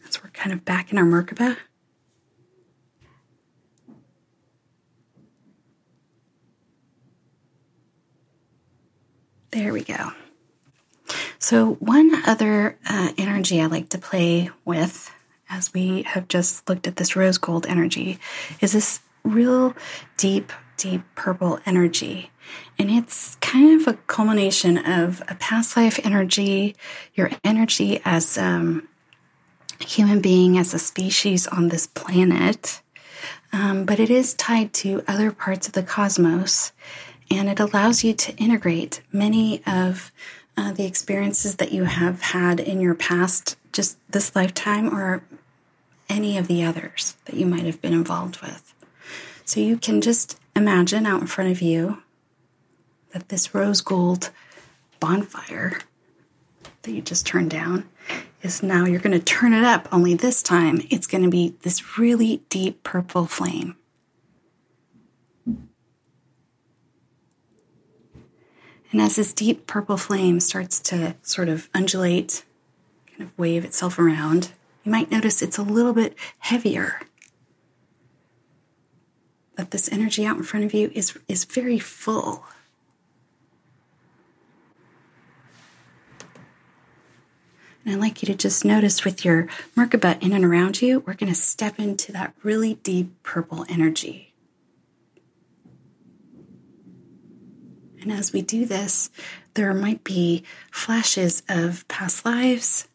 As 0.07 0.23
we're 0.23 0.31
kind 0.31 0.53
of 0.53 0.65
back 0.65 0.93
in 0.93 0.99
our 0.99 1.05
Merkaba. 1.05 1.57
There 9.51 9.73
we 9.73 9.83
go. 9.83 10.13
So, 11.41 11.73
one 11.75 12.23
other 12.25 12.79
uh, 12.89 13.13
energy 13.19 13.61
I 13.61 13.67
like 13.67 13.89
to 13.89 13.99
play 13.99 14.51
with 14.65 15.11
as 15.51 15.75
we 15.75 16.03
have 16.03 16.29
just 16.29 16.69
looked 16.69 16.87
at 16.87 16.97
this 16.97 17.17
rose 17.17 17.39
gold 17.39 17.67
energy 17.67 18.19
is 18.61 18.73
this 18.73 19.01
real 19.25 19.75
deep, 20.17 20.53
deep 20.77 21.03
purple 21.15 21.59
energy. 21.67 22.31
And 22.79 22.91
it's 22.91 23.37
kind 23.37 23.81
of 23.81 23.87
a 23.87 23.99
culmination 24.07 24.79
of 24.79 25.23
a 25.29 25.35
past 25.35 25.77
life 25.77 26.01
energy, 26.05 26.77
your 27.15 27.31
energy 27.45 28.01
as 28.05 28.39
um, 28.39 28.89
a 29.81 29.85
human 29.85 30.21
being, 30.21 30.57
as 30.59 30.73
a 30.73 30.79
species 30.79 31.47
on 31.47 31.69
this 31.69 31.87
planet. 31.87 32.81
Um, 33.53 33.85
but 33.85 34.01
it 34.01 34.11
is 34.11 34.35
tied 34.35 34.73
to 34.75 35.03
other 35.07 35.33
parts 35.33 35.67
of 35.67 35.75
the 35.75 35.83
cosmos 35.83 36.73
and 37.31 37.49
it 37.49 37.61
allows 37.61 38.03
you 38.03 38.13
to 38.13 38.35
integrate 38.37 39.03
many 39.13 39.63
of 39.67 40.11
uh, 40.57 40.73
the 40.73 40.85
experiences 40.85 41.57
that 41.57 41.73
you 41.73 41.85
have 41.85 42.21
had 42.21 42.59
in 42.59 42.81
your 42.81 42.95
past, 42.95 43.57
just 43.73 43.99
this 44.11 44.35
lifetime, 44.35 44.93
or 44.95 45.23
any 46.11 46.37
of 46.37 46.49
the 46.49 46.63
others 46.63 47.17
that 47.25 47.37
you 47.37 47.47
might 47.47 47.65
have 47.65 47.81
been 47.81 47.95
involved 47.95 48.43
with. 48.43 48.75
So 49.45 49.61
you 49.61 49.79
can 49.79 50.01
just 50.01 50.39
imagine 50.55 51.07
out 51.07 51.21
in 51.21 51.27
front 51.27 51.51
of 51.51 51.63
you 51.63 52.03
that 53.13 53.29
this 53.31 53.55
rose 53.55 53.81
gold 53.81 54.31
bonfire 54.99 55.79
that 56.83 56.93
you 56.93 57.01
just 57.01 57.27
turned 57.27 57.51
down 57.51 57.89
is 58.43 58.63
now 58.63 58.85
you're 58.85 59.01
going 59.01 59.19
to 59.19 59.25
turn 59.25 59.53
it 59.53 59.65
up, 59.65 59.89
only 59.93 60.15
this 60.15 60.43
time 60.43 60.83
it's 60.91 61.07
going 61.07 61.25
to 61.25 61.31
be 61.31 61.55
this 61.63 61.99
really 61.99 62.43
deep 62.49 62.83
purple 62.83 63.27
flame. 63.27 63.77
And 68.93 69.01
as 69.01 69.17
this 69.17 69.33
deep 69.33 69.67
purple 69.67 69.97
flame 69.97 70.41
starts 70.41 70.81
to 70.81 71.15
sort 71.23 71.49
of 71.49 71.69
undulate, 71.75 72.45
kind 73.09 73.23
of 73.23 73.39
wave 73.39 73.65
itself 73.65 73.99
around, 73.99 74.53
you 74.85 74.93
might 74.93 75.11
notice 75.11 75.43
it's 75.43 75.59
a 75.59 75.63
little 75.63 75.93
bit 75.93 76.17
heavier. 76.39 77.01
That 79.57 79.71
this 79.71 79.93
energy 79.93 80.25
out 80.25 80.37
in 80.37 80.43
front 80.43 80.65
of 80.65 80.73
you 80.73 80.91
is, 80.95 81.19
is 81.29 81.45
very 81.45 81.79
full. 81.79 82.45
And 87.85 87.95
I'd 87.95 88.01
like 88.01 88.23
you 88.23 88.27
to 88.27 88.35
just 88.35 88.65
notice 88.65 89.05
with 89.05 89.25
your 89.25 89.49
Merkaba 89.77 90.23
in 90.23 90.33
and 90.33 90.45
around 90.45 90.81
you, 90.81 91.01
we're 91.01 91.15
going 91.15 91.33
to 91.33 91.39
step 91.39 91.79
into 91.79 92.13
that 92.13 92.35
really 92.43 92.75
deep 92.75 93.23
purple 93.23 93.65
energy. 93.69 94.35
And 98.01 98.11
as 98.11 98.33
we 98.33 98.41
do 98.41 98.65
this, 98.65 99.11
there 99.55 99.75
might 99.75 100.05
be 100.05 100.43
flashes 100.71 101.43
of 101.49 101.87
past 101.89 102.25
lives 102.25 102.89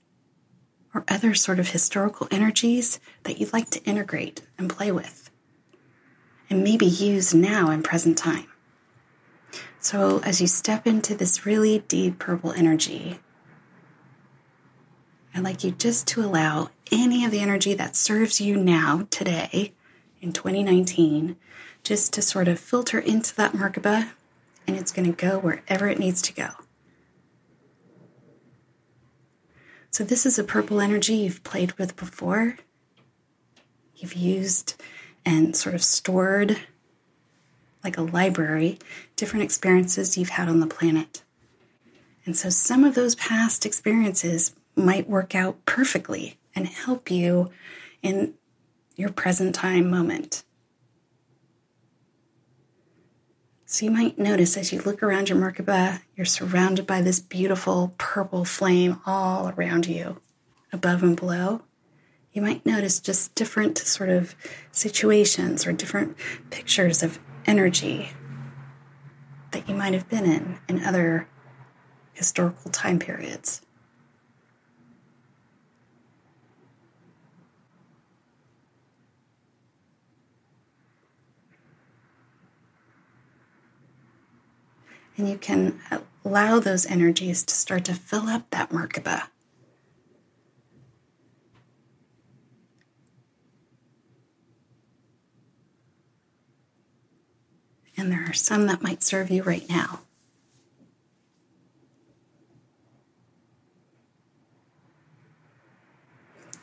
or 0.95 1.03
other 1.09 1.35
sort 1.35 1.59
of 1.59 1.69
historical 1.69 2.27
energies 2.31 3.01
that 3.23 3.37
you'd 3.37 3.51
like 3.51 3.69
to 3.69 3.83
integrate 3.83 4.41
and 4.57 4.69
play 4.69 4.91
with 4.91 5.29
and 6.49 6.63
maybe 6.63 6.85
use 6.85 7.33
now 7.33 7.69
in 7.69 7.83
present 7.83 8.17
time. 8.17 8.47
So, 9.79 10.19
as 10.23 10.41
you 10.41 10.47
step 10.47 10.87
into 10.87 11.13
this 11.13 11.45
really 11.45 11.79
deep 11.79 12.17
purple 12.17 12.53
energy, 12.53 13.19
I'd 15.35 15.43
like 15.43 15.63
you 15.63 15.71
just 15.71 16.07
to 16.07 16.23
allow 16.23 16.69
any 16.91 17.25
of 17.25 17.31
the 17.31 17.41
energy 17.41 17.73
that 17.73 17.95
serves 17.95 18.39
you 18.39 18.55
now, 18.55 19.07
today, 19.11 19.73
in 20.21 20.31
2019, 20.31 21.35
just 21.83 22.13
to 22.13 22.21
sort 22.21 22.47
of 22.47 22.59
filter 22.59 22.97
into 22.97 23.35
that 23.35 23.51
Merkaba 23.51 24.11
and 24.65 24.75
it's 24.75 24.91
going 24.91 25.13
to 25.13 25.15
go 25.15 25.37
wherever 25.37 25.87
it 25.87 25.99
needs 25.99 26.21
to 26.23 26.33
go. 26.33 26.64
So, 29.95 30.03
this 30.03 30.25
is 30.25 30.37
a 30.37 30.43
purple 30.43 30.81
energy 30.81 31.15
you've 31.15 31.41
played 31.45 31.71
with 31.77 31.95
before. 31.95 32.57
You've 33.95 34.13
used 34.13 34.75
and 35.23 35.55
sort 35.55 35.73
of 35.73 35.81
stored, 35.81 36.59
like 37.81 37.97
a 37.97 38.01
library, 38.01 38.77
different 39.15 39.45
experiences 39.45 40.17
you've 40.17 40.31
had 40.31 40.49
on 40.49 40.59
the 40.59 40.67
planet. 40.67 41.23
And 42.25 42.35
so, 42.35 42.49
some 42.49 42.83
of 42.83 42.93
those 42.93 43.15
past 43.15 43.65
experiences 43.65 44.53
might 44.75 45.09
work 45.09 45.33
out 45.33 45.65
perfectly 45.65 46.37
and 46.53 46.67
help 46.67 47.09
you 47.09 47.51
in 48.01 48.33
your 48.97 49.13
present 49.13 49.55
time 49.55 49.89
moment. 49.89 50.43
So 53.67 53.85
you 53.85 53.91
might 53.91 54.19
notice 54.19 54.57
as 54.57 54.71
you 54.71 54.79
look 54.81 55.01
around 55.01 55.27
your 55.27 55.39
Merkaba, 55.39 56.01
you're 56.15 56.25
surrounded 56.25 56.85
by 56.85 57.01
this 57.01 57.19
beautiful 57.19 57.95
purple 57.97 58.45
flame 58.45 59.01
all 59.07 59.49
around 59.49 59.87
you, 59.87 60.21
above 60.71 61.01
and 61.01 61.15
below. 61.15 61.63
You 62.31 62.43
might 62.43 62.63
notice 62.63 62.99
just 62.99 63.33
different 63.33 63.79
sort 63.79 64.09
of 64.09 64.35
situations 64.71 65.65
or 65.65 65.73
different 65.73 66.15
pictures 66.51 67.01
of 67.01 67.17
energy 67.47 68.09
that 69.49 69.67
you 69.67 69.73
might 69.73 69.93
have 69.93 70.09
been 70.09 70.25
in 70.25 70.59
in 70.69 70.83
other 70.83 71.27
historical 72.13 72.69
time 72.69 72.99
periods. 72.99 73.64
And 85.17 85.29
you 85.29 85.37
can 85.37 85.79
allow 86.23 86.59
those 86.59 86.85
energies 86.85 87.43
to 87.43 87.55
start 87.55 87.85
to 87.85 87.93
fill 87.93 88.27
up 88.27 88.49
that 88.49 88.69
Merkaba. 88.69 89.27
And 97.97 98.11
there 98.11 98.25
are 98.27 98.33
some 98.33 98.65
that 98.67 98.81
might 98.81 99.03
serve 99.03 99.29
you 99.29 99.41
right 99.43 99.67
now. 99.69 100.01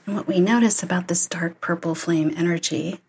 And 0.04 0.14
what 0.14 0.26
we 0.26 0.40
notice 0.40 0.82
about 0.82 1.08
this 1.08 1.26
dark 1.26 1.60
purple 1.60 1.94
flame 1.94 2.34
energy 2.36 3.00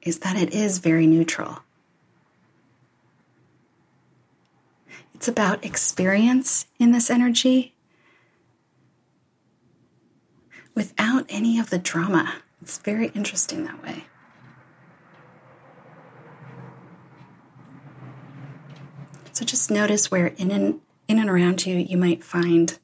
is 0.00 0.20
that 0.20 0.36
it 0.36 0.54
is 0.54 0.78
very 0.78 1.06
neutral. 1.06 1.60
It's 5.24 5.28
about 5.30 5.64
experience 5.64 6.66
in 6.78 6.92
this 6.92 7.08
energy 7.08 7.72
without 10.74 11.24
any 11.30 11.58
of 11.58 11.70
the 11.70 11.78
drama. 11.78 12.34
It's 12.60 12.76
very 12.76 13.06
interesting 13.14 13.64
that 13.64 13.82
way. 13.82 14.04
So 19.32 19.46
just 19.46 19.70
notice 19.70 20.10
where 20.10 20.26
in 20.26 20.50
and 20.50 20.82
in 21.08 21.18
and 21.18 21.30
around 21.30 21.64
you 21.64 21.78
you 21.78 21.96
might 21.96 22.22
find 22.22 22.78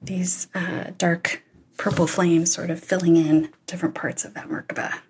these 0.00 0.48
uh, 0.54 0.92
dark 0.96 1.42
purple 1.76 2.06
flames 2.06 2.50
sort 2.50 2.70
of 2.70 2.80
filling 2.80 3.18
in 3.18 3.50
different 3.66 3.94
parts 3.94 4.24
of 4.24 4.32
that 4.32 4.48
Merkaba, 4.48 5.00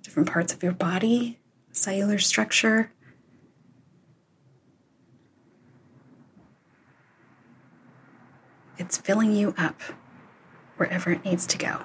different 0.00 0.30
parts 0.30 0.54
of 0.54 0.62
your 0.62 0.70
body, 0.70 1.40
cellular 1.72 2.20
structure. 2.20 2.92
It's 8.78 8.96
filling 8.96 9.34
you 9.34 9.54
up 9.58 9.80
wherever 10.76 11.10
it 11.10 11.24
needs 11.24 11.46
to 11.48 11.58
go. 11.58 11.82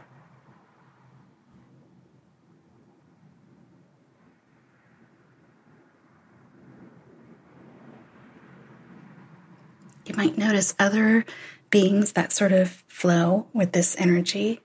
You 10.05 10.15
might 10.15 10.37
notice 10.37 10.75
other 10.77 11.25
beings 11.71 12.11
that 12.11 12.31
sort 12.31 12.51
of 12.51 12.69
flow 12.87 13.47
with 13.53 13.71
this 13.71 13.95
energy, 13.97 14.61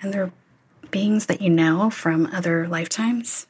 and 0.00 0.14
they're 0.14 0.30
beings 0.92 1.26
that 1.26 1.40
you 1.40 1.50
know 1.50 1.90
from 1.90 2.26
other 2.26 2.68
lifetimes. 2.68 3.48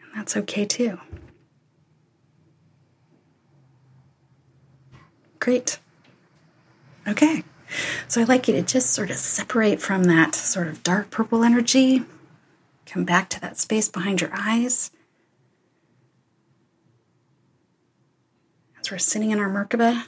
And 0.00 0.10
that's 0.14 0.36
okay 0.36 0.64
too. 0.64 0.98
Great. 5.44 5.78
Okay. 7.06 7.44
So 8.08 8.22
I'd 8.22 8.30
like 8.30 8.48
you 8.48 8.54
to 8.54 8.62
just 8.62 8.94
sort 8.94 9.10
of 9.10 9.18
separate 9.18 9.78
from 9.78 10.04
that 10.04 10.34
sort 10.34 10.68
of 10.68 10.82
dark 10.82 11.10
purple 11.10 11.44
energy, 11.44 12.02
come 12.86 13.04
back 13.04 13.28
to 13.28 13.40
that 13.42 13.58
space 13.58 13.90
behind 13.90 14.22
your 14.22 14.30
eyes. 14.32 14.90
As 18.80 18.90
we're 18.90 18.96
sitting 18.96 19.32
in 19.32 19.38
our 19.38 19.50
Merkaba. 19.50 20.06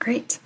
Great. 0.00 0.40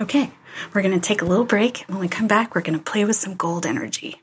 Okay, 0.00 0.30
we're 0.72 0.82
going 0.82 0.94
to 0.94 1.04
take 1.04 1.22
a 1.22 1.26
little 1.26 1.44
break. 1.44 1.78
When 1.88 1.98
we 1.98 2.06
come 2.06 2.28
back, 2.28 2.54
we're 2.54 2.60
going 2.60 2.78
to 2.78 2.84
play 2.84 3.04
with 3.04 3.16
some 3.16 3.34
gold 3.34 3.66
energy. 3.66 4.22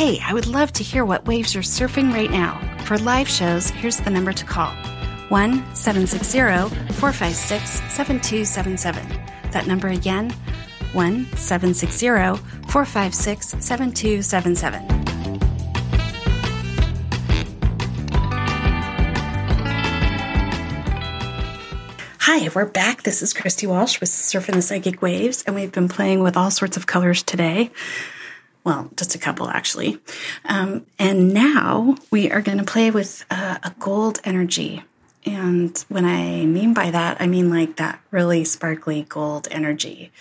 Hey, 0.00 0.18
I 0.24 0.32
would 0.32 0.46
love 0.46 0.72
to 0.72 0.82
hear 0.82 1.04
what 1.04 1.26
waves 1.26 1.52
you're 1.52 1.62
surfing 1.62 2.10
right 2.10 2.30
now. 2.30 2.58
For 2.86 2.96
live 2.96 3.28
shows, 3.28 3.68
here's 3.68 3.98
the 3.98 4.08
number 4.08 4.32
to 4.32 4.44
call 4.46 4.72
1 5.28 5.74
760 5.76 6.38
456 6.94 7.70
7277. 7.92 9.06
That 9.50 9.66
number 9.66 9.88
again 9.88 10.30
1 10.94 11.26
760 11.36 12.06
456 12.70 13.46
7277. 13.62 14.86
Hi, 22.20 22.48
we're 22.54 22.64
back. 22.64 23.02
This 23.02 23.20
is 23.20 23.34
Christy 23.34 23.66
Walsh 23.66 24.00
with 24.00 24.08
Surfing 24.08 24.54
the 24.54 24.62
Psychic 24.62 25.02
Waves, 25.02 25.44
and 25.46 25.54
we've 25.54 25.72
been 25.72 25.90
playing 25.90 26.22
with 26.22 26.38
all 26.38 26.50
sorts 26.50 26.78
of 26.78 26.86
colors 26.86 27.22
today 27.22 27.70
well, 28.64 28.90
just 28.96 29.14
a 29.14 29.18
couple 29.18 29.48
actually. 29.48 29.98
Um, 30.44 30.86
and 30.98 31.32
now 31.32 31.96
we 32.10 32.30
are 32.30 32.42
going 32.42 32.58
to 32.58 32.64
play 32.64 32.90
with 32.90 33.24
uh, 33.30 33.58
a 33.62 33.74
gold 33.78 34.20
energy. 34.24 34.82
And 35.26 35.76
when 35.88 36.04
I 36.04 36.46
mean 36.46 36.72
by 36.72 36.90
that, 36.90 37.20
I 37.20 37.26
mean 37.26 37.50
like 37.50 37.76
that 37.76 38.00
really 38.10 38.44
sparkly 38.44 39.02
gold 39.02 39.48
energy. 39.50 40.12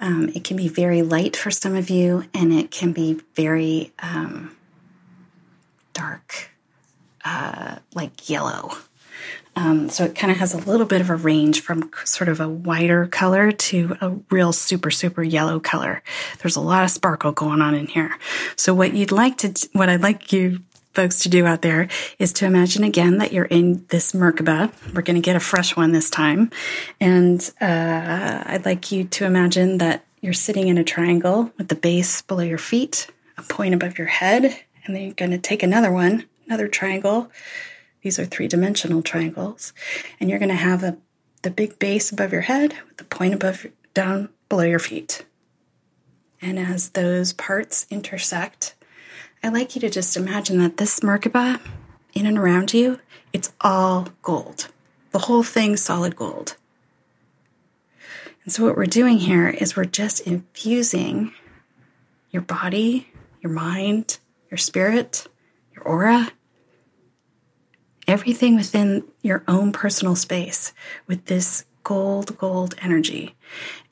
Um, 0.00 0.30
it 0.34 0.44
can 0.44 0.56
be 0.56 0.68
very 0.68 1.02
light 1.02 1.36
for 1.36 1.50
some 1.50 1.74
of 1.74 1.90
you, 1.90 2.24
and 2.32 2.52
it 2.52 2.70
can 2.70 2.92
be 2.92 3.20
very 3.34 3.92
um, 4.00 4.56
dark, 5.92 6.50
uh, 7.24 7.76
like 7.94 8.28
yellow. 8.28 8.76
Um, 9.58 9.88
so 9.88 10.04
it 10.04 10.14
kind 10.14 10.30
of 10.30 10.38
has 10.38 10.54
a 10.54 10.58
little 10.58 10.86
bit 10.86 11.00
of 11.00 11.10
a 11.10 11.16
range 11.16 11.62
from 11.62 11.90
sort 12.04 12.28
of 12.28 12.38
a 12.38 12.48
whiter 12.48 13.08
color 13.08 13.50
to 13.50 13.96
a 14.00 14.10
real 14.30 14.52
super, 14.52 14.88
super 14.88 15.20
yellow 15.20 15.58
color. 15.58 16.00
There's 16.40 16.54
a 16.54 16.60
lot 16.60 16.84
of 16.84 16.90
sparkle 16.92 17.32
going 17.32 17.60
on 17.60 17.74
in 17.74 17.88
here. 17.88 18.16
So 18.54 18.72
what 18.72 18.94
you'd 18.94 19.10
like 19.10 19.38
to, 19.38 19.68
what 19.72 19.88
I'd 19.88 20.00
like 20.00 20.32
you 20.32 20.60
folks 20.94 21.20
to 21.20 21.28
do 21.28 21.44
out 21.44 21.62
there 21.62 21.88
is 22.20 22.32
to 22.34 22.46
imagine 22.46 22.84
again 22.84 23.18
that 23.18 23.32
you're 23.32 23.46
in 23.46 23.84
this 23.88 24.12
Merkaba. 24.12 24.72
We're 24.94 25.02
going 25.02 25.20
to 25.20 25.20
get 25.20 25.34
a 25.34 25.40
fresh 25.40 25.76
one 25.76 25.90
this 25.90 26.08
time. 26.08 26.52
And 27.00 27.40
uh, 27.60 28.44
I'd 28.46 28.64
like 28.64 28.92
you 28.92 29.04
to 29.04 29.24
imagine 29.24 29.78
that 29.78 30.04
you're 30.20 30.34
sitting 30.34 30.68
in 30.68 30.78
a 30.78 30.84
triangle 30.84 31.50
with 31.58 31.66
the 31.66 31.74
base 31.74 32.22
below 32.22 32.44
your 32.44 32.58
feet, 32.58 33.08
a 33.36 33.42
point 33.42 33.74
above 33.74 33.98
your 33.98 34.06
head, 34.06 34.44
and 34.84 34.94
then 34.94 35.02
you're 35.02 35.14
going 35.14 35.32
to 35.32 35.38
take 35.38 35.64
another 35.64 35.90
one, 35.90 36.26
another 36.46 36.68
triangle 36.68 37.28
these 38.08 38.18
are 38.18 38.24
three 38.24 38.48
dimensional 38.48 39.02
triangles. 39.02 39.74
And 40.18 40.30
you're 40.30 40.38
going 40.38 40.48
to 40.48 40.54
have 40.54 40.82
a, 40.82 40.96
the 41.42 41.50
big 41.50 41.78
base 41.78 42.10
above 42.10 42.32
your 42.32 42.40
head 42.40 42.74
with 42.88 42.96
the 42.96 43.04
point 43.04 43.34
above 43.34 43.66
down 43.92 44.30
below 44.48 44.64
your 44.64 44.78
feet. 44.78 45.26
And 46.40 46.58
as 46.58 46.88
those 46.88 47.34
parts 47.34 47.86
intersect, 47.90 48.74
I 49.44 49.50
like 49.50 49.74
you 49.74 49.82
to 49.82 49.90
just 49.90 50.16
imagine 50.16 50.56
that 50.60 50.78
this 50.78 51.00
Merkaba 51.00 51.60
in 52.14 52.24
and 52.24 52.38
around 52.38 52.72
you, 52.72 52.98
it's 53.34 53.52
all 53.60 54.08
gold. 54.22 54.68
The 55.10 55.18
whole 55.18 55.42
thing 55.42 55.76
solid 55.76 56.16
gold. 56.16 56.56
And 58.42 58.50
so 58.50 58.64
what 58.64 58.78
we're 58.78 58.86
doing 58.86 59.18
here 59.18 59.50
is 59.50 59.76
we're 59.76 59.84
just 59.84 60.20
infusing 60.20 61.34
your 62.30 62.40
body, 62.40 63.08
your 63.42 63.52
mind, 63.52 64.18
your 64.50 64.56
spirit, 64.56 65.26
your 65.74 65.84
aura 65.84 66.32
everything 68.08 68.56
within 68.56 69.04
your 69.22 69.44
own 69.46 69.70
personal 69.70 70.16
space 70.16 70.72
with 71.06 71.26
this 71.26 71.66
gold, 71.84 72.36
gold 72.38 72.74
energy. 72.82 73.36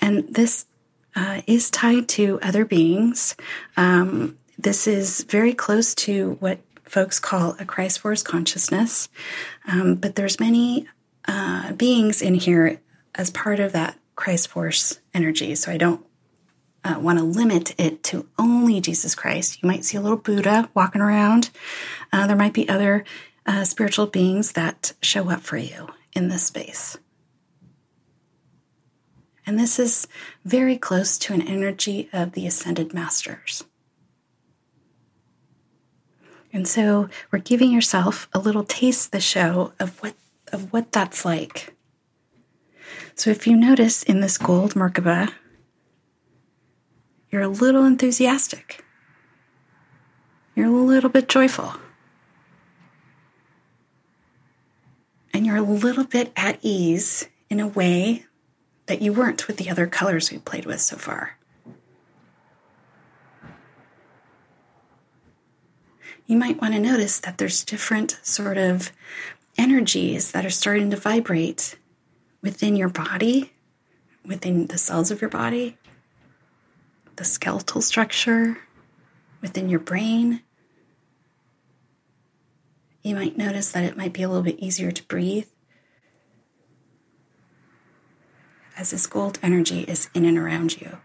And 0.01 0.35
this 0.35 0.67
uh, 1.15 1.43
is 1.47 1.71
tied 1.71 2.09
to 2.09 2.41
other 2.43 2.65
beings. 2.65 3.37
Um, 3.77 4.39
this 4.59 4.87
is 4.87 5.23
very 5.25 5.55
close 5.55 5.95
to 5.95 6.37
what 6.41 6.59
folks 6.85 7.21
call 7.21 7.55
a 7.59 7.65
Christ 7.65 8.01
force 8.01 8.23
consciousness. 8.23 9.09
Um, 9.69 9.97
but 9.97 10.15
there's 10.17 10.41
many 10.41 10.89
uh, 11.29 11.73
beings 11.73 12.23
in 12.23 12.35
here 12.35 12.81
as 13.15 13.31
part 13.31 13.61
of 13.61 13.73
that 13.73 13.99
Christ 14.15 14.49
force 14.49 14.99
energy. 15.13 15.55
So 15.55 15.71
I 15.71 15.77
don't 15.77 16.05
uh, 16.85 16.99
want 17.01 17.19
to 17.19 17.25
limit 17.25 17.75
it 17.79 18.03
to 18.05 18.29
only 18.39 18.81
Jesus 18.81 19.15
Christ. 19.15 19.63
You 19.63 19.67
might 19.67 19.85
see 19.85 19.97
a 19.97 20.01
little 20.01 20.17
Buddha 20.17 20.71
walking 20.75 21.03
around. 21.03 21.51
Uh, 22.13 22.27
there 22.27 22.37
might 22.37 22.53
be 22.53 22.69
other 22.69 23.05
uh, 23.47 23.65
spiritual 23.65 24.07
beings 24.07 24.53
that 24.53 24.93
show 25.01 25.31
up 25.31 25.41
for 25.41 25.57
you 25.57 25.89
in 26.15 26.29
this 26.29 26.45
space. 26.45 26.99
And 29.47 29.59
this 29.59 29.79
is 29.79 30.09
very 30.45 30.77
close 30.77 31.17
to 31.19 31.33
an 31.33 31.43
energy 31.43 32.09
of 32.13 32.33
the 32.33 32.47
ascended 32.47 32.93
masters. 32.93 33.65
And 36.53 36.67
so 36.67 37.09
we're 37.31 37.39
giving 37.39 37.71
yourself 37.71 38.29
a 38.33 38.39
little 38.39 38.65
taste 38.65 39.13
the 39.13 39.21
show 39.21 39.73
of 39.79 40.03
what 40.03 40.15
of 40.53 40.73
what 40.73 40.93
that's 40.93 41.25
like. 41.25 41.75
So 43.15 43.31
if 43.31 43.47
you 43.47 43.57
notice 43.57 44.03
in 44.03 44.21
this 44.21 44.39
gold 44.39 44.75
Merkaba, 44.75 45.33
you're 47.31 47.43
a 47.43 47.49
little 47.49 47.85
enthusiastic. 47.85 48.85
You're 50.55 50.69
a 50.69 50.71
little 50.71 51.11
bit 51.11 51.29
joyful. 51.29 51.75
And 55.37 55.45
you're 55.45 55.57
a 55.57 55.61
little 55.61 56.05
bit 56.05 56.33
at 56.35 56.59
ease 56.63 57.29
in 57.51 57.61
a 57.61 57.69
way 57.69 58.25
that 58.87 59.03
you 59.03 59.13
weren't 59.13 59.47
with 59.47 59.59
the 59.59 59.69
other 59.69 59.87
colors 59.87 60.31
we 60.31 60.39
played 60.39 60.65
with 60.65 60.81
so 60.81 60.97
far. 60.97 61.37
You 66.25 66.39
might 66.39 66.59
want 66.59 66.73
to 66.73 66.81
notice 66.81 67.19
that 67.19 67.37
there's 67.37 67.67
different 67.67 68.19
sort 68.23 68.57
of 68.57 68.93
energies 69.59 70.33
that 70.33 70.47
are 70.47 70.51
starting 70.51 70.89
to 70.89 70.97
vibrate 70.97 71.77
within 72.41 72.75
your 72.75 72.89
body, 72.89 73.53
within 74.25 74.69
the 74.69 74.79
cells 74.79 75.11
of 75.11 75.21
your 75.21 75.29
body, 75.29 75.77
the 77.17 77.25
skeletal 77.25 77.83
structure, 77.83 78.57
within 79.43 79.69
your 79.69 79.81
brain. 79.81 80.41
You 83.07 83.15
might 83.15 83.39
notice 83.39 83.71
that 83.71 83.85
it 83.85 83.97
might 83.97 84.13
be 84.13 84.25
a 84.25 84.29
little 84.29 84.43
bit 84.43 84.59
easier 84.59 84.91
to 84.91 85.03
breathe 85.05 85.47
as 88.77 88.91
this 88.91 89.07
gold 89.07 89.39
energy 89.45 89.83
is 89.83 90.11
in 90.13 90.25
and 90.25 90.37
around 90.37 90.81
you. 90.81 90.99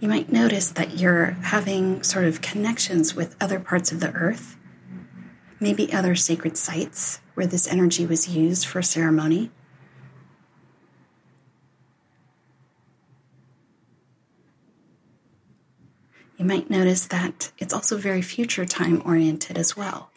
You 0.00 0.08
might 0.08 0.32
notice 0.32 0.68
that 0.70 0.98
you're 0.98 1.36
having 1.42 2.02
sort 2.02 2.24
of 2.24 2.40
connections 2.40 3.14
with 3.14 3.36
other 3.40 3.60
parts 3.60 3.92
of 3.92 4.00
the 4.00 4.10
earth, 4.14 4.56
maybe 5.60 5.92
other 5.92 6.16
sacred 6.16 6.56
sites 6.56 7.20
where 7.34 7.46
this 7.46 7.68
energy 7.68 8.04
was 8.04 8.28
used 8.28 8.66
for 8.66 8.82
ceremony. 8.82 9.52
You 16.42 16.48
might 16.48 16.68
notice 16.68 17.06
that 17.06 17.52
it's 17.58 17.72
also 17.72 17.96
very 17.96 18.20
future 18.20 18.66
time 18.66 19.00
oriented 19.04 19.56
as 19.56 19.76
well. 19.76 20.10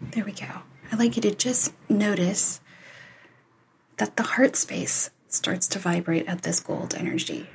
There 0.00 0.24
we 0.24 0.32
go. 0.32 0.46
I'd 0.90 0.98
like 0.98 1.16
you 1.16 1.20
to 1.20 1.34
just 1.34 1.74
notice 1.90 2.62
that 3.98 4.16
the 4.16 4.22
heart 4.22 4.56
space 4.56 5.10
starts 5.28 5.66
to 5.68 5.78
vibrate 5.78 6.26
at 6.26 6.40
this 6.40 6.58
gold 6.60 6.94
energy. 6.94 7.50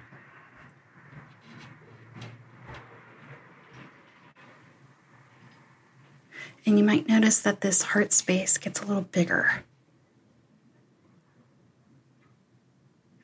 And 6.68 6.78
you 6.78 6.84
might 6.84 7.08
notice 7.08 7.40
that 7.40 7.62
this 7.62 7.82
heart 7.82 8.12
space 8.12 8.58
gets 8.58 8.82
a 8.82 8.86
little 8.86 9.04
bigger. 9.04 9.64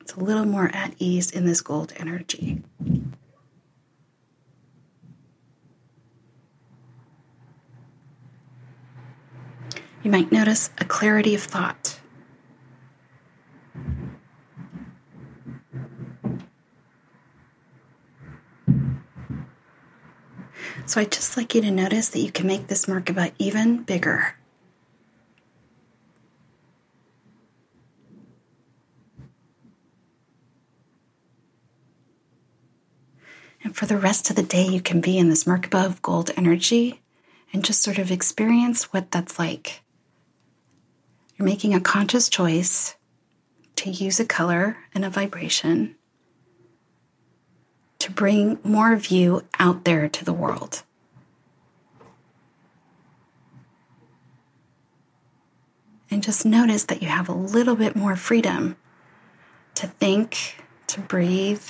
It's 0.00 0.14
a 0.14 0.20
little 0.20 0.46
more 0.46 0.70
at 0.72 0.94
ease 0.98 1.30
in 1.30 1.44
this 1.44 1.60
gold 1.60 1.92
energy. 1.96 2.62
You 10.02 10.10
might 10.10 10.32
notice 10.32 10.70
a 10.78 10.86
clarity 10.86 11.34
of 11.34 11.42
thought. 11.42 11.83
So 20.86 21.00
I'd 21.00 21.10
just 21.10 21.36
like 21.36 21.54
you 21.54 21.62
to 21.62 21.70
notice 21.70 22.10
that 22.10 22.20
you 22.20 22.30
can 22.30 22.46
make 22.46 22.66
this 22.66 22.86
Merkaba 22.86 23.32
even 23.38 23.82
bigger. 23.82 24.36
And 33.62 33.74
for 33.74 33.86
the 33.86 33.96
rest 33.96 34.28
of 34.28 34.36
the 34.36 34.42
day, 34.42 34.66
you 34.66 34.82
can 34.82 35.00
be 35.00 35.16
in 35.16 35.30
this 35.30 35.44
Merkaba 35.44 35.86
of 35.86 36.02
gold 36.02 36.30
energy 36.36 37.00
and 37.52 37.64
just 37.64 37.82
sort 37.82 37.98
of 37.98 38.10
experience 38.10 38.92
what 38.92 39.10
that's 39.10 39.38
like. 39.38 39.80
You're 41.36 41.48
making 41.48 41.74
a 41.74 41.80
conscious 41.80 42.28
choice 42.28 42.94
to 43.76 43.90
use 43.90 44.20
a 44.20 44.26
color 44.26 44.76
and 44.94 45.04
a 45.04 45.10
vibration 45.10 45.96
to 48.04 48.10
bring 48.10 48.58
more 48.62 48.92
of 48.92 49.06
you 49.06 49.42
out 49.58 49.84
there 49.84 50.10
to 50.10 50.26
the 50.26 50.32
world. 50.32 50.82
And 56.10 56.22
just 56.22 56.44
notice 56.44 56.84
that 56.84 57.00
you 57.00 57.08
have 57.08 57.30
a 57.30 57.34
little 57.34 57.74
bit 57.74 57.96
more 57.96 58.14
freedom 58.14 58.76
to 59.76 59.86
think, 59.86 60.62
to 60.88 61.00
breathe, 61.00 61.66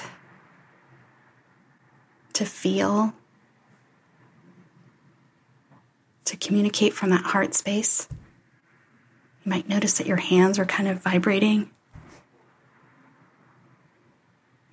to 2.32 2.44
feel, 2.44 3.14
to 6.24 6.36
communicate 6.36 6.94
from 6.94 7.10
that 7.10 7.26
heart 7.26 7.54
space. 7.54 8.08
You 9.44 9.50
might 9.50 9.68
notice 9.68 9.98
that 9.98 10.08
your 10.08 10.16
hands 10.16 10.58
are 10.58 10.66
kind 10.66 10.88
of 10.88 11.00
vibrating. 11.00 11.70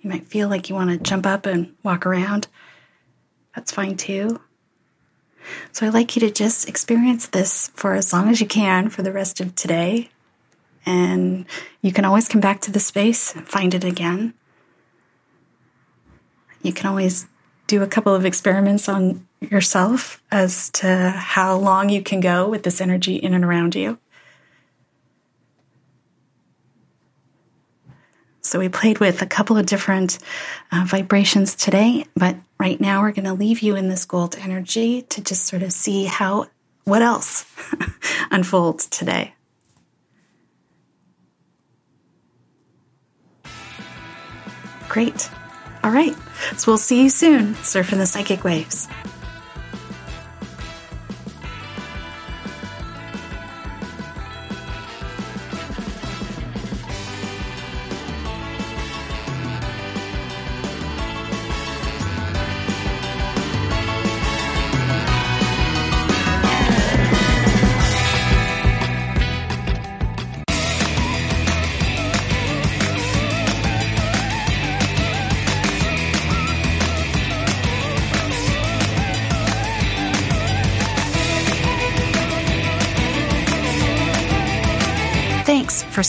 You 0.02 0.10
might 0.10 0.26
feel 0.26 0.50
like 0.50 0.70
you 0.70 0.76
want 0.76 0.90
to 0.90 0.98
jump 0.98 1.26
up 1.26 1.46
and 1.46 1.76
walk 1.84 2.06
around. 2.06 2.48
That's 3.56 3.72
fine 3.72 3.98
too. 3.98 4.42
So 5.72 5.86
I'd 5.86 5.94
like 5.94 6.16
you 6.16 6.20
to 6.22 6.32
just 6.32 6.68
experience 6.68 7.28
this 7.28 7.70
for 7.76 7.94
as 7.94 8.14
long 8.14 8.30
as 8.30 8.42
you 8.42 8.48
can 8.48 8.90
for 8.90 9.02
the 9.02 9.12
rest 9.12 9.40
of 9.42 9.56
today. 9.56 10.10
And 10.86 11.46
you 11.82 11.92
can 11.92 12.06
always 12.06 12.28
come 12.28 12.42
back 12.42 12.62
to 12.62 12.72
the 12.72 12.80
space 12.80 13.36
and 13.36 13.48
find 13.48 13.74
it 13.74 13.84
again. 13.84 14.34
You 16.64 16.74
can 16.74 16.88
always 16.88 17.28
do 17.68 17.82
a 17.82 17.88
couple 17.88 18.14
of 18.14 18.26
experiments 18.26 18.90
on 18.90 19.28
yourself 19.40 20.22
as 20.32 20.70
to 20.72 21.12
how 21.12 21.56
long 21.56 21.90
you 21.90 22.02
can 22.02 22.20
go 22.20 22.48
with 22.48 22.64
this 22.64 22.82
energy 22.82 23.16
in 23.16 23.34
and 23.34 23.46
around 23.46 23.76
you. 23.76 23.98
So 28.52 28.60
we 28.60 28.68
played 28.68 29.00
with 29.00 29.22
a 29.22 29.26
couple 29.26 29.58
of 29.58 29.66
different 29.66 30.20
uh, 30.74 30.84
vibrations 30.86 31.56
today, 31.56 32.04
but 32.18 32.36
right 32.60 32.82
now 32.82 33.02
we're 33.02 33.14
going 33.14 33.24
to 33.24 33.34
leave 33.34 33.62
you 33.62 33.78
in 33.78 33.88
this 33.88 34.04
gold 34.04 34.36
energy 34.38 35.04
to 35.04 35.22
just 35.24 35.46
sort 35.46 35.64
of 35.64 35.72
see 35.72 36.04
how 36.04 36.48
what 36.84 37.02
else 37.02 37.46
unfolds 38.30 38.88
today. 38.88 39.34
Great. 44.90 45.30
All 45.82 45.92
right. 45.92 46.14
So 46.58 46.72
we'll 46.72 46.78
see 46.78 47.04
you 47.04 47.10
soon, 47.10 47.54
surfing 47.54 48.00
the 48.00 48.06
psychic 48.06 48.44
waves. 48.44 48.90